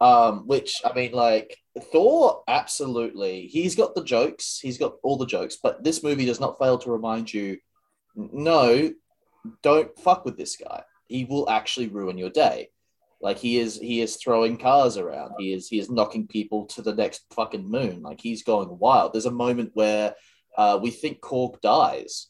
Um, 0.01 0.47
which 0.47 0.77
I 0.85 0.95
mean, 0.95 1.13
like 1.13 1.59
Thor, 1.93 2.43
absolutely, 2.49 3.49
he's 3.49 3.75
got 3.75 3.95
the 3.95 4.05
jokes, 4.05 4.59
he's 4.63 4.79
got 4.79 4.95
all 5.03 5.19
the 5.19 5.27
jokes, 5.27 5.59
but 5.63 5.85
this 5.85 6.03
movie 6.03 6.25
does 6.25 6.41
not 6.41 6.59
fail 6.59 6.79
to 6.79 6.91
remind 6.91 7.35
you, 7.35 7.59
no, 8.15 8.93
don't 9.63 9.99
fuck 9.99 10.25
with 10.25 10.39
this 10.39 10.57
guy. 10.57 10.85
He 11.09 11.25
will 11.25 11.51
actually 11.51 11.89
ruin 11.89 12.17
your 12.17 12.31
day. 12.31 12.71
Like 13.21 13.37
he 13.39 13.59
is, 13.59 13.77
he 13.77 14.01
is 14.01 14.17
throwing 14.17 14.57
cars 14.57 14.97
around. 14.97 15.33
He 15.39 15.53
is, 15.53 15.69
he 15.69 15.79
is 15.79 15.91
knocking 15.91 16.27
people 16.27 16.65
to 16.67 16.81
the 16.81 16.95
next 16.95 17.27
fucking 17.35 17.69
moon. 17.69 18.01
Like 18.01 18.21
he's 18.21 18.43
going 18.43 18.79
wild. 18.79 19.13
There's 19.13 19.27
a 19.27 19.31
moment 19.31 19.73
where 19.75 20.15
uh, 20.57 20.79
we 20.83 20.91
think 20.91 21.21
Korg 21.21 21.61
dies. 21.61 22.29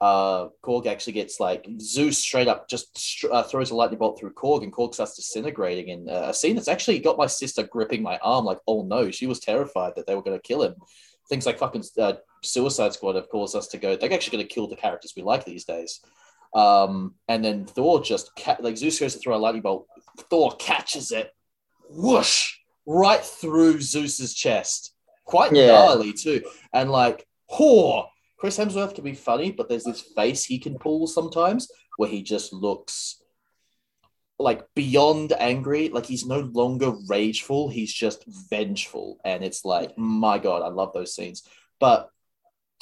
Uh, 0.00 0.48
Korg 0.62 0.86
actually 0.86 1.14
gets 1.14 1.40
like 1.40 1.66
Zeus 1.80 2.18
straight 2.18 2.48
up 2.48 2.68
just 2.68 3.24
uh, 3.30 3.42
throws 3.42 3.70
a 3.70 3.76
lightning 3.76 3.98
bolt 3.98 4.18
through 4.18 4.34
Korg, 4.34 4.62
and 4.62 4.72
Korg 4.72 4.92
starts 4.94 5.16
disintegrating. 5.16 5.88
In 5.88 6.08
uh, 6.08 6.26
a 6.28 6.34
scene 6.34 6.56
that's 6.56 6.68
actually 6.68 6.98
got 6.98 7.16
my 7.16 7.26
sister 7.26 7.62
gripping 7.62 8.02
my 8.02 8.18
arm, 8.18 8.44
like, 8.44 8.58
oh 8.66 8.82
no, 8.82 9.10
she 9.10 9.26
was 9.26 9.40
terrified 9.40 9.94
that 9.96 10.06
they 10.06 10.14
were 10.14 10.22
going 10.22 10.36
to 10.36 10.42
kill 10.42 10.62
him. 10.62 10.74
Things 11.28 11.46
like 11.46 11.58
fucking 11.58 11.84
uh, 11.98 12.14
Suicide 12.42 12.92
Squad 12.92 13.14
have 13.14 13.30
caused 13.30 13.56
us 13.56 13.68
to 13.68 13.78
go. 13.78 13.96
They're 13.96 14.12
actually 14.12 14.36
going 14.36 14.46
to 14.48 14.54
kill 14.54 14.66
the 14.68 14.76
characters 14.76 15.14
we 15.16 15.22
like 15.22 15.44
these 15.46 15.64
days. 15.64 16.00
Um, 16.54 17.14
and 17.28 17.42
then 17.42 17.64
Thor 17.64 18.02
just 18.02 18.30
ca- 18.36 18.58
like 18.60 18.76
Zeus 18.76 19.00
goes 19.00 19.14
to 19.14 19.18
throw 19.20 19.34
a 19.34 19.38
lightning 19.38 19.62
bolt. 19.62 19.86
Thor 20.28 20.54
catches 20.58 21.12
it, 21.12 21.32
whoosh, 21.88 22.56
right 22.86 23.24
through 23.24 23.80
Zeus's 23.80 24.34
chest. 24.34 24.92
Quite 25.24 25.52
Yeah. 25.52 25.68
gnarly 25.68 26.12
too. 26.12 26.42
And 26.74 26.90
like, 26.92 27.26
whore. 27.56 28.06
Chris 28.38 28.58
Hemsworth 28.58 28.94
can 28.94 29.04
be 29.04 29.14
funny, 29.14 29.52
but 29.52 29.68
there's 29.68 29.84
this 29.84 30.02
face 30.16 30.44
he 30.44 30.58
can 30.58 30.78
pull 30.78 31.06
sometimes 31.06 31.68
where 31.96 32.08
he 32.08 32.22
just 32.22 32.52
looks 32.52 33.22
like 34.38 34.66
beyond 34.74 35.32
angry. 35.38 35.88
Like 35.88 36.06
he's 36.06 36.26
no 36.26 36.40
longer 36.40 36.92
rageful. 37.08 37.68
He's 37.68 37.92
just 37.92 38.24
vengeful. 38.50 39.18
And 39.24 39.44
it's 39.44 39.64
like, 39.64 39.96
my 39.96 40.38
God, 40.38 40.62
I 40.62 40.68
love 40.68 40.92
those 40.92 41.14
scenes. 41.14 41.48
But 41.80 42.10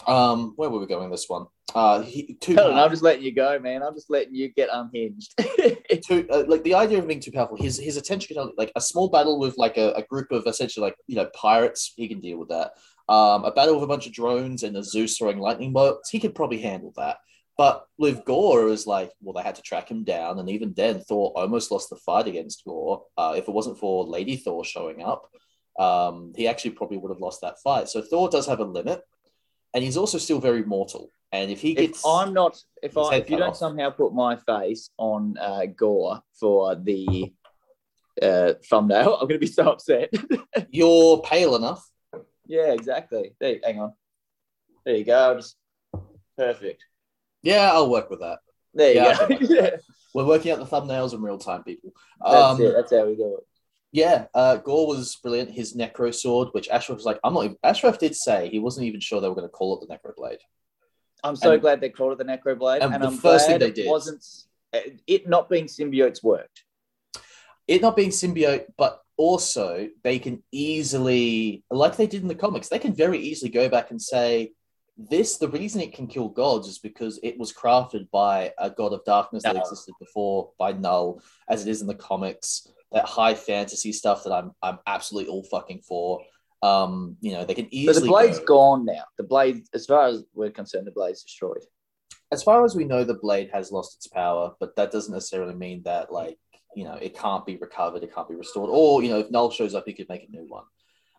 um, 0.06 0.54
where 0.56 0.70
were 0.70 0.80
we 0.80 0.86
going 0.86 1.10
this 1.10 1.28
one? 1.28 1.46
Uh, 1.74 2.02
he, 2.02 2.34
too 2.34 2.58
I'm 2.58 2.90
just 2.90 3.02
letting 3.02 3.22
you 3.22 3.34
go, 3.34 3.58
man. 3.58 3.82
I'm 3.82 3.94
just 3.94 4.10
letting 4.10 4.34
you 4.34 4.52
get 4.52 4.68
unhinged. 4.70 5.34
too, 6.06 6.26
uh, 6.30 6.44
like 6.46 6.64
the 6.64 6.74
idea 6.74 6.98
of 6.98 7.06
being 7.06 7.20
too 7.20 7.32
powerful. 7.32 7.56
His 7.56 7.78
his 7.78 7.96
attention 7.96 8.28
can 8.28 8.38
only 8.38 8.54
like 8.58 8.72
a 8.76 8.80
small 8.80 9.08
battle 9.08 9.38
with 9.38 9.56
like 9.56 9.78
a, 9.78 9.92
a 9.92 10.02
group 10.02 10.32
of 10.32 10.46
essentially 10.46 10.84
like 10.84 10.96
you 11.06 11.16
know 11.16 11.30
pirates. 11.34 11.94
He 11.96 12.08
can 12.08 12.20
deal 12.20 12.38
with 12.38 12.50
that. 12.50 12.72
Um, 13.08 13.44
a 13.44 13.52
battle 13.52 13.74
with 13.74 13.84
a 13.84 13.88
bunch 13.88 14.06
of 14.06 14.12
drones 14.12 14.62
and 14.62 14.76
a 14.76 14.82
Zeus 14.82 15.18
throwing 15.18 15.38
lightning 15.38 15.72
bolts. 15.72 16.10
He 16.10 16.20
could 16.20 16.34
probably 16.34 16.60
handle 16.60 16.92
that. 16.96 17.18
But 17.58 17.84
with 17.98 18.24
Gorr, 18.24 18.62
it 18.62 18.70
was 18.70 18.86
like, 18.86 19.10
well, 19.20 19.34
they 19.34 19.42
had 19.42 19.56
to 19.56 19.62
track 19.62 19.90
him 19.90 20.04
down, 20.04 20.38
and 20.38 20.48
even 20.48 20.72
then, 20.74 21.00
Thor 21.00 21.32
almost 21.36 21.70
lost 21.70 21.90
the 21.90 21.96
fight 21.96 22.26
against 22.26 22.64
Gorr. 22.64 23.02
Uh, 23.16 23.34
if 23.36 23.46
it 23.46 23.52
wasn't 23.52 23.78
for 23.78 24.04
Lady 24.04 24.36
Thor 24.36 24.64
showing 24.64 25.02
up, 25.02 25.28
um, 25.78 26.32
he 26.34 26.48
actually 26.48 26.72
probably 26.72 26.96
would 26.96 27.10
have 27.10 27.20
lost 27.20 27.42
that 27.42 27.60
fight. 27.62 27.88
So 27.88 28.00
Thor 28.00 28.30
does 28.30 28.46
have 28.46 28.60
a 28.60 28.64
limit, 28.64 29.02
and 29.74 29.84
he's 29.84 29.96
also 29.96 30.18
still 30.18 30.40
very 30.40 30.64
mortal. 30.64 31.10
And 31.30 31.50
if 31.50 31.60
he 31.60 31.74
gets, 31.74 32.00
if 32.00 32.06
I'm 32.06 32.34
not, 32.34 32.58
if 32.82 32.96
I, 32.96 33.16
if 33.16 33.30
you 33.30 33.36
don't 33.38 33.50
off. 33.50 33.56
somehow 33.56 33.90
put 33.90 34.12
my 34.12 34.36
face 34.36 34.90
on 34.98 35.36
uh, 35.38 35.66
Gorr 35.66 36.22
for 36.38 36.74
the 36.74 37.32
uh, 38.20 38.54
thumbnail, 38.68 39.14
I'm 39.20 39.28
going 39.28 39.40
to 39.40 39.46
be 39.46 39.46
so 39.46 39.70
upset. 39.70 40.10
you're 40.70 41.22
pale 41.22 41.56
enough, 41.56 41.86
yeah, 42.46 42.72
exactly. 42.72 43.34
There, 43.40 43.56
hang 43.62 43.80
on. 43.80 43.92
There 44.84 44.96
you 44.96 45.04
go. 45.04 45.36
Just 45.36 45.56
perfect. 46.36 46.84
yeah, 47.42 47.70
I'll 47.72 47.90
work 47.90 48.10
with 48.10 48.20
that. 48.20 48.38
There 48.74 48.92
you 48.92 49.00
Yeah, 49.00 49.28
go. 49.28 49.36
yeah, 49.40 49.70
We're 50.14 50.26
working 50.26 50.52
out 50.52 50.58
the 50.58 50.64
thumbnails 50.66 51.12
in 51.14 51.22
real 51.22 51.38
time, 51.38 51.62
people. 51.62 51.92
that's 52.24 52.34
Um, 52.58 52.62
it. 52.62 52.72
That's 52.72 52.92
how 52.92 53.06
we 53.06 53.16
do 53.16 53.36
it. 53.38 53.46
Yeah, 53.94 54.24
uh, 54.34 54.56
Gorr 54.56 54.86
was 54.88 55.16
brilliant. 55.16 55.50
His 55.50 55.76
Necro 55.76 56.14
sword, 56.14 56.48
which 56.52 56.68
Ashraf 56.70 56.96
was 56.96 57.04
like, 57.04 57.20
I'm 57.22 57.34
not. 57.34 57.44
Even, 57.44 57.56
Ashraf 57.62 57.98
did 57.98 58.16
say 58.16 58.48
he 58.48 58.58
wasn't 58.58 58.86
even 58.86 59.00
sure 59.00 59.20
they 59.20 59.28
were 59.28 59.34
going 59.34 59.46
to 59.46 59.52
call 59.52 59.78
it 59.78 59.86
the 59.86 59.94
Necro 59.94 60.14
blade. 60.16 60.38
I'm 61.22 61.36
so 61.36 61.52
and- 61.52 61.60
glad 61.60 61.80
they 61.82 61.90
called 61.90 62.12
it 62.12 62.18
the 62.18 62.24
Necro 62.24 62.58
Blade, 62.58 62.80
and 62.82 62.94
and, 62.94 63.02
the 63.02 63.08
I'm 63.08 63.18
first 63.18 63.46
thing 63.46 63.58
glad 63.58 63.66
they 63.66 63.72
it 63.72 63.84
did- 63.84 63.88
wasn't. 63.90 64.24
It 65.06 65.28
not 65.28 65.50
being 65.50 65.66
symbiotes 65.66 66.22
worked. 66.24 66.64
It 67.68 67.82
not 67.82 67.94
being 67.94 68.08
symbiote, 68.08 68.64
but 68.78 69.01
also 69.16 69.88
they 70.02 70.18
can 70.18 70.42
easily, 70.52 71.64
like 71.70 71.96
they 71.96 72.06
did 72.06 72.22
in 72.22 72.28
the 72.28 72.34
comics, 72.34 72.68
they 72.68 72.78
can 72.78 72.94
very 72.94 73.18
easily 73.18 73.50
go 73.50 73.68
back 73.68 73.90
and 73.90 74.00
say, 74.00 74.52
this, 74.96 75.38
the 75.38 75.48
reason 75.48 75.80
it 75.80 75.94
can 75.94 76.06
kill 76.06 76.28
gods 76.28 76.68
is 76.68 76.78
because 76.78 77.18
it 77.22 77.38
was 77.38 77.52
crafted 77.52 78.10
by 78.10 78.52
a 78.58 78.68
god 78.70 78.92
of 78.92 79.04
darkness 79.04 79.42
that 79.42 79.56
existed 79.56 79.94
before 79.98 80.50
by 80.58 80.72
Knull, 80.72 81.22
as 81.48 81.66
it 81.66 81.70
is 81.70 81.80
in 81.80 81.86
the 81.86 81.94
comics. 81.94 82.68
That 82.92 83.06
high 83.06 83.34
fantasy 83.34 83.90
stuff 83.90 84.22
that 84.24 84.32
I'm 84.34 84.52
I'm 84.62 84.78
absolutely 84.86 85.30
all 85.32 85.44
fucking 85.44 85.80
for. 85.80 86.20
Um, 86.62 87.16
you 87.22 87.32
know, 87.32 87.44
they 87.44 87.54
can 87.54 87.64
But 87.64 87.72
easily 87.72 88.00
the 88.00 88.06
blade's 88.06 88.38
go- 88.40 88.44
gone 88.44 88.84
now. 88.84 89.04
The 89.16 89.24
blade, 89.24 89.64
as 89.72 89.86
far 89.86 90.08
as 90.08 90.24
we're 90.34 90.50
concerned, 90.50 90.86
the 90.86 90.92
blade's 90.92 91.22
destroyed. 91.22 91.64
as 92.30 92.42
far 92.42 92.64
as 92.66 92.76
we 92.76 92.84
know, 92.84 93.02
the 93.02 93.14
blade 93.14 93.48
has 93.52 93.72
lost 93.72 93.96
its 93.96 94.06
power, 94.08 94.52
but 94.60 94.76
that 94.76 94.92
doesn't 94.92 95.12
necessarily 95.12 95.54
mean 95.54 95.82
that 95.84 96.12
like 96.12 96.38
you 96.74 96.84
know 96.84 96.94
it 96.94 97.16
can't 97.16 97.46
be 97.46 97.56
recovered, 97.56 98.02
it 98.02 98.14
can't 98.14 98.28
be 98.28 98.34
restored, 98.34 98.70
or 98.70 99.02
you 99.02 99.10
know 99.10 99.20
if 99.20 99.30
Knull 99.30 99.50
shows 99.50 99.74
up, 99.74 99.84
he 99.86 99.92
could 99.92 100.08
make 100.08 100.24
a 100.28 100.30
new 100.30 100.46
one. 100.48 100.64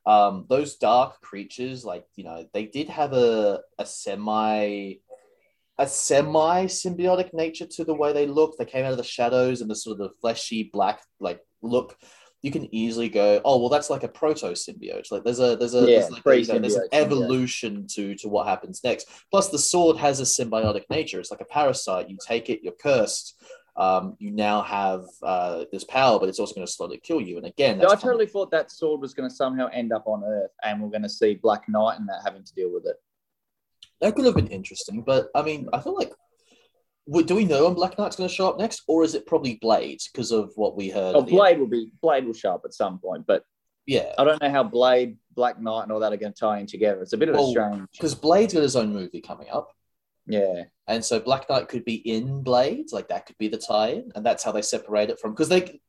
Um, 0.05 0.45
those 0.49 0.75
dark 0.75 1.21
creatures, 1.21 1.85
like 1.85 2.05
you 2.15 2.23
know, 2.23 2.45
they 2.53 2.65
did 2.65 2.89
have 2.89 3.13
a 3.13 3.61
a 3.79 3.85
semi 3.85 4.95
a 5.79 5.87
semi 5.87 6.65
symbiotic 6.65 7.33
nature 7.33 7.65
to 7.65 7.83
the 7.83 7.93
way 7.93 8.13
they 8.13 8.27
looked. 8.27 8.59
They 8.59 8.65
came 8.65 8.85
out 8.85 8.91
of 8.91 8.97
the 8.97 9.03
shadows 9.03 9.61
and 9.61 9.69
the 9.69 9.75
sort 9.75 9.93
of 9.93 9.97
the 9.99 10.15
fleshy 10.21 10.69
black 10.71 11.01
like 11.19 11.39
look. 11.61 11.97
You 12.41 12.51
can 12.51 12.73
easily 12.75 13.07
go, 13.07 13.41
oh 13.45 13.57
well, 13.59 13.69
that's 13.69 13.89
like 13.89 14.03
a 14.03 14.09
proto 14.09 14.47
symbiote. 14.47 15.09
Like 15.09 15.23
there's 15.23 15.39
a 15.39 15.55
there's 15.55 15.75
a 15.75 15.87
Yeah, 15.89 15.99
there's, 15.99 16.11
like, 16.11 16.25
you 16.25 16.47
know, 16.47 16.59
there's 16.59 16.75
an 16.75 16.89
evolution 16.91 17.87
to 17.91 18.15
to 18.15 18.27
what 18.27 18.47
happens 18.47 18.81
next. 18.83 19.07
Plus, 19.31 19.47
the 19.47 19.57
sword 19.57 19.95
has 19.97 20.19
a 20.19 20.23
symbiotic 20.23 20.83
nature. 20.89 21.21
It's 21.21 21.31
like 21.31 21.39
a 21.39 21.45
parasite. 21.45 22.09
You 22.09 22.17
take 22.21 22.49
it, 22.49 22.59
you're 22.61 22.73
cursed. 22.73 23.41
Um, 23.75 24.15
you 24.19 24.29
now 24.29 24.61
have 24.61 25.05
uh, 25.23 25.65
this 25.71 25.83
power, 25.83 26.19
but 26.19 26.29
it's 26.29 26.39
also 26.39 26.53
going 26.53 26.67
to 26.67 26.71
slowly 26.71 26.99
kill 27.03 27.19
you. 27.19 27.37
And 27.37 27.45
again, 27.47 27.83
I 27.83 27.95
totally 27.95 28.27
thought 28.27 28.51
that 28.51 28.71
sword 28.71 29.01
was 29.01 29.13
going 29.13 29.27
to 29.29 29.35
somehow 29.35 29.67
end 29.73 29.91
up 29.91 30.03
on 30.05 30.23
Earth, 30.23 30.51
and 30.63 30.81
we're 30.81 30.89
going 30.89 31.01
to 31.03 31.09
see 31.09 31.35
Black 31.35 31.67
Knight 31.67 31.97
and 31.99 32.07
that 32.07 32.21
having 32.23 32.43
to 32.43 32.53
deal 32.53 32.71
with 32.71 32.85
it. 32.85 32.97
that 34.01 34.15
could 34.15 34.25
have 34.25 34.35
been 34.35 34.47
interesting. 34.47 35.01
But 35.01 35.29
I 35.33 35.41
mean, 35.41 35.69
I 35.73 35.79
feel 35.79 35.95
like 35.95 36.11
do 37.25 37.35
we 37.35 37.45
know 37.45 37.65
when 37.65 37.73
Black 37.73 37.97
Knight's 37.97 38.15
going 38.15 38.29
to 38.29 38.33
show 38.33 38.47
up 38.47 38.59
next, 38.59 38.83
or 38.87 39.03
is 39.03 39.15
it 39.15 39.25
probably 39.25 39.55
Blade 39.55 39.99
because 40.11 40.31
of 40.31 40.51
what 40.55 40.77
we 40.77 40.89
heard? 40.89 41.15
Oh, 41.15 41.21
the 41.21 41.27
end? 41.27 41.37
Blade 41.37 41.59
will 41.59 41.67
be 41.67 41.89
Blade 42.01 42.25
will 42.25 42.33
show 42.33 42.53
up 42.53 42.61
at 42.65 42.73
some 42.73 42.99
point, 42.99 43.25
but 43.27 43.43
yeah, 43.85 44.13
I 44.17 44.23
don't 44.23 44.41
know 44.41 44.49
how 44.49 44.63
Blade, 44.63 45.17
Black 45.35 45.59
Knight, 45.59 45.83
and 45.83 45.91
all 45.91 45.99
that 45.99 46.13
are 46.13 46.17
going 46.17 46.31
to 46.31 46.39
tie 46.39 46.59
in 46.59 46.67
together. 46.67 47.01
It's 47.01 47.13
a 47.13 47.17
bit 47.17 47.29
of 47.29 47.35
Well, 47.35 47.47
a 47.47 47.51
strange. 47.51 47.87
because 47.91 48.15
Blade's 48.15 48.53
got 48.53 48.63
his 48.63 48.75
own 48.75 48.93
movie 48.93 49.19
coming 49.19 49.49
up. 49.49 49.69
Yeah, 50.25 50.63
And 50.87 51.03
so 51.03 51.19
Black 51.19 51.49
Knight 51.49 51.67
could 51.67 51.83
be 51.85 51.95
in 51.95 52.43
Blade, 52.43 52.91
like 52.91 53.09
that 53.09 53.25
could 53.25 53.37
be 53.37 53.49
the 53.49 53.57
tie-in, 53.57 54.11
and 54.15 54.25
that's 54.25 54.43
how 54.43 54.51
they 54.53 54.61
separate 54.61 55.09
it 55.09 55.19
from 55.19 55.31
because 55.31 55.49
they 55.49 55.79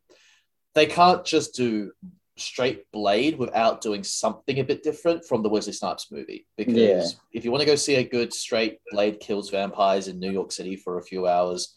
they 0.74 0.86
can't 0.86 1.24
just 1.24 1.54
do 1.54 1.92
straight 2.36 2.90
Blade 2.90 3.38
without 3.38 3.80
doing 3.80 4.02
something 4.02 4.58
a 4.58 4.64
bit 4.64 4.82
different 4.82 5.24
from 5.24 5.42
the 5.44 5.48
Wesley 5.48 5.72
Snipes 5.72 6.10
movie. 6.10 6.46
Because 6.56 6.74
Yeah. 6.76 7.04
if 7.32 7.44
you 7.44 7.52
want 7.52 7.60
to 7.60 7.66
go 7.66 7.76
see 7.76 7.94
a 7.94 8.02
good 8.02 8.32
straight 8.32 8.80
Blade 8.90 9.20
kills 9.20 9.50
vampires 9.50 10.08
in 10.08 10.18
New 10.18 10.32
York 10.32 10.50
City 10.50 10.74
for 10.74 10.98
a 10.98 11.02
few 11.04 11.28
hours, 11.28 11.76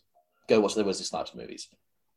go 0.49 0.59
watch 0.59 0.73
the 0.73 0.83
Wesley 0.83 1.05
Snipes 1.05 1.35
movies, 1.35 1.69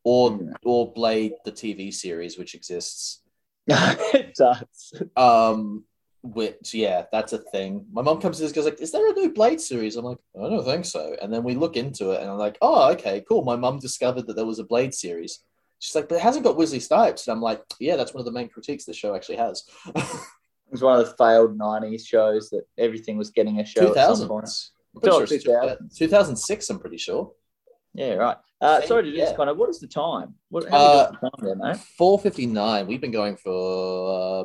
or 0.05 0.31
Yeah. 0.41 0.53
or 0.65 0.91
Blade 0.95 1.35
the 1.45 1.53
TV 1.53 1.93
series 1.93 2.39
which 2.39 2.55
exists. 2.55 3.21
it 3.67 4.35
does. 4.37 4.95
Um, 5.17 5.85
which 6.23 6.75
yeah, 6.75 7.07
that's 7.13 7.33
a 7.33 7.39
thing. 7.39 7.87
My 7.93 8.03
mom 8.03 8.21
comes 8.21 8.37
to 8.37 8.43
this 8.43 8.53
goes 8.53 8.65
like, 8.65 8.81
"Is 8.81 8.93
there 8.93 9.09
a 9.09 9.13
new 9.15 9.33
Blade 9.33 9.61
series?" 9.61 9.97
I'm 9.97 10.05
like, 10.05 10.19
"I 10.39 10.49
don't 10.49 10.65
think 10.65 10.85
so." 10.85 11.17
And 11.23 11.33
then 11.33 11.43
we 11.45 11.55
look 11.55 11.77
into 11.77 12.11
it, 12.11 12.21
and 12.21 12.31
I'm 12.31 12.39
like, 12.39 12.59
"Oh, 12.61 12.91
okay, 12.93 13.25
cool." 13.29 13.43
My 13.45 13.57
mom 13.57 13.79
discovered 13.79 14.27
that 14.27 14.35
there 14.37 14.47
was 14.47 14.59
a 14.59 14.65
Blade 14.65 14.95
series. 14.95 15.41
She's 15.79 15.95
like, 15.95 16.09
"But 16.09 16.17
it 16.17 16.21
hasn't 16.23 16.45
got 16.45 16.57
Wesley 16.57 16.81
Snipes." 16.81 17.27
And 17.27 17.35
I'm 17.35 17.43
like, 17.43 17.63
"Yeah, 17.81 17.97
that's 17.97 18.13
one 18.13 18.21
of 18.21 18.27
the 18.27 18.33
main 18.33 18.49
critiques 18.49 18.85
the 18.85 18.93
show 18.95 19.15
actually 19.15 19.37
has." 19.37 19.65
It 20.71 20.75
was 20.75 20.83
one 20.83 21.01
of 21.01 21.05
the 21.05 21.15
failed 21.17 21.59
'90s 21.59 22.07
shows 22.07 22.49
that 22.51 22.63
everything 22.79 23.19
was 23.19 23.31
getting 23.31 23.59
a 23.59 23.65
show 23.65 23.93
Two 23.93 23.97
at 23.99 24.17
some 24.17 24.29
point. 24.29 24.49
I'm 24.95 25.03
Oh, 25.11 25.25
sure 25.25 25.27
2000. 25.27 25.91
2006. 25.97 26.71
I'm 26.71 26.79
pretty 26.79 26.97
sure. 26.97 27.33
Yeah, 27.93 28.15
right. 28.15 28.37
Uh, 28.61 28.81
sorry 28.83 29.03
to 29.03 29.11
do 29.11 29.17
this, 29.17 29.31
yeah. 29.31 29.37
Connor. 29.37 29.55
What 29.55 29.69
is 29.69 29.81
the 29.81 29.89
time? 29.89 30.35
What, 30.49 30.69
how 30.69 30.77
Uh, 30.77 31.11
the 31.11 31.17
time 31.17 31.31
there, 31.43 31.57
mate? 31.57 31.77
Four 31.99 32.21
fifty 32.21 32.47
nine. 32.47 32.87
We've 32.87 33.01
been 33.01 33.11
going 33.11 33.37
for 33.37 34.45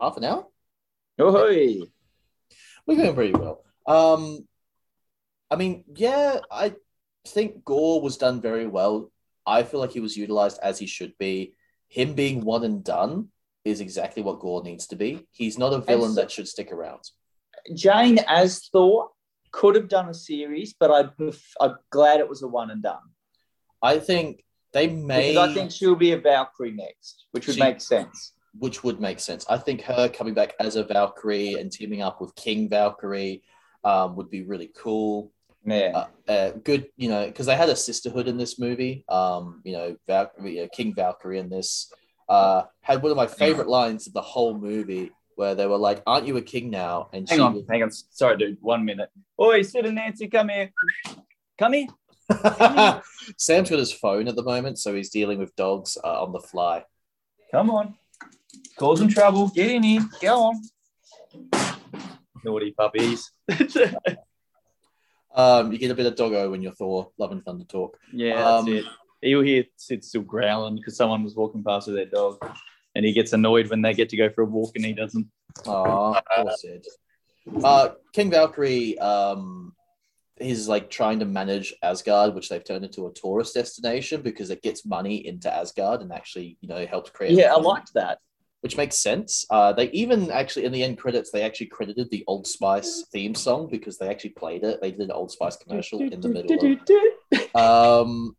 half 0.00 0.16
an 0.16 0.24
hour. 0.24 0.44
Oh, 1.18 1.48
hey, 1.48 1.82
We're 2.86 2.96
doing 2.96 3.14
pretty 3.14 3.32
well. 3.32 3.62
Um, 3.86 4.46
I 5.50 5.56
mean, 5.56 5.84
yeah, 5.94 6.40
I 6.50 6.74
think 7.26 7.64
Gorr 7.64 8.00
was 8.00 8.16
done 8.16 8.40
very 8.40 8.66
well. 8.66 9.10
I 9.46 9.62
feel 9.62 9.80
like 9.80 9.92
he 9.92 10.00
was 10.00 10.16
utilized 10.16 10.58
as 10.62 10.78
he 10.78 10.86
should 10.86 11.16
be. 11.18 11.54
Him 11.88 12.14
being 12.14 12.44
one 12.44 12.64
and 12.64 12.82
done 12.82 13.28
is 13.64 13.80
exactly 13.80 14.22
what 14.22 14.40
Gorr 14.40 14.62
needs 14.62 14.86
to 14.88 14.96
be. 14.96 15.26
He's 15.30 15.58
not 15.58 15.72
a 15.72 15.78
villain 15.78 16.14
so- 16.14 16.20
that 16.20 16.30
should 16.30 16.48
stick 16.48 16.72
around. 16.72 17.02
Jane 17.74 18.18
as 18.28 18.68
Thor 18.72 19.10
could 19.52 19.74
have 19.76 19.88
done 19.88 20.08
a 20.08 20.14
series, 20.14 20.74
but 20.78 20.90
I 20.90 21.04
pref- 21.04 21.54
I'm 21.60 21.76
glad 21.90 22.20
it 22.20 22.28
was 22.28 22.42
a 22.42 22.48
one 22.48 22.70
and 22.70 22.82
done. 22.82 22.98
I 23.80 23.98
think 24.00 24.44
they 24.72 24.88
may, 24.88 25.30
Because 25.30 25.50
I 25.50 25.54
think 25.54 25.70
she'll 25.70 25.94
be 25.94 26.12
a 26.12 26.18
Valkyrie 26.18 26.72
next, 26.72 27.26
which 27.30 27.46
would 27.46 27.54
She- 27.54 27.62
make 27.62 27.80
sense. 27.80 28.33
Which 28.58 28.84
would 28.84 29.00
make 29.00 29.20
sense. 29.20 29.44
I 29.48 29.58
think 29.58 29.82
her 29.82 30.08
coming 30.08 30.34
back 30.34 30.54
as 30.60 30.76
a 30.76 30.84
Valkyrie 30.84 31.54
and 31.54 31.70
teaming 31.70 32.02
up 32.02 32.20
with 32.20 32.34
King 32.36 32.68
Valkyrie 32.68 33.42
um, 33.84 34.16
would 34.16 34.30
be 34.30 34.42
really 34.42 34.70
cool. 34.76 35.32
Yeah. 35.66 36.06
uh, 36.28 36.30
uh, 36.30 36.50
good, 36.62 36.88
you 36.96 37.08
know, 37.08 37.26
because 37.26 37.46
they 37.46 37.56
had 37.56 37.70
a 37.70 37.76
sisterhood 37.76 38.28
in 38.28 38.36
this 38.36 38.58
movie. 38.58 39.04
Um, 39.08 39.62
you 39.64 39.72
know, 39.72 39.96
Val- 40.06 40.30
you 40.42 40.62
know, 40.62 40.68
King 40.72 40.94
Valkyrie 40.94 41.38
in 41.38 41.48
this 41.48 41.90
uh, 42.28 42.62
had 42.82 43.02
one 43.02 43.10
of 43.10 43.16
my 43.16 43.26
favorite 43.26 43.68
lines 43.68 44.06
of 44.06 44.12
the 44.12 44.20
whole 44.20 44.56
movie, 44.56 45.10
where 45.36 45.54
they 45.54 45.66
were 45.66 45.78
like, 45.78 46.02
"Aren't 46.06 46.26
you 46.26 46.36
a 46.36 46.42
king 46.42 46.70
now?" 46.70 47.08
And 47.12 47.28
hang 47.28 47.40
on, 47.40 47.64
hang 47.68 47.82
on. 47.82 47.90
Sorry, 47.90 48.36
dude. 48.36 48.58
One 48.60 48.84
minute. 48.84 49.10
Oi, 49.40 49.62
Sid 49.62 49.86
and 49.86 49.94
Nancy, 49.96 50.28
come 50.28 50.48
here. 50.50 50.70
Come 51.58 51.72
here. 51.72 51.86
was- 52.28 53.02
Sam's 53.38 53.70
got 53.70 53.78
his 53.78 53.92
phone 53.92 54.28
at 54.28 54.36
the 54.36 54.42
moment, 54.42 54.78
so 54.78 54.94
he's 54.94 55.10
dealing 55.10 55.38
with 55.38 55.54
dogs 55.56 55.96
uh, 56.04 56.22
on 56.22 56.32
the 56.32 56.40
fly. 56.40 56.84
Come 57.50 57.70
on. 57.70 57.94
Causing 58.78 59.08
trouble. 59.08 59.48
Get 59.48 59.70
in 59.70 59.82
here. 59.82 60.00
Go 60.20 60.42
on. 60.44 60.62
Naughty 62.44 62.72
puppies. 62.72 63.30
Um, 65.36 65.72
you 65.72 65.78
get 65.78 65.90
a 65.90 65.94
bit 65.96 66.06
of 66.06 66.14
doggo 66.14 66.48
when 66.50 66.62
you're 66.62 66.70
Thor, 66.72 67.10
Love 67.18 67.32
and 67.32 67.44
Thunder 67.44 67.64
talk. 67.64 67.98
Yeah, 68.12 68.36
that's 68.36 68.62
Um, 68.62 68.68
it. 68.72 68.84
You'll 69.20 69.42
hear 69.42 69.64
Sid 69.76 70.04
still 70.04 70.22
growling 70.22 70.76
because 70.76 70.96
someone 70.96 71.24
was 71.24 71.34
walking 71.34 71.64
past 71.64 71.88
with 71.88 71.96
their 71.96 72.06
dog, 72.06 72.38
and 72.94 73.04
he 73.04 73.12
gets 73.12 73.32
annoyed 73.32 73.68
when 73.68 73.82
they 73.82 73.94
get 73.94 74.10
to 74.10 74.16
go 74.16 74.30
for 74.30 74.42
a 74.42 74.46
walk 74.46 74.76
and 74.76 74.84
he 74.84 74.92
doesn't. 74.92 75.26
Oh, 75.66 76.16
poor 76.36 76.52
Sid. 76.56 76.86
Uh, 77.64 77.88
King 78.12 78.30
Valkyrie, 78.30 78.96
um, 79.00 79.74
he's 80.38 80.68
like 80.68 80.88
trying 80.88 81.18
to 81.18 81.24
manage 81.24 81.74
Asgard, 81.82 82.34
which 82.36 82.48
they've 82.48 82.62
turned 82.64 82.84
into 82.84 83.08
a 83.08 83.12
tourist 83.12 83.54
destination 83.54 84.22
because 84.22 84.50
it 84.50 84.62
gets 84.62 84.86
money 84.86 85.26
into 85.26 85.52
Asgard 85.52 86.00
and 86.00 86.12
actually, 86.12 86.58
you 86.60 86.68
know, 86.68 86.86
helps 86.86 87.10
create. 87.10 87.32
Yeah, 87.32 87.52
I 87.52 87.58
liked 87.58 87.94
that. 87.94 88.18
Which 88.64 88.78
makes 88.78 88.96
sense. 88.96 89.44
Uh, 89.50 89.74
they 89.74 89.90
even 89.90 90.30
actually 90.30 90.64
in 90.64 90.72
the 90.72 90.82
end 90.82 90.96
credits 90.96 91.30
they 91.30 91.42
actually 91.42 91.66
credited 91.66 92.10
the 92.10 92.24
Old 92.26 92.46
Spice 92.46 93.04
theme 93.12 93.34
song 93.34 93.68
because 93.70 93.98
they 93.98 94.08
actually 94.08 94.30
played 94.30 94.64
it. 94.64 94.80
They 94.80 94.90
did 94.90 95.02
an 95.02 95.10
Old 95.10 95.30
Spice 95.30 95.56
commercial 95.56 96.00
in 96.00 96.18
the 96.18 96.30
middle. 96.30 96.78
Of, 97.34 97.54
um, 97.54 98.34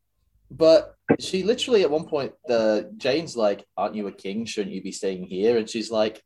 but 0.50 0.96
she 1.20 1.44
literally 1.44 1.84
at 1.84 1.92
one 1.92 2.06
point, 2.06 2.34
the 2.48 2.92
Jane's 2.98 3.38
like, 3.38 3.68
"Aren't 3.78 3.94
you 3.94 4.08
a 4.08 4.12
king? 4.12 4.46
Shouldn't 4.46 4.74
you 4.74 4.82
be 4.82 4.92
staying 4.92 5.26
here?" 5.28 5.58
And 5.58 5.70
she's 5.70 5.92
like, 5.92 6.24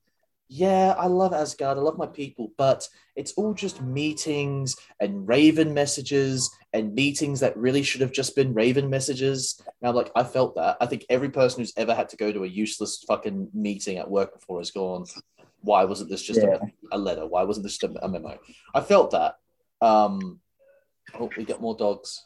"Yeah, 0.49 0.95
I 0.97 1.05
love 1.07 1.31
Asgard. 1.33 1.77
I 1.77 1.81
love 1.81 1.97
my 1.97 2.07
people, 2.07 2.51
but 2.57 2.87
it's 3.15 3.33
all 3.33 3.53
just 3.53 3.81
meetings 3.81 4.75
and 4.99 5.27
Raven 5.27 5.73
messages 5.73 6.49
and 6.73 6.93
meetings 6.95 7.39
that 7.41 7.55
really 7.55 7.83
should 7.83 8.01
have 8.01 8.11
just 8.11 8.35
been 8.35 8.53
Raven 8.53 8.89
messages." 8.89 9.61
And 9.81 9.89
I'm 9.89 9.95
like, 9.95 10.11
I 10.15 10.23
felt 10.23 10.55
that. 10.55 10.77
I 10.81 10.85
think 10.87 11.05
every 11.09 11.29
person 11.29 11.59
who's 11.61 11.73
ever 11.77 11.93
had 11.93 12.09
to 12.09 12.17
go 12.17 12.31
to 12.31 12.43
a 12.43 12.47
useless 12.47 13.03
fucking 13.07 13.49
meeting 13.53 13.97
at 13.97 14.09
work 14.09 14.33
before 14.33 14.59
has 14.59 14.71
gone. 14.71 15.05
Why 15.61 15.83
wasn't 15.83 16.09
this 16.09 16.23
just 16.23 16.41
Yeah. 16.41 16.57
a, 16.91 16.97
a 16.97 16.97
letter? 16.97 17.25
Why 17.27 17.43
wasn't 17.43 17.65
this 17.65 17.77
just 17.77 17.95
a, 17.95 18.05
a 18.05 18.09
memo? 18.09 18.39
I 18.73 18.81
felt 18.81 19.11
that. 19.11 19.35
Um, 19.81 20.39
oh, 21.19 21.29
we 21.37 21.43
got 21.45 21.61
more 21.61 21.75
dogs. 21.75 22.25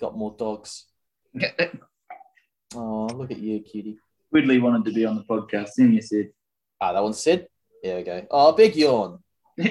Got 0.00 0.16
more 0.16 0.34
dogs. 0.38 0.86
Oh, 2.74 3.06
look 3.06 3.30
at 3.30 3.38
you, 3.38 3.60
cutie. 3.60 3.98
Woodley 4.32 4.58
wanted 4.60 4.84
to 4.84 4.92
be 4.92 5.04
on 5.04 5.16
the 5.16 5.24
podcast, 5.24 5.70
didn't 5.76 5.94
you, 5.94 6.02
Sid? 6.02 6.32
Ah, 6.80 6.92
that 6.92 7.02
one's 7.02 7.22
Sid. 7.22 7.46
There 7.82 7.96
we 7.96 8.02
go. 8.02 8.26
Oh, 8.30 8.52
big 8.52 8.76
yawn. 8.76 9.18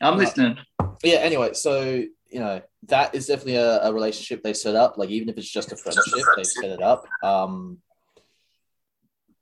I'm 0.00 0.16
listening. 0.16 0.56
Yeah, 1.02 1.16
anyway, 1.16 1.52
so, 1.52 1.82
you 1.82 2.40
know, 2.40 2.62
that 2.88 3.14
is 3.14 3.26
definitely 3.26 3.56
a, 3.56 3.82
a 3.82 3.92
relationship 3.92 4.42
they 4.42 4.54
set 4.54 4.74
up. 4.74 4.96
Like, 4.96 5.10
even 5.10 5.28
if 5.28 5.36
it's 5.36 5.50
just 5.50 5.72
a 5.72 5.76
friendship, 5.76 6.24
they 6.36 6.44
set 6.44 6.70
it 6.70 6.82
up. 6.82 7.06
Um, 7.22 7.78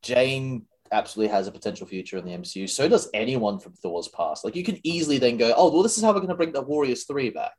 Jane 0.02 0.66
absolutely 0.90 1.32
has 1.34 1.46
a 1.46 1.52
potential 1.52 1.86
future 1.86 2.18
in 2.18 2.24
the 2.24 2.32
MCU. 2.32 2.68
So 2.68 2.88
does 2.88 3.08
anyone 3.14 3.58
from 3.58 3.74
Thor's 3.74 4.08
past. 4.08 4.44
Like, 4.44 4.56
you 4.56 4.64
can 4.64 4.78
easily 4.84 5.18
then 5.18 5.36
go, 5.36 5.52
oh, 5.56 5.72
well, 5.72 5.82
this 5.82 5.96
is 5.96 6.02
how 6.02 6.10
we're 6.10 6.20
going 6.20 6.28
to 6.28 6.34
bring 6.34 6.52
the 6.52 6.62
Warriors 6.62 7.04
3 7.04 7.30
back. 7.30 7.54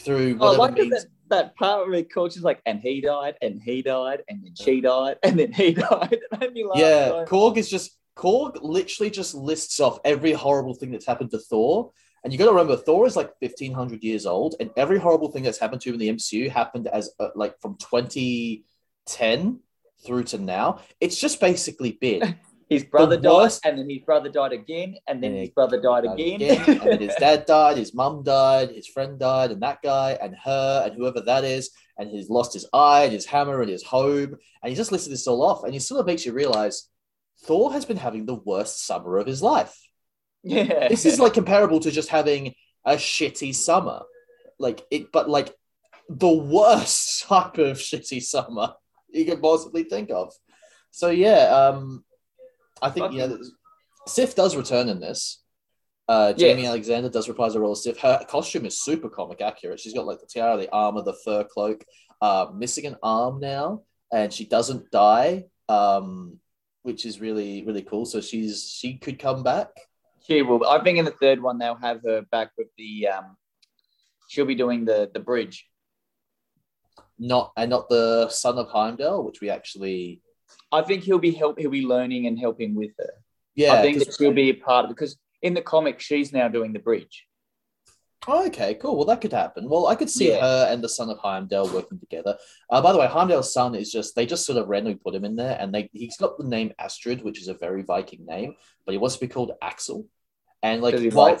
Through 0.00 0.38
Oh, 0.40 0.54
I 0.54 0.56
like 0.56 0.76
that, 0.76 0.80
means. 0.82 1.04
that, 1.04 1.06
that 1.30 1.56
part 1.56 1.88
where 1.88 2.02
Korg 2.02 2.28
is 2.36 2.42
like, 2.42 2.60
and 2.66 2.80
he 2.80 3.00
died, 3.00 3.34
and 3.42 3.60
he 3.60 3.82
died, 3.82 4.22
and 4.28 4.44
then 4.44 4.54
she 4.54 4.80
died, 4.80 5.16
and 5.22 5.38
then 5.38 5.52
he 5.52 5.72
died. 5.74 6.12
It 6.12 6.22
made 6.54 6.64
laugh. 6.66 6.78
Yeah, 6.78 7.24
Korg 7.26 7.56
is 7.56 7.68
just 7.68 7.96
Korg 8.16 8.58
literally 8.62 9.10
just 9.10 9.34
lists 9.34 9.80
off 9.80 9.98
every 10.04 10.32
horrible 10.32 10.74
thing 10.74 10.90
that's 10.90 11.06
happened 11.06 11.30
to 11.32 11.38
Thor. 11.38 11.92
And 12.24 12.32
you 12.32 12.38
got 12.38 12.46
to 12.46 12.50
remember, 12.52 12.76
Thor 12.76 13.06
is 13.06 13.16
like 13.16 13.32
fifteen 13.40 13.72
hundred 13.72 14.02
years 14.02 14.26
old, 14.26 14.54
and 14.60 14.70
every 14.76 14.98
horrible 14.98 15.30
thing 15.30 15.42
that's 15.44 15.58
happened 15.58 15.80
to 15.82 15.88
him 15.90 15.94
in 15.94 16.00
the 16.00 16.08
MCU 16.10 16.50
happened 16.50 16.88
as 16.88 17.10
uh, 17.20 17.28
like 17.34 17.60
from 17.60 17.76
twenty 17.78 18.64
ten 19.06 19.60
through 20.04 20.24
to 20.24 20.38
now. 20.38 20.80
It's 21.00 21.18
just 21.18 21.40
basically 21.40 21.92
been 21.92 22.36
His 22.68 22.84
brother 22.84 23.16
The 23.16 23.22
died, 23.22 23.52
and 23.64 23.78
then 23.78 23.88
his 23.88 24.02
brother 24.02 24.28
died 24.28 24.52
again, 24.52 24.96
and 25.06 25.22
then 25.22 25.34
Yeah. 25.34 25.40
his 25.40 25.50
brother 25.50 25.80
died 25.80 26.04
died 26.04 26.14
again. 26.20 26.34
again, 26.42 26.80
and 26.82 26.92
then 26.92 27.00
his 27.00 27.14
dad 27.18 27.46
died, 27.56 27.78
his 27.78 27.94
mum 27.94 28.22
died, 28.22 28.70
his 28.70 28.86
friend 28.86 29.18
died, 29.18 29.50
and 29.52 29.62
that 29.62 29.80
guy, 29.82 30.18
and 30.20 30.34
her, 30.44 30.82
and 30.84 30.94
whoever 30.94 31.20
that 31.22 31.44
is, 31.44 31.70
and 31.96 32.10
he's 32.10 32.28
lost 32.28 32.52
his 32.52 32.66
eye, 32.72 33.04
and 33.04 33.12
his 33.12 33.24
hammer, 33.26 33.60
and 33.62 33.70
his 33.70 33.82
home, 33.82 34.36
and 34.62 34.70
he 34.70 34.74
just 34.74 34.92
listed 34.92 35.12
this 35.12 35.26
all 35.26 35.42
off, 35.42 35.64
and 35.64 35.72
he 35.72 35.78
sort 35.80 36.00
of 36.00 36.06
makes 36.06 36.26
you 36.26 36.32
realize 36.32 36.88
Thor 37.44 37.72
has 37.72 37.84
been 37.84 37.96
having 37.96 38.26
the 38.26 38.34
worst 38.34 38.84
summer 38.84 39.16
of 39.18 39.26
his 39.26 39.42
life. 39.42 39.74
yeah. 40.42 40.88
this 40.88 41.06
is 41.06 41.18
like 41.18 41.34
comparable 41.34 41.80
to 41.80 41.90
just 41.90 42.08
having 42.10 42.54
a 42.84 42.94
shitty 42.94 43.54
summer 43.54 44.02
like 44.58 44.82
it 44.90 45.10
but 45.12 45.28
like 45.28 45.52
the 46.08 46.28
worst 46.32 47.22
type 47.28 47.58
of 47.58 47.76
shitty 47.78 48.22
summer 48.22 48.72
you 49.08 49.24
could 49.24 49.42
possibly 49.42 49.82
think 49.82 50.10
of 50.10 50.32
so 50.90 51.10
yeah 51.10 51.44
um 51.54 52.04
i 52.82 52.90
think 52.90 53.12
you 53.12 53.18
know 53.18 53.38
sif 54.06 54.34
does 54.34 54.56
return 54.56 54.88
in 54.88 55.00
this 55.00 55.42
uh 56.08 56.32
jaimie 56.36 56.62
Yeah. 56.62 56.70
alexander 56.70 57.08
does 57.08 57.28
reprise 57.28 57.52
the 57.54 57.60
role 57.60 57.72
of 57.72 57.78
sif 57.78 57.98
her 57.98 58.24
costume 58.28 58.66
is 58.66 58.80
super 58.80 59.08
comic 59.08 59.40
accurate 59.40 59.80
she's 59.80 59.94
got 59.94 60.06
like 60.06 60.20
the 60.20 60.26
tiara 60.26 60.56
the 60.56 60.70
armor 60.72 61.02
the 61.02 61.16
fur 61.24 61.44
cloak 61.44 61.84
uh 62.22 62.46
missing 62.54 62.86
an 62.86 62.96
arm 63.02 63.40
now 63.40 63.82
and 64.12 64.32
she 64.32 64.44
doesn't 64.46 64.90
die 64.90 65.44
um 65.68 66.38
which 66.82 67.04
is 67.04 67.20
really 67.20 67.64
really 67.66 67.82
cool 67.82 68.06
so 68.06 68.20
she's 68.20 68.70
she 68.78 68.96
could 68.98 69.18
come 69.18 69.42
back 69.42 69.68
She 70.26 70.42
will. 70.42 70.64
I 70.66 70.82
think 70.84 70.98
in 70.98 71.04
the 71.04 71.16
third 71.22 71.40
one 71.42 71.58
they'll 71.58 71.82
have 71.88 72.00
her 72.04 72.20
back 72.30 72.48
with 72.58 72.68
the. 72.76 73.08
um 73.14 73.36
She'll 74.30 74.44
be 74.54 74.54
doing 74.64 74.84
the 74.84 74.98
the 75.14 75.20
bridge. 75.30 75.56
not 77.18 77.52
and 77.56 77.70
not 77.70 77.88
the 77.88 78.28
son 78.28 78.58
of 78.58 78.68
Heimdall, 78.68 79.24
which 79.24 79.40
we 79.40 79.48
actually 79.50 80.20
I 80.72 80.82
think 80.82 81.02
he'll 81.04 81.18
be 81.18 81.32
help. 81.32 81.58
He'll 81.58 81.70
be 81.70 81.86
learning 81.86 82.26
and 82.26 82.38
helping 82.38 82.74
with 82.74 82.90
her. 82.98 83.10
yeah. 83.54 83.74
I 83.74 83.82
think 83.82 83.98
that 83.98 84.14
she'll 84.16 84.32
be 84.32 84.50
a 84.50 84.54
part 84.54 84.84
of 84.84 84.90
because 84.90 85.16
in 85.42 85.54
the 85.54 85.62
comic 85.62 86.00
she's 86.00 86.32
now 86.32 86.48
doing 86.48 86.72
the 86.72 86.78
bridge. 86.78 87.26
Oh, 88.26 88.46
okay, 88.48 88.74
cool. 88.74 88.96
Well, 88.96 89.06
that 89.06 89.20
could 89.20 89.32
happen. 89.32 89.68
Well, 89.68 89.86
I 89.86 89.94
could 89.94 90.10
see 90.10 90.28
Yeah. 90.30 90.40
her 90.40 90.68
and 90.70 90.82
the 90.82 90.88
son 90.88 91.08
of 91.08 91.18
Heimdall 91.18 91.68
working 91.72 91.98
together. 91.98 92.36
Uh, 92.68 92.82
by 92.82 92.92
the 92.92 92.98
way, 92.98 93.06
Heimdall's 93.06 93.52
son 93.54 93.74
is 93.74 93.90
just 93.90 94.14
they 94.16 94.26
just 94.26 94.44
sort 94.44 94.58
of 94.58 94.68
randomly 94.68 94.98
put 94.98 95.14
him 95.14 95.24
in 95.24 95.36
there, 95.36 95.56
and 95.58 95.72
they 95.74 95.88
he's 95.92 96.16
got 96.18 96.36
the 96.36 96.44
name 96.44 96.72
Astrid, 96.78 97.22
which 97.22 97.40
is 97.40 97.48
a 97.48 97.54
very 97.54 97.82
Viking 97.82 98.26
name, 98.26 98.56
but 98.84 98.92
he 98.92 98.98
wants 98.98 99.14
to 99.16 99.20
be 99.20 99.28
called 99.32 99.52
Axl. 99.62 100.04
And 100.62 100.82
like, 100.82 100.98
he 100.98 101.08
while- 101.08 101.38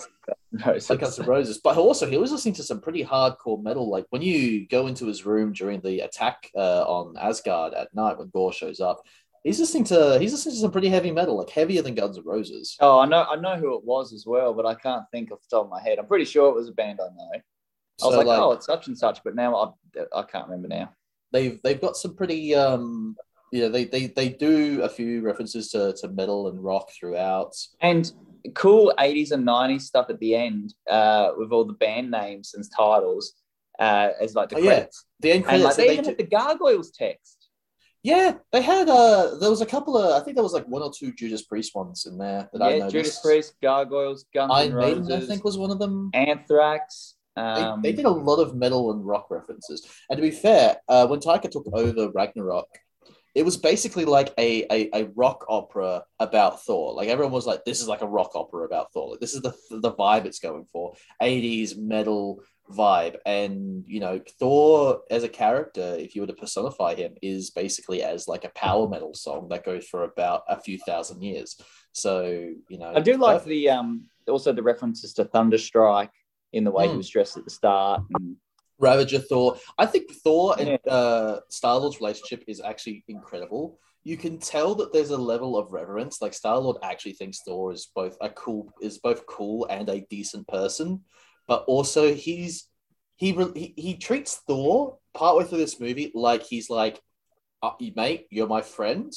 Roses. 0.66 0.90
like 0.90 1.00
Guns 1.00 1.18
N' 1.18 1.26
Roses. 1.26 1.60
But 1.62 1.76
also, 1.76 2.06
he 2.08 2.16
was 2.18 2.30
listening 2.30 2.54
to 2.54 2.62
some 2.62 2.80
pretty 2.80 3.04
hardcore 3.04 3.62
metal. 3.62 3.88
Like 3.90 4.06
when 4.10 4.22
you 4.22 4.66
go 4.68 4.86
into 4.86 5.06
his 5.06 5.26
room 5.26 5.52
during 5.52 5.80
the 5.80 6.00
attack 6.00 6.50
uh, 6.56 6.82
on 6.82 7.16
Asgard 7.18 7.74
at 7.74 7.94
night 7.94 8.18
when 8.18 8.28
Gorr 8.28 8.52
shows 8.52 8.80
up, 8.80 9.02
he's 9.44 9.58
listening 9.58 9.84
to 9.84 10.18
he's 10.20 10.32
listening 10.32 10.54
to 10.54 10.60
some 10.60 10.70
pretty 10.70 10.88
heavy 10.88 11.10
metal, 11.10 11.36
like 11.36 11.50
heavier 11.50 11.82
than 11.82 11.94
Guns 11.94 12.18
N' 12.18 12.24
Roses. 12.24 12.76
Oh, 12.80 12.98
I 12.98 13.06
know. 13.06 13.24
I 13.24 13.36
know 13.36 13.56
who 13.56 13.74
it 13.76 13.84
was 13.84 14.12
as 14.12 14.24
well, 14.26 14.54
but 14.54 14.66
I 14.66 14.74
can't 14.74 15.04
think 15.10 15.32
off 15.32 15.40
the 15.48 15.56
top 15.56 15.64
of 15.64 15.70
my 15.70 15.82
head. 15.82 15.98
I'm 15.98 16.06
pretty 16.06 16.24
sure 16.24 16.48
it 16.48 16.54
was 16.54 16.68
a 16.68 16.72
band 16.72 17.00
I 17.02 17.08
know. 17.14 17.40
I 18.02 18.06
was 18.06 18.16
like, 18.16 18.26
like- 18.26 18.40
oh, 18.40 18.52
it's 18.52 18.66
such 18.66 18.86
and 18.86 18.96
such, 18.96 19.24
but 19.24 19.34
now 19.34 19.74
I, 19.96 20.04
I 20.16 20.22
can't 20.22 20.46
remember 20.46 20.68
now. 20.68 20.92
they've 21.32 21.60
they've 21.62 21.80
got 21.80 21.96
some 21.96 22.14
pretty 22.14 22.54
um 22.54 23.16
you 23.52 23.62
know 23.62 23.68
they 23.68 23.84
they 23.84 24.06
they 24.06 24.28
do 24.28 24.82
a 24.82 24.88
few 24.88 25.20
references 25.22 25.70
to, 25.70 25.92
to 26.00 26.08
metal 26.08 26.48
and 26.48 26.62
rock 26.62 26.90
throughout. 26.98 27.54
And 27.80 28.10
cool 28.54 28.92
80s 28.98 29.32
and 29.32 29.46
90s 29.46 29.82
stuff 29.82 30.06
at 30.10 30.18
the 30.20 30.34
end 30.34 30.74
uh, 30.90 31.32
with 31.36 31.50
all 31.52 31.64
the 31.64 31.72
band 31.74 32.10
names 32.10 32.54
and 32.54 32.64
titles 32.76 33.34
uh, 33.78 34.10
as 34.20 34.34
like 34.34 34.48
the 34.50 34.56
Oh, 34.56 34.60
yeah. 34.60 34.70
credits. 34.70 35.04
The 35.20 35.32
end 35.32 35.44
credits 35.44 35.64
like 35.64 35.76
they 35.76 35.86
they 35.88 35.92
even 35.94 36.04
do- 36.04 36.10
had 36.10 36.18
the 36.18 36.24
gargoyles 36.24 36.90
text. 36.92 37.48
yeah, 38.02 38.34
they 38.52 38.62
had 38.62 38.88
uh 38.88 39.36
there 39.40 39.50
was 39.50 39.60
a 39.60 39.66
couple 39.66 39.96
of 39.98 40.20
I 40.20 40.24
think 40.24 40.36
there 40.36 40.44
was 40.44 40.52
like 40.52 40.66
one 40.68 40.82
or 40.82 40.92
two 40.92 41.12
Judas 41.12 41.42
Priest 41.42 41.74
ones 41.74 42.06
in 42.06 42.16
there 42.18 42.48
that 42.52 42.62
I 42.62 42.70
yeah, 42.70 42.78
noticed. 42.78 42.92
Judas 42.94 43.20
Priest, 43.20 43.54
gargoyles, 43.60 44.24
Guns 44.34 44.50
N' 44.52 44.56
Iron 44.56 44.74
Maiden, 44.80 45.02
Roses, 45.06 45.24
I 45.24 45.26
think 45.28 45.44
was 45.44 45.58
one 45.58 45.70
of 45.70 45.78
them. 45.78 46.10
Anthrax. 46.14 47.14
They, 47.36 47.42
Um, 47.42 47.82
they 47.82 47.92
did 47.92 48.04
a 48.04 48.10
lot 48.10 48.40
of 48.44 48.56
metal 48.56 48.90
and 48.92 49.06
rock 49.06 49.30
references. 49.30 49.86
And 50.10 50.16
to 50.16 50.22
be 50.22 50.30
fair, 50.32 50.76
uh, 50.88 51.06
when 51.06 51.20
Taika 51.20 51.48
took 51.50 51.66
over 51.72 52.10
Ragnarok, 52.10 52.66
it 53.38 53.44
was 53.44 53.56
basically 53.56 54.04
like 54.04 54.34
a, 54.36 54.64
a, 54.76 54.90
a 55.02 55.04
rock 55.14 55.44
opera 55.48 56.02
about 56.18 56.60
Thor. 56.64 56.92
Like 56.92 57.08
everyone 57.08 57.32
was 57.32 57.46
like, 57.46 57.64
this 57.64 57.80
is 57.80 57.86
like 57.86 58.02
a 58.02 58.06
rock 58.08 58.32
opera 58.34 58.64
about 58.64 58.92
Thor. 58.92 59.10
Like, 59.12 59.20
this 59.20 59.32
is 59.34 59.42
the, 59.42 59.54
the 59.70 59.92
vibe 59.92 60.24
it's 60.24 60.40
going 60.40 60.64
for 60.72 60.94
80s 61.22 61.78
metal 61.78 62.40
vibe. 62.68 63.16
And, 63.24 63.84
you 63.86 64.00
know, 64.00 64.20
Thor 64.40 65.02
as 65.08 65.22
a 65.22 65.28
character, 65.28 65.94
if 65.98 66.16
you 66.16 66.22
were 66.22 66.26
to 66.26 66.32
personify 66.32 66.96
him, 66.96 67.14
is 67.22 67.50
basically 67.50 68.02
as 68.02 68.26
like 68.26 68.44
a 68.44 68.50
power 68.56 68.88
metal 68.88 69.14
song 69.14 69.46
that 69.50 69.64
goes 69.64 69.86
for 69.86 70.02
about 70.02 70.42
a 70.48 70.60
few 70.60 70.76
thousand 70.78 71.22
years. 71.22 71.56
So, 71.92 72.26
you 72.68 72.78
know, 72.78 72.92
I 72.96 73.00
do 73.00 73.16
like 73.18 73.36
perfect. 73.36 73.48
the 73.50 73.70
um, 73.70 74.06
also 74.28 74.52
the 74.52 74.64
references 74.64 75.12
to 75.14 75.26
Thunderstrike 75.26 76.10
in 76.52 76.64
the 76.64 76.72
way 76.72 76.88
he 76.88 76.94
Mm. 76.94 76.96
was 76.98 77.08
dressed 77.08 77.36
at 77.36 77.44
the 77.44 77.50
start. 77.50 78.02
And, 78.14 78.36
Ravager 78.78 79.18
Thor. 79.18 79.58
I 79.76 79.86
think 79.86 80.12
Thor 80.12 80.54
and 80.58 80.78
uh, 80.86 81.40
Star 81.48 81.78
Lord's 81.78 82.00
relationship 82.00 82.44
is 82.46 82.60
actually 82.60 83.04
incredible. 83.08 83.78
You 84.04 84.16
can 84.16 84.38
tell 84.38 84.74
that 84.76 84.92
there's 84.92 85.10
a 85.10 85.18
level 85.18 85.56
of 85.56 85.72
reverence. 85.72 86.22
Like 86.22 86.32
Star 86.32 86.58
Lord 86.58 86.78
actually 86.82 87.12
thinks 87.12 87.40
Thor 87.44 87.72
is 87.72 87.88
both 87.94 88.16
a 88.20 88.30
cool 88.30 88.72
is 88.80 88.98
both 88.98 89.26
cool 89.26 89.66
and 89.66 89.88
a 89.88 90.06
decent 90.08 90.46
person, 90.48 91.02
but 91.46 91.64
also 91.66 92.14
he's 92.14 92.68
he 93.16 93.32
he, 93.32 93.74
he 93.76 93.96
treats 93.96 94.36
Thor 94.46 94.98
partway 95.12 95.44
through 95.44 95.58
this 95.58 95.80
movie 95.80 96.12
like 96.14 96.44
he's 96.44 96.70
like, 96.70 97.00
uh, 97.62 97.72
mate, 97.96 98.26
you're 98.30 98.46
my 98.46 98.62
friend. 98.62 99.12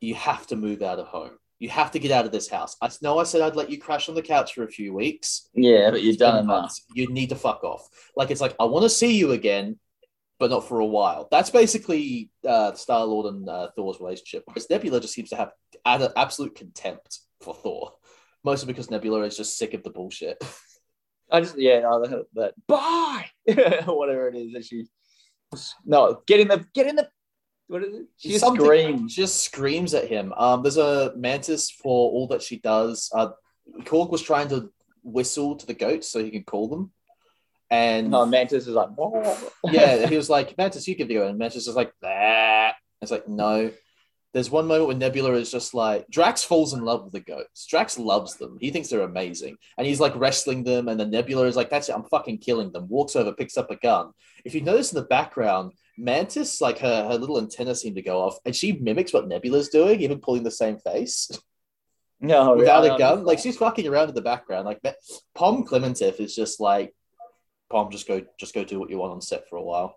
You 0.00 0.14
have 0.14 0.46
to 0.48 0.56
move 0.56 0.82
out 0.82 0.98
of 0.98 1.06
home. 1.06 1.38
You 1.62 1.68
have 1.68 1.92
to 1.92 2.00
get 2.00 2.10
out 2.10 2.26
of 2.26 2.32
this 2.32 2.48
house. 2.48 2.76
I 2.82 2.90
know 3.02 3.20
I 3.20 3.22
said 3.22 3.40
I'd 3.40 3.54
let 3.54 3.70
you 3.70 3.78
crash 3.78 4.08
on 4.08 4.16
the 4.16 4.20
couch 4.20 4.54
for 4.54 4.64
a 4.64 4.68
few 4.68 4.92
weeks 4.92 5.48
yeah, 5.54 5.92
but 5.92 6.02
you've 6.02 6.16
done 6.16 6.42
enough. 6.42 6.76
You 6.92 7.06
need 7.12 7.28
to 7.28 7.36
fuck 7.36 7.62
off. 7.62 7.88
Like 8.16 8.32
it's 8.32 8.40
like 8.40 8.56
I 8.58 8.64
want 8.64 8.82
to 8.82 8.90
see 8.90 9.16
you 9.16 9.30
again, 9.30 9.78
but 10.40 10.50
not 10.50 10.66
for 10.66 10.80
a 10.80 10.86
while. 10.86 11.28
That's 11.30 11.50
basically 11.50 12.30
uh, 12.44 12.72
Star 12.72 13.04
Lord 13.04 13.32
and 13.32 13.48
uh, 13.48 13.68
Thor's 13.76 14.00
relationship. 14.00 14.42
Whereas 14.46 14.68
Nebula 14.68 15.00
just 15.00 15.14
seems 15.14 15.30
to 15.30 15.36
have 15.36 15.52
ad- 15.86 16.12
absolute 16.16 16.56
contempt 16.56 17.20
for 17.40 17.54
Thor, 17.54 17.92
mostly 18.42 18.66
because 18.66 18.90
Nebula 18.90 19.20
is 19.22 19.36
just 19.36 19.56
sick 19.56 19.72
of 19.72 19.84
the 19.84 19.90
bullshit. 19.90 20.42
I 21.30 21.42
just 21.42 21.56
yeah, 21.56 21.82
that 22.34 22.54
bye 22.66 23.26
whatever 23.86 24.26
it 24.26 24.34
is 24.34 24.52
that 24.54 24.64
she 24.64 24.86
no 25.84 26.22
get 26.26 26.40
in 26.40 26.48
the 26.48 26.66
get 26.74 26.88
in 26.88 26.96
the 26.96 27.08
what 27.72 27.82
is 27.82 27.94
it? 27.94 28.06
She 28.18 28.28
just 28.28 28.40
Something- 28.44 28.64
screams. 28.64 29.12
She 29.12 29.22
just 29.22 29.42
screams 29.42 29.94
at 29.94 30.08
him. 30.08 30.32
Um, 30.36 30.62
there's 30.62 30.76
a 30.76 31.12
mantis 31.16 31.70
for 31.70 32.10
all 32.10 32.26
that 32.28 32.42
she 32.42 32.58
does. 32.58 33.10
Uh, 33.14 33.30
Korg 33.80 34.10
was 34.10 34.22
trying 34.22 34.48
to 34.48 34.70
whistle 35.02 35.56
to 35.56 35.66
the 35.66 35.74
goats 35.74 36.08
so 36.08 36.22
he 36.22 36.30
could 36.30 36.46
call 36.46 36.68
them, 36.68 36.92
and 37.70 38.10
No, 38.10 38.26
Mantis 38.26 38.66
is 38.66 38.74
like, 38.74 38.90
yeah, 39.64 40.06
he 40.12 40.16
was 40.16 40.28
like, 40.28 40.56
Mantis, 40.58 40.86
you 40.86 40.94
give 40.94 41.08
the 41.08 41.14
go. 41.14 41.26
And 41.26 41.38
Mantis 41.38 41.66
is 41.66 41.74
like, 41.74 41.92
that. 42.02 42.74
It's 43.00 43.10
like, 43.10 43.26
no. 43.26 43.70
There's 44.34 44.50
one 44.50 44.66
moment 44.66 44.88
when 44.88 44.98
Nebula 44.98 45.32
is 45.32 45.50
just 45.50 45.74
like, 45.74 46.06
Drax 46.10 46.42
falls 46.42 46.72
in 46.74 46.84
love 46.84 47.04
with 47.04 47.12
the 47.12 47.20
goats. 47.20 47.66
Drax 47.66 47.98
loves 47.98 48.36
them. 48.36 48.56
He 48.60 48.70
thinks 48.70 48.88
they're 48.88 49.00
amazing. 49.02 49.56
And 49.76 49.86
he's 49.86 50.00
like 50.00 50.16
wrestling 50.16 50.64
them. 50.64 50.88
And 50.88 50.98
then 51.00 51.10
Nebula 51.10 51.46
is 51.46 51.56
like, 51.56 51.68
that's 51.70 51.88
it, 51.88 51.94
I'm 51.94 52.04
fucking 52.04 52.38
killing 52.38 52.72
them. 52.72 52.88
Walks 52.88 53.16
over, 53.16 53.32
picks 53.32 53.56
up 53.58 53.70
a 53.70 53.76
gun. 53.76 54.12
If 54.44 54.54
you 54.54 54.60
notice 54.62 54.92
in 54.92 54.96
the 54.96 55.06
background, 55.06 55.72
Mantis, 56.02 56.60
like 56.60 56.80
her, 56.80 57.08
her 57.08 57.16
little 57.16 57.38
antenna 57.38 57.76
seem 57.76 57.94
to 57.94 58.02
go 58.02 58.20
off. 58.20 58.38
And 58.44 58.54
she 58.54 58.72
mimics 58.72 59.12
what 59.12 59.28
Nebula's 59.28 59.68
doing, 59.68 60.00
even 60.00 60.18
pulling 60.18 60.42
the 60.42 60.50
same 60.50 60.78
face 60.78 61.30
no, 62.20 62.54
without 62.56 62.84
a 62.84 62.98
gun. 62.98 63.24
Like 63.24 63.38
she's 63.38 63.56
fucking 63.56 63.86
around 63.86 64.08
in 64.08 64.14
the 64.16 64.20
background. 64.20 64.66
Like 64.66 64.80
Pom 65.34 65.64
Klementieff 65.64 66.18
is 66.18 66.34
just 66.34 66.60
like, 66.60 66.92
Pom, 67.70 67.90
just 67.90 68.08
go, 68.08 68.20
just 68.38 68.52
go 68.52 68.64
do 68.64 68.80
what 68.80 68.90
you 68.90 68.98
want 68.98 69.12
on 69.12 69.20
set 69.20 69.48
for 69.48 69.56
a 69.56 69.62
while, 69.62 69.96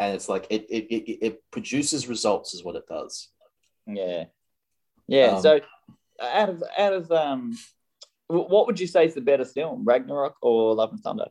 and 0.00 0.14
it's 0.14 0.28
like 0.28 0.46
it 0.50 0.66
it, 0.68 0.92
it, 0.92 1.18
it 1.26 1.42
produces 1.52 2.08
results, 2.08 2.52
is 2.52 2.64
what 2.64 2.74
it 2.74 2.82
does. 2.88 3.28
Yeah, 3.86 4.24
yeah. 5.06 5.36
Um, 5.36 5.42
so, 5.42 5.60
out 6.20 6.48
of 6.48 6.64
out 6.76 6.92
of 6.94 7.12
um, 7.12 7.56
what 8.26 8.66
would 8.66 8.80
you 8.80 8.88
say 8.88 9.06
is 9.06 9.14
the 9.14 9.20
better 9.20 9.44
film, 9.44 9.84
Ragnarok 9.84 10.34
or 10.42 10.74
Love 10.74 10.90
and 10.90 11.00
Thunder? 11.00 11.26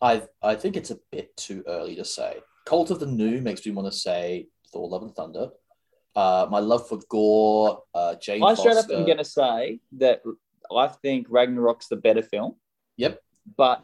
I 0.00 0.22
I 0.40 0.54
think 0.54 0.76
it's 0.76 0.92
a 0.92 1.00
bit 1.10 1.36
too 1.36 1.64
early 1.66 1.96
to 1.96 2.04
say. 2.04 2.38
Cult 2.64 2.90
of 2.90 3.00
the 3.00 3.06
New 3.06 3.40
makes 3.40 3.64
me 3.64 3.72
want 3.72 3.90
to 3.92 3.98
say 3.98 4.48
Thor: 4.72 4.88
Love 4.88 5.02
and 5.02 5.14
Thunder. 5.14 5.50
Uh, 6.16 6.46
my 6.48 6.60
love 6.60 6.88
for 6.88 7.00
Gorr, 7.08 7.82
uh, 7.94 8.14
Jane 8.16 8.42
I 8.42 8.54
straight 8.54 8.76
up 8.76 8.88
am 8.88 9.04
going 9.04 9.18
to 9.18 9.24
say 9.24 9.80
that 9.98 10.22
I 10.74 10.86
think 10.86 11.26
Ragnarok's 11.28 11.88
the 11.88 11.96
better 11.96 12.22
film. 12.22 12.54
Yep. 12.98 13.20
But 13.56 13.82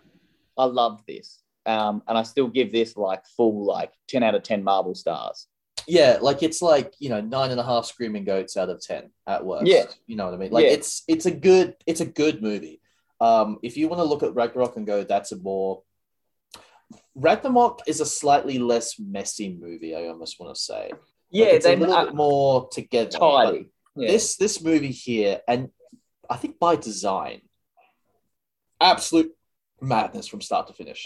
I 0.57 0.65
love 0.65 1.03
this, 1.07 1.43
um, 1.67 2.03
and 2.07 2.17
I 2.17 2.23
still 2.23 2.49
give 2.49 2.71
this 2.73 2.97
like 2.97 3.27
full 3.37 3.65
like 3.65 3.93
ten 4.09 4.23
out 4.23 4.35
of 4.35 4.43
ten 4.43 4.63
Marvel 4.63 4.95
stars. 4.95 5.49
Yeah, 5.87 6.19
like 6.21 6.43
it's 6.43 6.63
like 6.63 6.95
you 6.99 7.09
know 7.09 7.21
nine 7.21 7.51
and 7.51 7.61
a 7.61 7.65
half 7.65 7.85
screaming 7.85 8.25
goats 8.25 8.57
out 8.57 8.69
of 8.69 8.81
ten 8.81 9.11
at 9.27 9.45
worst. 9.45 9.67
Yeah. 9.67 9.85
you 10.07 10.17
know 10.17 10.27
what 10.27 10.35
I 10.35 10.37
mean. 10.37 10.53
Like 10.53 10.65
Yeah. 10.65 10.73
it's 10.73 11.03
it's 11.09 11.27
a 11.27 11.31
good 11.31 11.75
it's 11.87 12.01
a 12.01 12.07
good 12.07 12.43
movie. 12.43 12.81
Um, 13.21 13.59
if 13.63 13.77
you 13.77 13.89
want 13.89 14.01
to 14.01 14.05
look 14.05 14.23
at 14.23 14.35
Ragnarok 14.35 14.77
and 14.77 14.87
go, 14.87 15.05
that's 15.05 15.33
a 15.33 15.37
more 15.37 15.83
Ragnarok 17.15 17.81
is 17.87 18.01
a 18.01 18.07
slightly 18.07 18.59
less 18.59 18.99
messy 18.99 19.57
movie. 19.61 19.95
I 19.95 20.07
almost 20.09 20.39
want 20.41 20.55
to 20.55 20.61
say. 20.61 20.89
Like, 20.91 21.01
Yeah, 21.31 21.47
it's 21.47 21.65
they 21.65 21.75
a 21.75 21.77
little 21.77 22.05
bit 22.07 22.15
more 22.15 22.69
together. 22.71 23.19
tidy. 23.19 23.71
Yeah. 23.97 24.09
This 24.13 24.37
this 24.37 24.63
movie 24.63 24.93
here, 24.93 25.41
and 25.49 25.71
I 26.29 26.37
think 26.37 26.59
by 26.59 26.77
design, 26.77 27.43
absolute 28.81 29.33
madness 29.81 30.27
from 30.29 30.41
start 30.41 30.67
to 30.69 30.73
finish. 30.73 31.05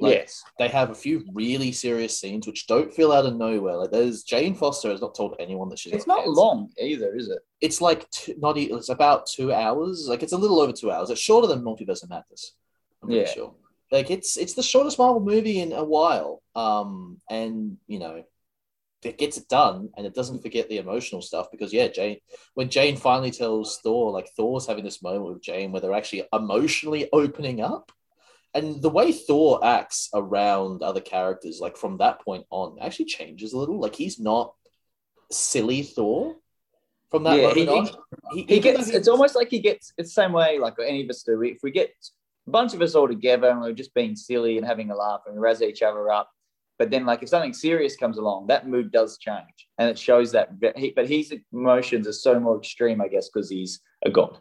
Like, 0.00 0.14
yes. 0.14 0.44
they 0.60 0.68
have 0.68 0.90
a 0.90 0.94
few 0.94 1.24
really 1.34 1.72
serious 1.72 2.16
scenes 2.20 2.46
which 2.46 2.68
don't 2.68 2.92
feel 2.94 3.10
out 3.10 3.26
of 3.26 3.34
nowhere. 3.34 3.74
Like 3.76 3.90
there's 3.90 4.22
Jane 4.22 4.54
Foster 4.54 4.90
has 4.90 5.00
not 5.00 5.16
told 5.16 5.34
anyone 5.40 5.68
that 5.70 5.78
she's 5.80 5.92
It's 5.92 6.06
not 6.06 6.18
cancer. 6.18 6.30
long 6.40 6.70
either, 6.80 7.16
is 7.16 7.28
it? 7.28 7.40
It's 7.60 7.80
like 7.80 8.08
two, 8.10 8.34
not 8.38 8.56
it's 8.56 8.90
about 8.90 9.26
two 9.26 9.52
hours. 9.52 10.06
Like 10.08 10.22
it's 10.22 10.32
a 10.32 10.38
little 10.38 10.60
over 10.60 10.72
two 10.72 10.92
hours. 10.92 11.10
It's 11.10 11.20
shorter 11.20 11.48
than 11.48 11.62
Multiverse 11.64 12.04
of 12.04 12.10
Madness. 12.10 12.54
I'm 13.02 13.08
pretty 13.08 13.22
Yeah. 13.22 13.32
sure. 13.34 13.54
Like 13.90 14.10
it's 14.10 14.36
it's 14.36 14.54
the 14.54 14.62
shortest 14.62 14.98
Marvel 14.98 15.20
movie 15.20 15.60
in 15.60 15.72
a 15.72 15.84
while. 15.84 16.42
Um, 16.54 17.20
and 17.30 17.78
you 17.86 17.98
know, 17.98 18.24
it 19.02 19.18
gets 19.18 19.36
it 19.38 19.48
done, 19.48 19.90
and 19.96 20.06
it 20.06 20.14
doesn't 20.14 20.42
forget 20.42 20.68
the 20.68 20.78
emotional 20.78 21.22
stuff 21.22 21.50
because 21.50 21.72
yeah, 21.72 21.88
Jane. 21.88 22.18
When 22.54 22.68
Jane 22.68 22.96
finally 22.96 23.30
tells 23.30 23.78
Thor, 23.78 24.10
like 24.10 24.28
Thor's 24.36 24.66
having 24.66 24.84
this 24.84 25.02
moment 25.02 25.24
with 25.24 25.42
Jane 25.42 25.72
where 25.72 25.80
they're 25.80 25.94
actually 25.94 26.24
emotionally 26.32 27.08
opening 27.12 27.60
up. 27.60 27.92
And 28.54 28.80
the 28.82 28.90
way 28.90 29.12
Thor 29.12 29.64
acts 29.64 30.08
around 30.14 30.82
other 30.82 31.02
characters, 31.02 31.60
like 31.60 31.76
from 31.76 31.98
that 31.98 32.22
point 32.22 32.46
on, 32.50 32.78
actually 32.80 33.04
changes 33.04 33.52
a 33.52 33.58
little. 33.58 33.78
Like 33.78 33.94
he's 33.94 34.18
not 34.18 34.54
silly 35.30 35.82
Thor 35.82 36.36
from 37.10 37.24
that 37.24 37.38
Yeah, 37.38 37.54
he- 37.54 37.68
on. 37.68 37.86
He, 38.32 38.42
He 38.42 38.56
even 38.56 38.74
gets. 38.74 38.88
It's 38.88 39.08
almost 39.08 39.36
like 39.36 39.48
he 39.50 39.60
gets. 39.60 39.92
It's 39.96 40.10
the 40.10 40.22
same 40.22 40.32
way 40.32 40.58
like 40.58 40.74
any 40.84 41.04
of 41.04 41.10
us 41.10 41.22
do. 41.22 41.40
If 41.42 41.58
we 41.62 41.70
get 41.70 41.90
a 42.48 42.50
bunch 42.50 42.72
of 42.72 42.80
us 42.80 42.94
all 42.94 43.06
together 43.06 43.50
and 43.50 43.60
we're 43.60 43.72
just 43.72 43.94
being 43.94 44.16
silly 44.16 44.56
and 44.56 44.66
having 44.66 44.90
a 44.90 44.96
laugh 44.96 45.20
and 45.26 45.34
we 45.34 45.40
razz 45.40 45.60
each 45.60 45.82
other 45.82 46.10
up, 46.10 46.30
but 46.78 46.90
then 46.90 47.04
like 47.04 47.22
if 47.22 47.28
something 47.28 47.52
serious 47.52 47.94
comes 47.96 48.16
along, 48.16 48.46
that 48.46 48.66
mood 48.66 48.90
does 48.90 49.18
change, 49.18 49.68
and 49.76 49.90
it 49.90 49.98
shows 49.98 50.32
that. 50.32 50.48
He, 50.76 50.92
but 50.94 51.08
his 51.08 51.34
emotions 51.52 52.08
are 52.08 52.12
so 52.12 52.40
more 52.40 52.56
extreme, 52.56 53.02
I 53.02 53.08
guess, 53.08 53.28
because 53.28 53.50
he's 53.50 53.80
a 54.06 54.10
god. 54.10 54.38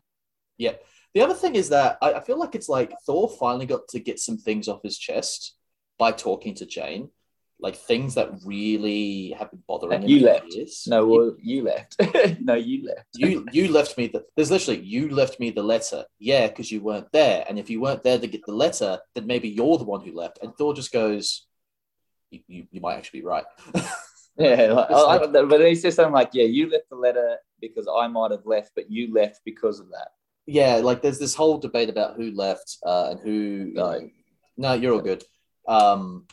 Yeah. 0.57 0.73
The 1.13 1.21
other 1.21 1.33
thing 1.33 1.55
is 1.55 1.69
that 1.69 1.97
I, 2.01 2.13
I 2.13 2.19
feel 2.21 2.39
like 2.39 2.55
it's 2.55 2.69
like 2.69 2.93
Thor 3.05 3.29
finally 3.39 3.65
got 3.65 3.87
to 3.89 3.99
get 3.99 4.19
some 4.19 4.37
things 4.37 4.67
off 4.67 4.83
his 4.83 4.97
chest 4.97 5.55
by 5.97 6.11
talking 6.11 6.53
to 6.55 6.65
Jane, 6.65 7.09
like 7.59 7.75
things 7.75 8.13
that 8.15 8.29
really 8.45 9.31
have 9.37 9.49
been 9.51 9.63
bothering 9.67 10.03
him. 10.03 10.09
You 10.09 10.19
left. 10.21 10.53
years. 10.53 10.83
No, 10.87 11.07
well, 11.07 11.35
you 11.41 11.63
left. 11.63 11.95
no, 12.41 12.53
you 12.53 12.85
left. 12.85 13.07
you 13.15 13.45
you 13.51 13.67
left 13.69 13.97
me 13.97 14.07
the 14.07 14.23
there's 14.35 14.51
literally 14.51 14.79
you 14.81 15.09
left 15.09 15.39
me 15.39 15.49
the 15.49 15.63
letter 15.63 16.05
yeah 16.19 16.47
because 16.47 16.71
you 16.71 16.81
weren't 16.81 17.11
there 17.11 17.43
and 17.49 17.57
if 17.57 17.69
you 17.69 17.81
weren't 17.81 18.03
there 18.03 18.19
to 18.19 18.27
get 18.27 18.45
the 18.45 18.53
letter 18.53 18.99
then 19.15 19.25
maybe 19.25 19.49
you're 19.49 19.77
the 19.79 19.83
one 19.83 20.01
who 20.01 20.11
left 20.13 20.37
and 20.43 20.53
thor 20.55 20.73
just 20.73 20.91
goes 20.91 21.47
you, 22.29 22.39
you, 22.47 22.67
you 22.71 22.81
might 22.81 22.95
actually 22.97 23.21
be 23.21 23.25
right 23.25 23.45
Yeah, 24.37 24.71
like, 24.73 24.91
I- 24.91 25.01
like- 25.01 25.21
I- 25.23 25.27
but 25.45 25.49
then 25.57 25.65
he 25.65 25.73
says 25.75 25.95
something 25.95 26.13
like, 26.13 26.29
"Yeah, 26.33 26.43
you 26.43 26.69
left 26.69 26.89
the 26.91 26.95
letter 26.95 27.37
because 27.59 27.87
I 27.91 28.07
might 28.07 28.29
have 28.29 28.45
left, 28.45 28.69
but 28.75 28.91
you 28.91 29.11
left 29.11 29.41
because 29.45 29.79
of 29.79 29.87
that." 29.89 30.09
yeah 30.45 30.75
like 30.75 31.01
there's 31.01 31.17
this 31.19 31.33
whole 31.35 31.57
debate 31.57 31.89
about 31.89 32.15
who 32.17 32.31
left 32.31 32.77
uh, 32.85 33.07
and 33.11 33.19
who 33.19 33.31
you 33.31 33.73
No. 33.73 33.91
know- 33.91 34.09
no 34.57 34.73
you're 34.73 34.93
all 34.93 35.01
good 35.01 35.23
um 35.67 36.25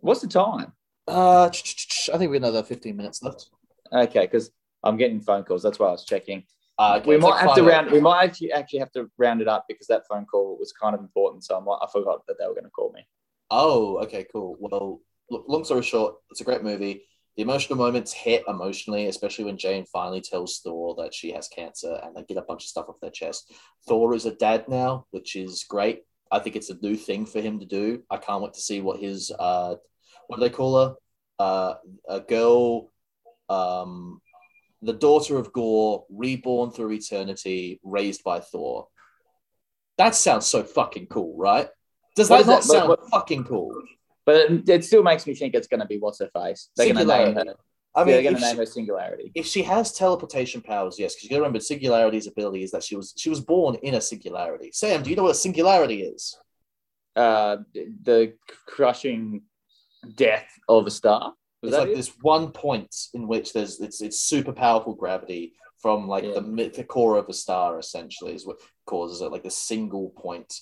What's 0.00 0.20
the 0.20 0.28
time? 0.28 0.72
uh 1.08 1.50
i 1.50 2.18
think 2.18 2.30
we 2.30 2.36
have 2.36 2.42
another 2.42 2.62
15 2.62 2.94
minutes 2.96 3.22
left 3.22 3.48
Okay, 3.92 4.20
because 4.20 4.50
I'm 4.82 4.96
getting 4.96 5.20
phone 5.20 5.44
calls. 5.44 5.62
That's 5.62 5.78
why 5.78 5.88
I 5.88 5.92
was 5.92 6.04
checking. 6.04 6.44
uh, 6.78 6.98
okay, 7.00 7.08
we 7.08 7.16
might 7.16 7.40
have 7.40 7.54
to 7.54 7.62
round. 7.62 7.90
We 7.90 8.00
might 8.00 8.24
actually 8.24 8.52
actually 8.52 8.78
have 8.78 8.92
to 8.92 9.10
round 9.18 9.40
it 9.40 9.48
up 9.48 9.66
because 9.68 9.86
that 9.88 10.06
phone 10.08 10.24
call 10.26 10.56
was 10.58 10.72
kind 10.72 10.94
of 10.94 11.00
important. 11.00 11.44
So 11.44 11.56
I, 11.56 11.60
might, 11.60 11.78
I 11.82 11.86
forgot 11.92 12.26
that 12.26 12.36
they 12.38 12.46
were 12.46 12.54
going 12.54 12.64
to 12.64 12.70
call 12.70 12.92
me. 12.92 13.06
Oh, 13.50 13.98
okay, 14.04 14.26
cool. 14.32 14.56
Well, 14.58 15.00
look, 15.28 15.44
long 15.48 15.64
story 15.64 15.82
short, 15.82 16.14
it's 16.30 16.40
a 16.40 16.44
great 16.44 16.62
movie. 16.62 17.02
The 17.36 17.42
emotional 17.42 17.78
moments 17.78 18.12
hit 18.12 18.44
emotionally, 18.48 19.06
especially 19.06 19.44
when 19.44 19.56
Jane 19.56 19.86
finally 19.86 20.20
tells 20.20 20.60
Thor 20.60 20.94
that 20.98 21.14
she 21.14 21.32
has 21.32 21.48
cancer 21.48 21.98
and 22.02 22.14
they 22.14 22.22
get 22.24 22.36
a 22.36 22.42
bunch 22.42 22.64
of 22.64 22.68
stuff 22.68 22.86
off 22.88 23.00
their 23.00 23.10
chest. 23.10 23.52
Thor 23.86 24.14
is 24.14 24.26
a 24.26 24.34
dad 24.34 24.68
now, 24.68 25.06
which 25.10 25.36
is 25.36 25.64
great. 25.64 26.02
I 26.30 26.38
think 26.38 26.56
it's 26.56 26.70
a 26.70 26.78
new 26.80 26.96
thing 26.96 27.26
for 27.26 27.40
him 27.40 27.58
to 27.60 27.66
do. 27.66 28.02
I 28.10 28.16
can't 28.16 28.42
wait 28.42 28.54
to 28.54 28.60
see 28.60 28.80
what 28.80 29.00
his 29.00 29.30
uh 29.36 29.76
what 30.26 30.36
do 30.36 30.42
they 30.42 30.50
call 30.50 30.76
her? 30.78 30.94
Uh 31.38 31.74
a 32.08 32.20
girl 32.20 32.90
um 33.48 34.20
the 34.82 34.92
daughter 34.94 35.36
of 35.36 35.52
Gorr, 35.52 36.04
reborn 36.08 36.70
through 36.70 36.92
eternity, 36.92 37.80
raised 37.82 38.24
by 38.24 38.40
Thor. 38.40 38.88
That 39.98 40.14
sounds 40.14 40.46
so 40.46 40.62
fucking 40.62 41.06
cool, 41.08 41.36
right? 41.36 41.68
Does 42.16 42.28
that 42.28 42.46
not 42.46 42.64
sound 42.64 42.88
what- 42.88 43.10
fucking 43.10 43.44
cool? 43.44 43.74
But 44.24 44.36
it, 44.50 44.68
it 44.68 44.84
still 44.84 45.02
makes 45.02 45.26
me 45.26 45.34
think 45.34 45.54
it's 45.54 45.66
going 45.66 45.80
to 45.80 45.86
be 45.86 45.98
what's 45.98 46.20
her 46.20 46.30
face. 46.32 46.68
They're 46.76 46.92
going 46.92 47.06
to 47.06 47.16
name 47.24 47.34
her. 47.34 47.54
I 47.94 48.04
they're 48.04 48.16
mean, 48.16 48.24
going 48.24 48.34
if 48.36 48.40
to 48.40 48.46
name 48.46 48.54
she, 48.54 48.58
her 48.60 48.66
Singularity. 48.66 49.32
if 49.34 49.46
she 49.46 49.62
has 49.62 49.92
teleportation 49.92 50.60
powers, 50.60 50.96
yes, 50.98 51.14
because 51.14 51.24
you 51.24 51.30
got 51.30 51.36
to 51.36 51.40
remember 51.42 51.58
Singularity's 51.58 52.26
ability 52.28 52.62
is 52.62 52.70
that 52.70 52.84
she 52.84 52.94
was 52.96 53.12
she 53.16 53.28
was 53.30 53.40
born 53.40 53.74
in 53.82 53.94
a 53.94 54.00
singularity. 54.00 54.70
Sam, 54.72 55.02
do 55.02 55.10
you 55.10 55.16
know 55.16 55.24
what 55.24 55.32
a 55.32 55.34
singularity 55.34 56.02
is? 56.02 56.38
Uh, 57.16 57.58
the 57.74 58.34
crushing 58.68 59.42
death 60.14 60.46
of 60.68 60.86
a 60.86 60.90
star. 60.90 61.34
Was 61.62 61.72
it's 61.72 61.78
like 61.78 61.88
it? 61.90 61.96
this 61.96 62.12
one 62.22 62.52
point 62.52 62.94
in 63.12 63.26
which 63.26 63.52
there's 63.52 63.80
it's 63.80 64.00
it's 64.00 64.20
super 64.20 64.52
powerful 64.52 64.94
gravity 64.94 65.52
from 65.78 66.06
like 66.06 66.24
Yeah. 66.24 66.34
the 66.34 66.72
the 66.74 66.84
core 66.84 67.16
of 67.18 67.28
a 67.28 67.32
star 67.32 67.78
essentially 67.78 68.34
is 68.34 68.46
what 68.46 68.58
causes 68.86 69.20
it 69.20 69.32
like 69.32 69.42
the 69.42 69.50
single 69.50 70.10
point, 70.10 70.54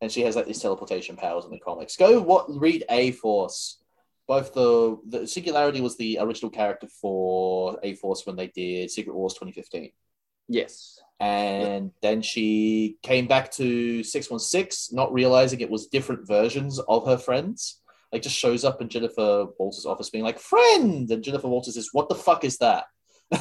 and 0.00 0.10
she 0.12 0.20
has 0.22 0.36
like 0.36 0.46
these 0.46 0.62
teleportation 0.62 1.16
powers 1.16 1.44
in 1.44 1.50
the 1.50 1.58
comics. 1.58 1.96
Go 1.96 2.20
what 2.20 2.46
read 2.48 2.84
A 2.88 3.10
Force. 3.12 3.82
Both 4.28 4.52
the 4.54 4.98
the 5.08 5.26
singularity 5.26 5.80
was 5.80 5.96
the 5.96 6.18
original 6.20 6.50
character 6.50 6.86
for 7.00 7.78
A 7.82 7.94
Force 7.94 8.26
when 8.26 8.36
they 8.36 8.48
did 8.48 8.90
Secret 8.90 9.14
Wars 9.14 9.34
2015. 9.34 9.90
Yes. 10.50 10.98
and 11.20 11.90
then 12.00 12.22
she 12.22 12.96
came 13.02 13.26
back 13.26 13.50
to 13.52 14.02
616 14.04 14.96
not 14.96 15.12
realizing 15.12 15.60
it 15.60 15.68
was 15.68 15.88
different 15.88 16.26
versions 16.26 16.78
of 16.78 17.04
her 17.06 17.18
friends 17.18 17.82
like 18.12 18.22
just 18.22 18.38
shows 18.38 18.64
up 18.64 18.80
in 18.80 18.88
jennifer 18.88 19.46
walters 19.58 19.84
office 19.84 20.08
being 20.08 20.24
like 20.24 20.38
friend 20.38 21.10
and 21.10 21.22
jennifer 21.22 21.48
walters 21.48 21.74
says 21.74 21.90
what 21.92 22.08
the 22.08 22.14
fuck 22.14 22.44
is 22.44 22.56
that 22.58 22.84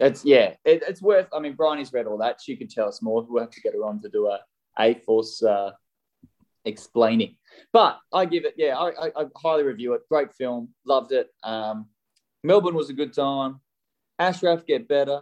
It's 0.00 0.24
yeah. 0.24 0.54
It, 0.64 0.82
it's 0.88 1.02
worth. 1.02 1.28
I 1.32 1.40
mean, 1.40 1.54
Bryony's 1.54 1.92
read 1.92 2.06
all 2.06 2.16
that. 2.18 2.40
She 2.42 2.56
could 2.56 2.70
tell 2.70 2.88
us 2.88 3.02
more. 3.02 3.24
We'll 3.28 3.42
have 3.42 3.50
to 3.50 3.60
get 3.60 3.74
her 3.74 3.84
on 3.84 4.00
to 4.00 4.08
do 4.08 4.28
a 4.28 4.40
A 4.78 4.94
Force 4.94 5.42
uh, 5.42 5.72
explaining. 6.64 7.36
But 7.72 7.98
I 8.12 8.24
give 8.24 8.44
it, 8.44 8.54
yeah, 8.56 8.76
I, 8.76 9.06
I, 9.06 9.10
I 9.16 9.24
highly 9.36 9.62
review 9.62 9.94
it. 9.94 10.02
Great 10.08 10.34
film, 10.34 10.68
loved 10.84 11.12
it. 11.12 11.28
Um, 11.42 11.86
Melbourne 12.42 12.74
was 12.74 12.90
a 12.90 12.94
good 12.94 13.12
time. 13.12 13.60
Ashraf 14.18 14.66
get 14.66 14.88
better. 14.88 15.20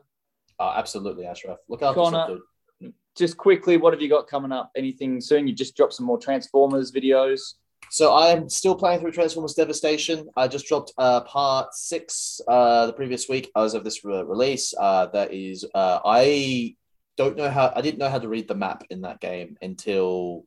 Oh, 0.58 0.72
absolutely, 0.76 1.24
Ashraf. 1.24 1.58
Look 1.68 1.82
after 1.82 2.00
Connor, 2.00 2.18
yourself, 2.18 2.38
dude. 2.80 2.92
Just 3.16 3.36
quickly, 3.36 3.76
what 3.76 3.92
have 3.92 4.02
you 4.02 4.08
got 4.08 4.28
coming 4.28 4.52
up? 4.52 4.70
Anything 4.76 5.20
soon? 5.20 5.46
You 5.46 5.54
just 5.54 5.76
dropped 5.76 5.94
some 5.94 6.06
more 6.06 6.18
Transformers 6.18 6.92
videos. 6.92 7.54
So 7.90 8.14
I'm 8.14 8.48
still 8.48 8.74
playing 8.74 9.00
through 9.00 9.12
Transformers 9.12 9.54
Devastation. 9.54 10.28
I 10.36 10.46
just 10.48 10.66
dropped 10.66 10.92
uh, 10.98 11.22
part 11.22 11.74
six 11.74 12.40
uh, 12.46 12.86
the 12.86 12.92
previous 12.92 13.28
week 13.28 13.50
as 13.56 13.74
of 13.74 13.82
this 13.84 14.04
re- 14.04 14.22
release. 14.22 14.74
Uh, 14.78 15.06
that 15.06 15.32
is, 15.32 15.64
uh, 15.74 16.00
I 16.04 16.76
don't 17.16 17.36
know 17.36 17.48
how 17.48 17.72
I 17.74 17.80
didn't 17.80 17.98
know 17.98 18.08
how 18.08 18.18
to 18.18 18.28
read 18.28 18.46
the 18.46 18.54
map 18.54 18.84
in 18.90 19.00
that 19.02 19.20
game 19.20 19.56
until 19.62 20.44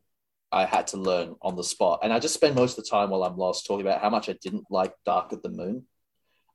I 0.51 0.65
had 0.65 0.87
to 0.87 0.97
learn 0.97 1.35
on 1.41 1.55
the 1.55 1.63
spot, 1.63 1.99
and 2.03 2.11
I 2.11 2.19
just 2.19 2.33
spend 2.33 2.55
most 2.55 2.77
of 2.77 2.83
the 2.83 2.89
time 2.89 3.09
while 3.09 3.23
I'm 3.23 3.37
lost 3.37 3.65
talking 3.65 3.85
about 3.85 4.01
how 4.01 4.09
much 4.09 4.29
I 4.29 4.35
didn't 4.41 4.65
like 4.69 4.93
Dark 5.05 5.31
of 5.31 5.41
the 5.41 5.49
Moon, 5.49 5.83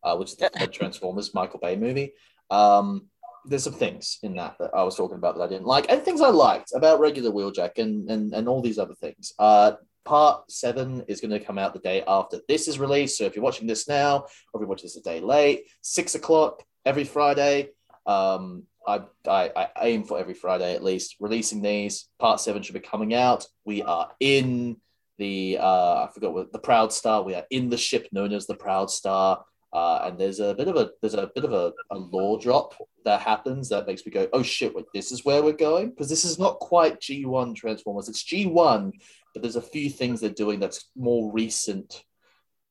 uh, 0.02 0.16
which 0.16 0.32
is 0.32 0.36
the 0.36 0.68
Transformers 0.72 1.34
Michael 1.34 1.60
Bay 1.60 1.76
movie. 1.76 2.12
Um, 2.50 3.08
there's 3.44 3.64
some 3.64 3.72
things 3.72 4.18
in 4.22 4.34
that 4.36 4.56
that 4.58 4.70
I 4.74 4.82
was 4.82 4.96
talking 4.96 5.16
about 5.16 5.36
that 5.36 5.44
I 5.44 5.48
didn't 5.48 5.66
like, 5.66 5.90
and 5.90 6.02
things 6.02 6.20
I 6.20 6.30
liked 6.30 6.72
about 6.74 7.00
regular 7.00 7.30
Wheeljack 7.30 7.78
and 7.78 8.10
and 8.10 8.34
and 8.34 8.48
all 8.48 8.62
these 8.62 8.78
other 8.78 8.94
things. 8.94 9.32
Uh, 9.38 9.72
part 10.04 10.50
seven 10.50 11.04
is 11.08 11.20
going 11.20 11.32
to 11.32 11.40
come 11.40 11.58
out 11.58 11.74
the 11.74 11.80
day 11.80 12.02
after 12.06 12.40
this 12.48 12.68
is 12.68 12.78
released. 12.78 13.18
So 13.18 13.24
if 13.24 13.34
you're 13.34 13.44
watching 13.44 13.66
this 13.66 13.88
now, 13.88 14.18
or 14.18 14.26
if 14.54 14.60
you're 14.60 14.68
watching 14.68 14.86
this 14.86 14.96
a 14.96 15.02
day 15.02 15.20
late, 15.20 15.64
six 15.82 16.14
o'clock 16.14 16.62
every 16.84 17.04
Friday. 17.04 17.70
Um, 18.06 18.62
I, 18.86 19.02
I, 19.26 19.50
I 19.56 19.68
aim 19.82 20.04
for 20.04 20.18
every 20.18 20.34
Friday 20.34 20.74
at 20.74 20.84
least 20.84 21.16
releasing 21.20 21.62
these. 21.62 22.08
Part 22.18 22.40
seven 22.40 22.62
should 22.62 22.74
be 22.74 22.80
coming 22.80 23.14
out. 23.14 23.46
We 23.64 23.82
are 23.82 24.10
in 24.20 24.76
the 25.18 25.58
uh, 25.60 26.04
I 26.04 26.10
forgot 26.12 26.34
what 26.34 26.52
the 26.52 26.58
Proud 26.58 26.92
Star. 26.92 27.22
We 27.22 27.34
are 27.34 27.44
in 27.50 27.68
the 27.68 27.76
ship 27.76 28.08
known 28.12 28.32
as 28.32 28.46
the 28.46 28.54
Proud 28.54 28.90
Star. 28.90 29.44
Uh, 29.72 30.02
and 30.04 30.18
there's 30.18 30.40
a 30.40 30.54
bit 30.54 30.68
of 30.68 30.76
a 30.76 30.90
there's 31.00 31.14
a 31.14 31.30
bit 31.34 31.44
of 31.44 31.52
a, 31.52 31.72
a 31.90 31.98
law 31.98 32.38
drop 32.38 32.74
that 33.04 33.20
happens 33.20 33.68
that 33.68 33.86
makes 33.86 34.06
me 34.06 34.12
go, 34.12 34.28
oh 34.32 34.42
shit, 34.42 34.74
wait, 34.74 34.86
this 34.94 35.10
is 35.10 35.24
where 35.24 35.42
we're 35.42 35.52
going 35.52 35.90
because 35.90 36.08
this 36.08 36.24
is 36.24 36.38
not 36.38 36.58
quite 36.60 37.00
G1 37.00 37.54
Transformers. 37.54 38.08
It's 38.08 38.24
G1, 38.24 38.92
but 39.34 39.42
there's 39.42 39.56
a 39.56 39.62
few 39.62 39.90
things 39.90 40.20
they're 40.20 40.30
doing 40.30 40.60
that's 40.60 40.88
more 40.96 41.32
recent. 41.32 42.02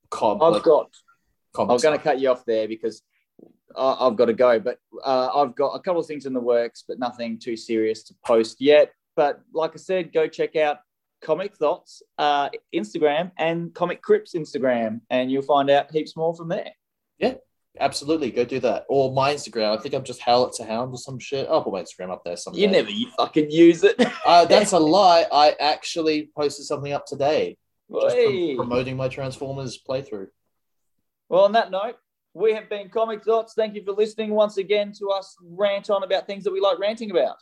Com- 0.10 0.42
I've 0.42 0.54
like 0.54 0.64
got 0.64 0.90
I'm 1.58 1.68
going 1.68 1.98
to 1.98 2.04
cut 2.04 2.20
you 2.20 2.30
off 2.30 2.46
there 2.46 2.68
because 2.68 3.02
I've 3.78 4.16
got 4.16 4.26
to 4.26 4.34
go. 4.34 4.60
But 4.60 4.80
uh, 5.04 5.30
I've 5.36 5.56
got 5.56 5.74
a 5.74 5.80
couple 5.80 6.02
of 6.02 6.08
things 6.08 6.26
in 6.26 6.34
the 6.34 6.40
works, 6.40 6.84
but 6.88 7.00
nothing 7.00 7.40
too 7.40 7.58
serious 7.58 8.04
to 8.04 8.16
post 8.26 8.62
yet. 8.62 8.94
But 9.16 9.42
like 9.54 9.72
I 9.74 9.78
said, 9.78 10.14
go 10.14 10.28
check 10.28 10.56
out 10.56 10.78
Comic 11.22 11.56
Thoughts 11.56 12.04
uh, 12.18 12.50
Instagram 12.74 13.32
and 13.38 13.74
Comic 13.74 14.02
Crips 14.02 14.34
Instagram, 14.36 15.02
and 15.10 15.32
you'll 15.32 15.42
find 15.42 15.70
out 15.70 15.92
heaps 15.92 16.16
more 16.16 16.36
from 16.36 16.50
there. 16.50 16.72
Yeah, 17.18 17.36
absolutely, 17.80 18.32
go 18.32 18.46
do 18.46 18.60
that. 18.60 18.86
Or 18.90 19.14
my 19.14 19.34
Instagram. 19.34 19.78
I 19.78 19.82
think 19.82 19.96
I'm 19.96 20.04
just 20.04 20.22
Howlett 20.22 20.54
to 20.56 20.66
Hound 20.66 20.94
or 20.94 20.98
some 20.98 21.18
shit. 21.18 21.48
I'll 21.50 21.64
put 21.64 21.74
my 21.74 21.82
Instagram 21.82 22.12
up 22.12 22.24
there 22.26 22.38
someday. 22.38 22.62
You 22.62 22.68
never 22.68 22.90
you 22.90 23.08
fucking 23.18 23.50
use 23.52 23.84
it. 23.84 23.96
Uh, 24.26 24.44
that's 24.44 24.72
a 24.72 24.80
lie. 24.80 25.24
I 25.32 25.56
actually 25.60 26.32
posted 26.36 26.66
something 26.66 26.92
up 26.92 27.06
today, 27.06 27.58
just 27.92 28.16
prom- 28.16 28.56
promoting 28.56 28.98
my 28.98 29.08
Transformers 29.08 29.80
playthrough. 29.88 30.28
Well, 31.30 31.44
on 31.44 31.52
that 31.52 31.70
note, 31.70 31.98
we 32.36 32.54
have 32.54 32.70
been 32.70 32.90
Comic 32.90 33.24
Dots. 33.24 33.54
Thank 33.54 33.76
you 33.76 33.84
for 33.84 33.94
listening 33.94 34.32
once 34.32 34.58
again 34.58 34.92
to 35.00 35.10
us 35.10 35.38
rant 35.42 35.90
on 35.90 36.04
about 36.04 36.28
things 36.28 36.44
that 36.44 36.52
we 36.52 36.60
like 36.60 36.78
ranting 36.78 37.10
about. 37.10 37.38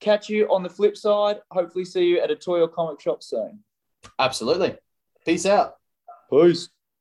Catch 0.00 0.30
you 0.30 0.46
on 0.46 0.62
the 0.62 0.68
flip 0.68 0.96
side. 0.96 1.40
Hopefully, 1.50 1.84
see 1.84 2.06
you 2.06 2.20
at 2.20 2.30
a 2.30 2.36
toy 2.36 2.60
or 2.60 2.68
comic 2.68 3.00
shop 3.00 3.22
soon. 3.22 3.60
Absolutely. 4.18 4.76
Peace 5.26 5.44
out. 5.44 5.74
Peace. 6.30 6.70